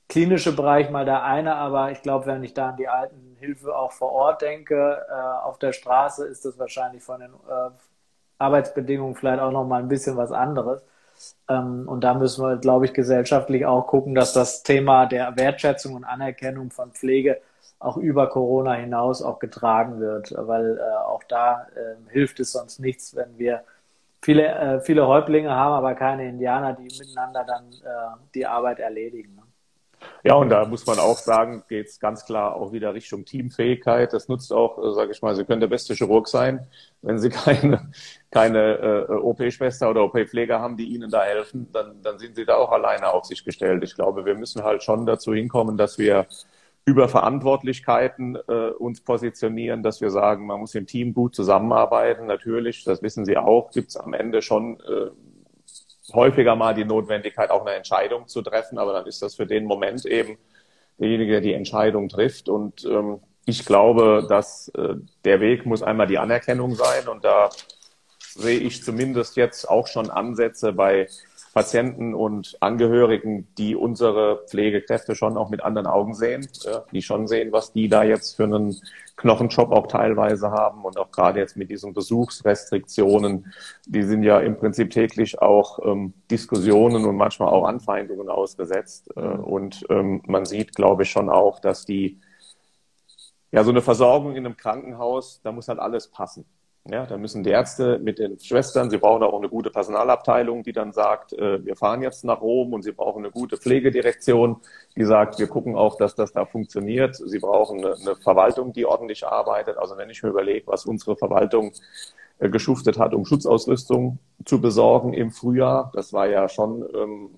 klinische 0.10 0.56
Bereich 0.56 0.90
mal 0.90 1.06
der 1.06 1.24
eine, 1.24 1.56
aber 1.56 1.92
ich 1.92 2.02
glaube, 2.02 2.28
wenn 2.28 2.44
ich 2.44 2.54
da 2.54 2.70
an 2.70 2.78
die 2.78 2.88
alten 2.88 3.36
Hilfe 3.40 3.76
auch 3.76 3.92
vor 3.92 4.12
Ort 4.12 4.42
denke, 4.42 5.06
äh, 5.10 5.46
auf 5.46 5.60
der 5.60 5.74
Straße 5.74 6.26
ist 6.26 6.46
das 6.46 6.58
wahrscheinlich 6.58 7.04
von 7.04 7.20
den 7.20 7.32
äh, 7.32 7.70
Arbeitsbedingungen 8.40 9.16
vielleicht 9.16 9.42
auch 9.42 9.52
noch 9.52 9.66
mal 9.66 9.82
ein 9.82 9.88
bisschen 9.88 10.18
was 10.18 10.32
anderes. 10.32 10.82
Ähm, 11.50 11.88
und 11.88 12.04
da 12.04 12.14
müssen 12.14 12.44
wir, 12.46 12.58
glaube 12.58 12.86
ich, 12.86 12.94
gesellschaftlich 12.94 13.66
auch 13.66 13.88
gucken, 13.88 14.16
dass 14.16 14.34
das 14.34 14.64
Thema 14.64 15.08
der 15.08 15.36
Wertschätzung 15.36 15.96
und 15.96 16.04
Anerkennung 16.04 16.72
von 16.72 16.92
Pflege 16.92 17.42
auch 17.80 17.98
über 17.98 18.28
Corona 18.30 18.74
hinaus 18.74 19.22
auch 19.22 19.40
getragen 19.40 20.00
wird, 20.00 20.34
weil 20.36 20.78
äh, 20.78 20.98
auch 21.06 21.24
da 21.24 21.68
äh, 21.76 22.12
hilft 22.12 22.40
es 22.40 22.52
sonst 22.52 22.80
nichts, 22.80 23.16
wenn 23.16 23.38
wir 23.38 23.64
viele, 24.22 24.48
äh, 24.48 24.80
viele 24.82 25.08
Häuptlinge 25.08 25.52
haben, 25.52 25.74
aber 25.74 25.96
keine 25.96 26.28
Indianer, 26.28 26.74
die 26.74 26.84
miteinander 26.84 27.44
dann 27.46 27.72
äh, 27.72 28.18
die 28.34 28.46
Arbeit 28.46 28.80
erledigen. 28.80 29.36
Ne? 29.36 29.44
Ja, 30.24 30.36
und 30.36 30.50
da 30.50 30.66
muss 30.66 30.86
man 30.86 31.00
auch 31.00 31.18
sagen, 31.18 31.64
geht 31.68 31.88
es 31.88 32.00
ganz 32.00 32.26
klar 32.26 32.56
auch 32.56 32.72
wieder 32.72 32.94
Richtung 32.94 33.26
Teamfähigkeit. 33.26 34.14
Das 34.14 34.28
nutzt 34.28 34.52
auch, 34.52 34.78
äh, 34.78 34.94
sage 34.94 35.12
ich 35.12 35.22
mal, 35.22 35.36
Sie 35.36 35.46
können 35.46 35.62
der 35.62 35.68
beste 35.68 35.96
Chirurg 35.96 36.28
sein. 36.28 36.68
Wenn 37.02 37.20
Sie 37.20 37.30
keine, 37.32 37.92
keine 38.32 39.08
äh, 39.10 39.12
OP-Schwester 39.14 39.90
oder 39.90 40.04
OP-Pfleger 40.04 40.60
haben, 40.60 40.78
die 40.78 40.86
Ihnen 40.86 41.10
da 41.10 41.24
helfen, 41.24 41.72
dann, 41.72 42.02
dann 42.02 42.20
sind 42.20 42.36
Sie 42.36 42.46
da 42.46 42.56
auch 42.56 42.72
alleine 42.72 43.10
auf 43.10 43.26
sich 43.26 43.44
gestellt. 43.44 43.84
Ich 43.84 43.96
glaube, 43.96 44.26
wir 44.26 44.36
müssen 44.36 44.64
halt 44.64 44.84
schon 44.84 45.06
dazu 45.06 45.34
hinkommen, 45.34 45.78
dass 45.78 45.98
wir 45.98 46.28
über 46.88 47.10
Verantwortlichkeiten 47.10 48.38
äh, 48.48 48.70
uns 48.70 49.02
positionieren, 49.02 49.84
dass 49.84 50.00
wir 50.00 50.10
sagen, 50.10 50.46
man 50.46 50.62
muss 50.62 50.74
im 50.74 50.88
Team 50.88 51.14
gut 51.14 51.36
zusammenarbeiten. 51.36 52.28
Natürlich, 52.28 52.86
das 52.86 53.02
wissen 53.02 53.26
Sie 53.26 53.36
auch, 53.36 53.72
gibt 53.72 53.90
es 53.90 53.98
am 53.98 54.14
Ende 54.14 54.42
schon 54.42 54.80
äh, 54.80 56.14
häufiger 56.14 56.56
mal 56.56 56.74
die 56.74 56.86
Notwendigkeit, 56.86 57.52
auch 57.52 57.66
eine 57.66 57.76
Entscheidung 57.76 58.30
zu 58.30 58.42
treffen, 58.42 58.78
aber 58.78 58.94
dann 58.94 59.06
ist 59.06 59.22
das 59.22 59.36
für 59.36 59.46
den 59.46 59.66
Moment 59.66 60.06
eben 60.06 60.38
derjenige, 60.98 61.34
der 61.34 61.42
die 61.42 61.52
Entscheidung 61.52 62.08
trifft. 62.08 62.48
Und 62.48 62.86
ähm, 62.86 63.20
ich 63.46 63.66
glaube, 63.66 64.26
dass 64.30 64.70
äh, 64.70 64.96
der 65.26 65.42
Weg 65.42 65.66
muss 65.66 65.84
einmal 65.84 66.08
die 66.08 66.20
Anerkennung 66.20 66.74
sein 66.76 67.10
und 67.10 67.26
da 67.26 67.50
sehe 68.20 68.60
ich 68.60 68.82
zumindest 68.82 69.36
jetzt 69.36 69.70
auch 69.70 69.88
schon 69.88 70.10
Ansätze 70.10 70.72
bei 70.72 71.10
Patienten 71.58 72.14
und 72.14 72.56
Angehörigen, 72.60 73.48
die 73.58 73.76
unsere 73.76 74.46
Pflegekräfte 74.48 75.16
schon 75.16 75.38
auch 75.38 75.50
mit 75.50 75.64
anderen 75.64 75.88
Augen 75.88 76.14
sehen, 76.14 76.48
die 76.92 77.02
schon 77.02 77.28
sehen, 77.28 77.52
was 77.52 77.74
die 77.74 77.90
da 77.90 78.04
jetzt 78.04 78.36
für 78.36 78.44
einen 78.44 78.80
Knochenjob 79.16 79.72
auch 79.72 79.88
teilweise 79.88 80.52
haben 80.52 80.86
und 80.86 81.00
auch 81.00 81.10
gerade 81.10 81.40
jetzt 81.40 81.58
mit 81.58 81.72
diesen 81.72 81.96
Besuchsrestriktionen, 81.96 83.52
die 83.88 84.04
sind 84.04 84.22
ja 84.22 84.40
im 84.40 84.56
Prinzip 84.56 84.92
täglich 84.92 85.42
auch 85.42 85.80
ähm, 85.84 86.14
Diskussionen 86.30 87.06
und 87.06 87.16
manchmal 87.16 87.50
auch 87.50 87.66
Anfeindungen 87.66 88.30
ausgesetzt. 88.30 89.10
Äh, 89.16 89.22
und 89.22 89.84
ähm, 89.90 90.22
man 90.28 90.46
sieht, 90.46 90.76
glaube 90.76 91.04
ich, 91.04 91.10
schon 91.10 91.28
auch, 91.28 91.60
dass 91.60 91.86
die 91.86 92.22
ja 93.52 93.64
so 93.64 93.72
eine 93.72 93.82
Versorgung 93.82 94.36
in 94.36 94.46
einem 94.46 94.58
Krankenhaus, 94.58 95.42
da 95.42 95.52
muss 95.52 95.70
halt 95.70 95.80
alles 95.80 96.08
passen. 96.08 96.46
Ja, 96.90 97.06
da 97.06 97.18
müssen 97.18 97.44
die 97.44 97.50
Ärzte 97.50 98.00
mit 98.00 98.18
den 98.18 98.40
Schwestern, 98.40 98.90
sie 98.90 98.98
brauchen 98.98 99.22
auch 99.22 99.38
eine 99.38 99.50
gute 99.50 99.70
Personalabteilung, 99.70 100.64
die 100.64 100.72
dann 100.72 100.94
sagt, 100.94 101.34
äh, 101.34 101.64
wir 101.66 101.76
fahren 101.76 102.02
jetzt 102.02 102.24
nach 102.24 102.40
Rom 102.40 102.72
und 102.72 102.84
sie 102.84 102.94
brauchen 102.94 103.26
eine 103.26 103.32
gute 103.32 103.58
Pflegedirektion, 103.58 104.62
die 104.96 105.04
sagt, 105.04 105.38
wir 105.38 105.48
gucken 105.48 105.76
auch, 105.76 105.98
dass 105.98 106.16
das 106.16 106.32
da 106.32 106.46
funktioniert. 106.46 107.18
Sie 107.18 107.40
brauchen 107.40 107.80
eine, 107.80 107.96
eine 107.96 108.16
Verwaltung, 108.16 108.72
die 108.72 108.86
ordentlich 108.86 109.28
arbeitet. 109.28 109.78
Also 109.78 109.98
wenn 109.98 110.10
ich 110.10 110.24
mir 110.24 110.30
überlege, 110.30 110.68
was 110.68 110.86
unsere 110.86 111.18
Verwaltung 111.18 111.74
äh, 112.40 112.50
geschuftet 112.50 112.98
hat, 112.98 113.14
um 113.14 113.26
Schutzausrüstung 113.26 114.20
zu 114.46 114.62
besorgen 114.62 115.14
im 115.14 115.32
Frühjahr, 115.32 115.92
das 115.94 116.14
war 116.14 116.28
ja 116.28 116.48
schon, 116.48 116.88
ähm, 116.96 117.32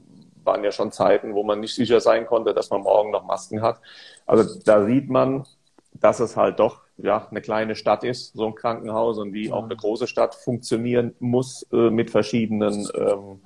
waren 0.44 0.64
ja 0.64 0.72
schon 0.72 0.92
Zeiten, 0.92 1.34
wo 1.34 1.44
man 1.44 1.60
nicht 1.60 1.74
sicher 1.74 2.02
sein 2.02 2.28
konnte, 2.28 2.54
dass 2.54 2.70
man 2.70 2.82
morgen 2.82 3.10
noch 3.10 3.26
Masken 3.26 3.64
hat. 3.64 3.80
Also 4.28 4.60
da 4.64 4.86
sieht 4.86 5.10
man, 5.10 5.46
dass 5.94 6.20
es 6.20 6.38
halt 6.38 6.60
doch 6.60 6.82
ja, 7.02 7.28
eine 7.30 7.42
kleine 7.42 7.76
Stadt 7.76 8.04
ist, 8.04 8.34
so 8.34 8.48
ein 8.48 8.56
Krankenhaus, 8.56 9.18
und 9.18 9.34
wie 9.34 9.52
auch 9.52 9.64
eine 9.64 9.76
große 9.76 10.08
Stadt 10.08 10.36
funktionieren 10.36 11.16
muss 11.20 11.64
äh, 11.72 11.90
mit 11.90 12.12
verschiedenen 12.12 12.88
ähm, 12.96 13.42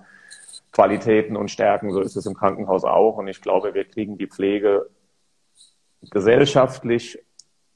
Qualitäten 0.71 1.35
und 1.35 1.51
Stärken. 1.51 1.91
So 1.91 2.01
ist 2.01 2.15
es 2.15 2.25
im 2.25 2.33
Krankenhaus 2.33 2.83
auch. 2.83 3.17
Und 3.17 3.27
ich 3.27 3.41
glaube, 3.41 3.73
wir 3.73 3.85
kriegen 3.85 4.17
die 4.17 4.27
Pflege 4.27 4.89
gesellschaftlich 6.09 7.19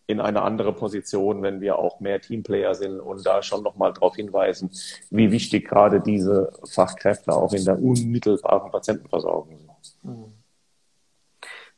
in 0.08 0.22
eine 0.22 0.42
andere 0.42 0.74
Position, 0.74 1.44
wenn 1.44 1.60
wir 1.60 1.78
auch 1.78 2.00
mehr 2.00 2.22
Teamplayer 2.22 2.74
sind 2.76 3.00
und 3.00 3.26
da 3.26 3.44
schon 3.44 3.62
nochmal 3.62 3.94
darauf 3.94 4.16
hinweisen, 4.16 4.72
wie 5.10 5.32
wichtig 5.32 5.68
gerade 5.68 6.00
diese 6.00 6.54
Fachkräfte 6.66 7.34
auch 7.34 7.54
in 7.54 7.66
der 7.66 7.78
unmittelbaren 7.78 8.72
Patientenversorgung 8.72 9.60
sind. 9.82 10.04
Mhm. 10.04 10.37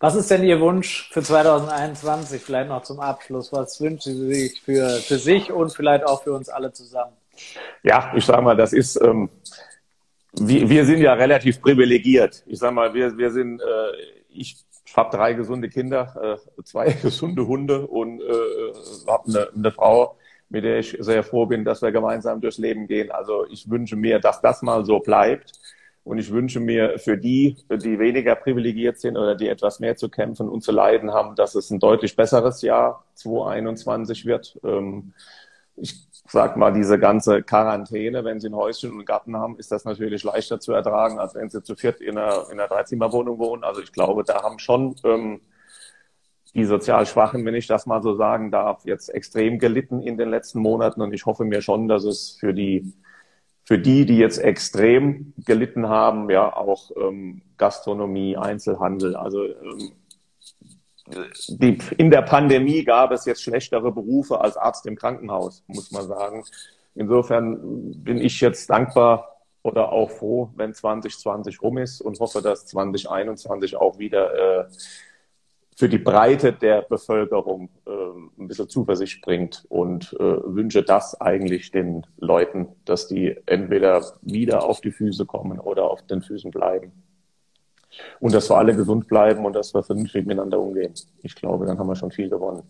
Was 0.01 0.15
ist 0.15 0.31
denn 0.31 0.43
Ihr 0.43 0.62
Wunsch 0.62 1.09
für 1.12 1.21
2021? 1.21 2.41
Vielleicht 2.41 2.69
noch 2.69 2.83
zum 2.83 3.01
Abschluss. 3.01 3.51
Was 3.51 3.81
wünschen 3.81 4.15
Sie 4.15 4.33
sich 4.33 4.62
für, 4.62 4.88
für 4.91 5.17
sich 5.17 5.51
und 5.51 5.73
vielleicht 5.73 6.05
auch 6.05 6.23
für 6.23 6.31
uns 6.31 6.47
alle 6.47 6.71
zusammen? 6.71 7.12
Ja, 7.83 8.13
ich 8.15 8.23
sage 8.23 8.41
mal, 8.41 8.55
das 8.55 8.71
ist, 8.71 9.01
ähm, 9.01 9.29
wir, 10.33 10.69
wir 10.69 10.85
sind 10.85 10.99
ja 10.99 11.13
relativ 11.13 11.62
privilegiert. 11.62 12.43
Ich 12.47 12.59
sage 12.59 12.73
mal, 12.73 12.93
wir, 12.93 13.17
wir 13.17 13.29
sind, 13.31 13.59
äh, 13.59 13.65
ich 14.29 14.57
habe 14.95 15.15
drei 15.15 15.33
gesunde 15.33 15.67
Kinder, 15.67 16.39
äh, 16.57 16.63
zwei 16.63 16.91
gesunde 17.01 17.45
Hunde 17.45 17.85
und 17.85 18.21
äh, 18.21 19.05
habe 19.05 19.27
eine, 19.27 19.49
eine 19.53 19.71
Frau, 19.71 20.17
mit 20.47 20.63
der 20.63 20.79
ich 20.79 20.95
sehr 20.99 21.23
froh 21.23 21.45
bin, 21.45 21.65
dass 21.65 21.81
wir 21.81 21.91
gemeinsam 21.91 22.39
durchs 22.39 22.57
Leben 22.57 22.88
gehen. 22.88 23.12
Also 23.12 23.45
ich 23.52 23.69
wünsche 23.69 23.97
mir, 23.97 24.19
dass 24.19 24.39
das 24.39 24.62
mal 24.62 24.85
so 24.85 25.00
bleibt 25.00 25.52
und 26.04 26.17
ich 26.17 26.31
wünsche 26.31 26.60
mir 26.60 26.97
für 26.97 27.17
die, 27.17 27.58
die 27.69 28.00
weniger 28.00 28.35
privilegiert 28.35 29.00
sind 29.00 29.17
oder 29.17 29.35
die 29.35 29.47
etwas 29.47 29.79
mehr 29.79 29.95
zu 29.95 30.10
kämpfen 30.10 30.50
und 30.50 30.62
zu 30.62 30.71
leiden 30.71 31.12
haben, 31.13 31.35
dass 31.35 31.56
es 31.56 31.69
ein 31.69 31.79
deutlich 31.79 32.15
besseres 32.15 32.62
Jahr 32.62 33.06
2021 33.15 34.25
wird. 34.25 34.60
Ähm, 34.63 35.13
ich 35.75 36.08
sag 36.27 36.58
mal, 36.58 36.71
diese 36.71 37.00
ganze 37.00 37.41
Quarantäne, 37.41 38.23
wenn 38.23 38.39
sie 38.39 38.50
ein 38.50 38.56
Häuschen 38.56 38.91
und 38.91 39.06
Garten 39.06 39.35
haben, 39.37 39.58
ist 39.58 39.71
das 39.71 39.85
natürlich 39.85 40.23
leichter 40.23 40.60
zu 40.60 40.73
ertragen, 40.73 41.19
als 41.19 41.35
wenn 41.35 41.50
sie 41.50 41.63
zu 41.63 41.75
viert 41.75 42.02
in 42.02 42.17
einer, 42.17 42.45
in 42.52 42.60
einer 42.60 42.67
Dreizimmerwohnung 42.67 43.39
wohnen. 43.39 43.63
Also 43.63 43.81
ich 43.81 43.91
glaube, 43.91 44.23
da 44.23 44.43
haben 44.43 44.60
schon 44.60 44.95
ähm, 45.04 45.41
die 46.54 46.65
sozial 46.65 47.06
Schwachen, 47.06 47.45
wenn 47.45 47.56
ich 47.56 47.67
das 47.67 47.85
mal 47.85 48.02
so 48.02 48.15
sagen 48.15 48.52
darf, 48.52 48.85
jetzt 48.85 49.10
extrem 49.10 49.60
gelitten 49.60 50.02
in 50.02 50.17
den 50.17 50.29
letzten 50.29 50.60
Monaten. 50.60 51.02
Und 51.02 51.13
ich 51.13 51.25
hoffe 51.25 51.45
mir 51.45 51.62
schon, 51.62 51.87
dass 51.87 52.04
es 52.04 52.37
für 52.39 52.54
die, 52.54 52.93
für 53.70 53.78
die, 53.78 54.08
die 54.08 54.17
jetzt 54.17 54.40
extrem 54.40 55.32
gelitten 55.46 55.90
haben, 55.90 56.28
ja 56.32 56.58
auch 56.58 56.90
ähm, 56.98 57.44
Gastronomie, 57.60 58.36
Einzelhandel, 58.36 59.15
also 59.15 59.46
ähm, 59.46 59.92
die, 61.50 61.78
in 61.98 62.10
der 62.10 62.24
Pandemie 62.24 62.84
gab 62.84 63.12
es 63.12 63.26
jetzt 63.26 63.44
schlechtere 63.44 63.92
Berufe 63.92 64.42
als 64.42 64.58
Arzt 64.58 64.88
im 64.88 64.96
Krankenhaus, 64.96 65.63
muss 65.67 65.92
man 65.92 66.08
sagen. 66.08 66.46
Insofern 66.96 67.94
bin 68.04 68.17
ich 68.17 68.42
jetzt 68.42 68.72
dankbar 68.72 69.38
oder 69.62 69.92
auch 69.92 70.10
froh, 70.10 70.50
wenn 70.56 70.74
2020 70.74 71.62
rum 71.62 71.78
ist 71.78 72.02
und 72.02 72.20
hoffe, 72.20 72.42
dass 72.42 72.65
2021 72.65 73.76
auch 73.76 74.00
wieder 74.00 74.62
äh, 74.62 74.65
für 75.80 75.88
die 75.88 75.98
Breite 75.98 76.52
der 76.52 76.82
Bevölkerung 76.82 77.69
äh, 77.88 77.92
ein 78.38 78.50
bisschen 78.50 78.67
Zuversicht 78.67 79.21
bringt 79.21 79.63
und 79.69 80.12
äh, 80.19 80.19
wünsche 80.19 80.84
das 80.84 81.19
eigentlich 81.21 81.71
den 81.71 82.06
Leuten, 82.17 82.67
dass 82.84 83.08
die 83.08 83.38
entweder 83.46 84.04
wieder 84.21 84.65
auf 84.65 84.82
die 84.82 84.92
Füße 84.92 85.25
kommen 85.25 85.58
oder 85.58 85.90
auf 85.90 86.06
den 86.06 86.21
Füßen 86.21 86.52
bleiben. 86.52 86.92
Und 88.19 88.34
dass 88.34 88.50
wir 88.50 88.58
alle 88.58 88.75
gesund 88.75 89.08
bleiben 89.08 89.46
und 89.46 89.54
dass 89.54 89.73
wir 89.73 89.82
vernünftig 89.82 90.25
miteinander 90.25 90.60
umgehen. 90.60 90.94
Ich 91.23 91.34
glaube, 91.34 91.65
dann 91.65 91.80
haben 91.80 91.88
wir 91.88 91.96
schon 91.96 92.12
viel 92.12 92.30
gewonnen. 92.30 92.63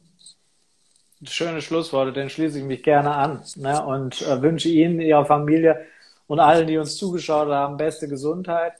Schöne 1.23 1.63
Schlussworte, 1.63 2.13
den 2.13 2.29
schließe 2.29 2.59
ich 2.59 2.63
mich 2.63 2.83
gerne 2.83 3.15
an 3.15 3.41
ne? 3.55 3.83
und 3.87 4.21
äh, 4.21 4.39
wünsche 4.43 4.69
Ihnen, 4.69 4.99
Ihrer 4.99 5.25
Familie 5.25 5.83
und 6.27 6.39
allen, 6.39 6.67
die 6.67 6.77
uns 6.77 6.95
zugeschaut 6.95 7.49
haben, 7.49 7.75
beste 7.75 8.07
Gesundheit 8.07 8.73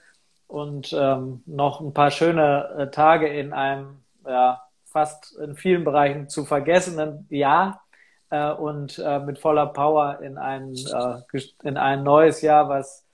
und 0.46 0.96
ähm, 0.96 1.42
noch 1.48 1.82
ein 1.82 1.96
paar 1.96 2.12
schöne 2.12 2.76
äh, 2.78 2.92
Tage 2.92 3.28
in 3.28 3.54
einem 3.54 3.98
ja, 4.26 4.62
fast 4.86 5.38
in 5.38 5.56
vielen 5.56 5.84
Bereichen 5.84 6.30
zu 6.30 6.46
vergessenen 6.46 7.28
Jahr 7.30 7.84
äh, 8.30 8.52
und 8.52 9.00
äh, 9.00 9.20
mit 9.20 9.40
voller 9.40 9.68
Power 9.68 10.20
in 10.22 10.38
ein, 10.38 10.74
äh, 10.76 11.42
in 11.64 11.78
ein 11.78 12.04
neues 12.04 12.42
Jahr, 12.42 12.70
was 12.70 13.06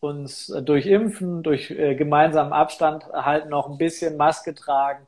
uns 0.00 0.46
durch 0.46 0.86
Impfen, 0.86 1.42
durch 1.42 1.70
äh, 1.70 1.94
gemeinsamen 1.94 2.52
Abstand 2.52 3.06
halten, 3.12 3.48
noch 3.48 3.68
ein 3.68 3.78
bisschen 3.78 4.16
Maske 4.16 4.54
tragen, 4.54 5.06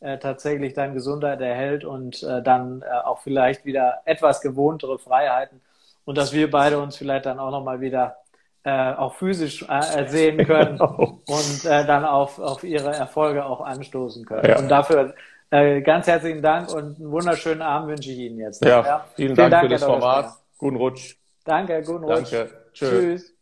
äh, 0.00 0.18
tatsächlich 0.18 0.74
dann 0.74 0.94
Gesundheit 0.94 1.40
erhält 1.40 1.84
und 1.84 2.22
äh, 2.22 2.42
dann 2.42 2.82
äh, 2.82 2.86
auch 3.04 3.20
vielleicht 3.20 3.64
wieder 3.64 4.00
etwas 4.04 4.40
gewohntere 4.40 4.98
Freiheiten. 4.98 5.60
Und 6.04 6.16
dass 6.16 6.32
wir 6.32 6.50
beide 6.50 6.78
uns 6.78 6.96
vielleicht 6.96 7.26
dann 7.26 7.38
auch 7.38 7.50
nochmal 7.50 7.80
wieder 7.80 8.17
äh, 8.64 8.92
auch 8.94 9.14
physisch 9.14 9.64
äh, 9.68 10.06
sehen 10.08 10.44
können 10.46 10.78
genau. 10.78 11.20
und 11.26 11.64
äh, 11.64 11.86
dann 11.86 12.04
auf, 12.04 12.38
auf 12.38 12.64
ihre 12.64 12.94
Erfolge 12.94 13.44
auch 13.44 13.60
anstoßen 13.60 14.24
können. 14.24 14.48
Ja. 14.48 14.58
Und 14.58 14.68
dafür 14.68 15.14
äh, 15.50 15.80
ganz 15.80 16.06
herzlichen 16.06 16.42
Dank 16.42 16.72
und 16.72 16.98
einen 16.98 17.10
wunderschönen 17.10 17.62
Abend 17.62 17.88
wünsche 17.88 18.10
ich 18.10 18.18
Ihnen 18.18 18.38
jetzt. 18.38 18.64
Ja, 18.64 18.84
ja. 18.84 19.04
Vielen, 19.14 19.28
vielen, 19.28 19.36
Dank, 19.36 19.50
Dank 19.50 19.64
für 19.64 19.68
das 19.70 19.84
Format. 19.84 20.26
Guten 20.58 20.76
Rutsch. 20.76 21.16
Danke, 21.44 21.82
guten 21.82 22.04
Rutsch. 22.04 22.32
Danke. 22.32 22.50
Tschüss. 22.72 22.90
Tschüss. 22.90 23.37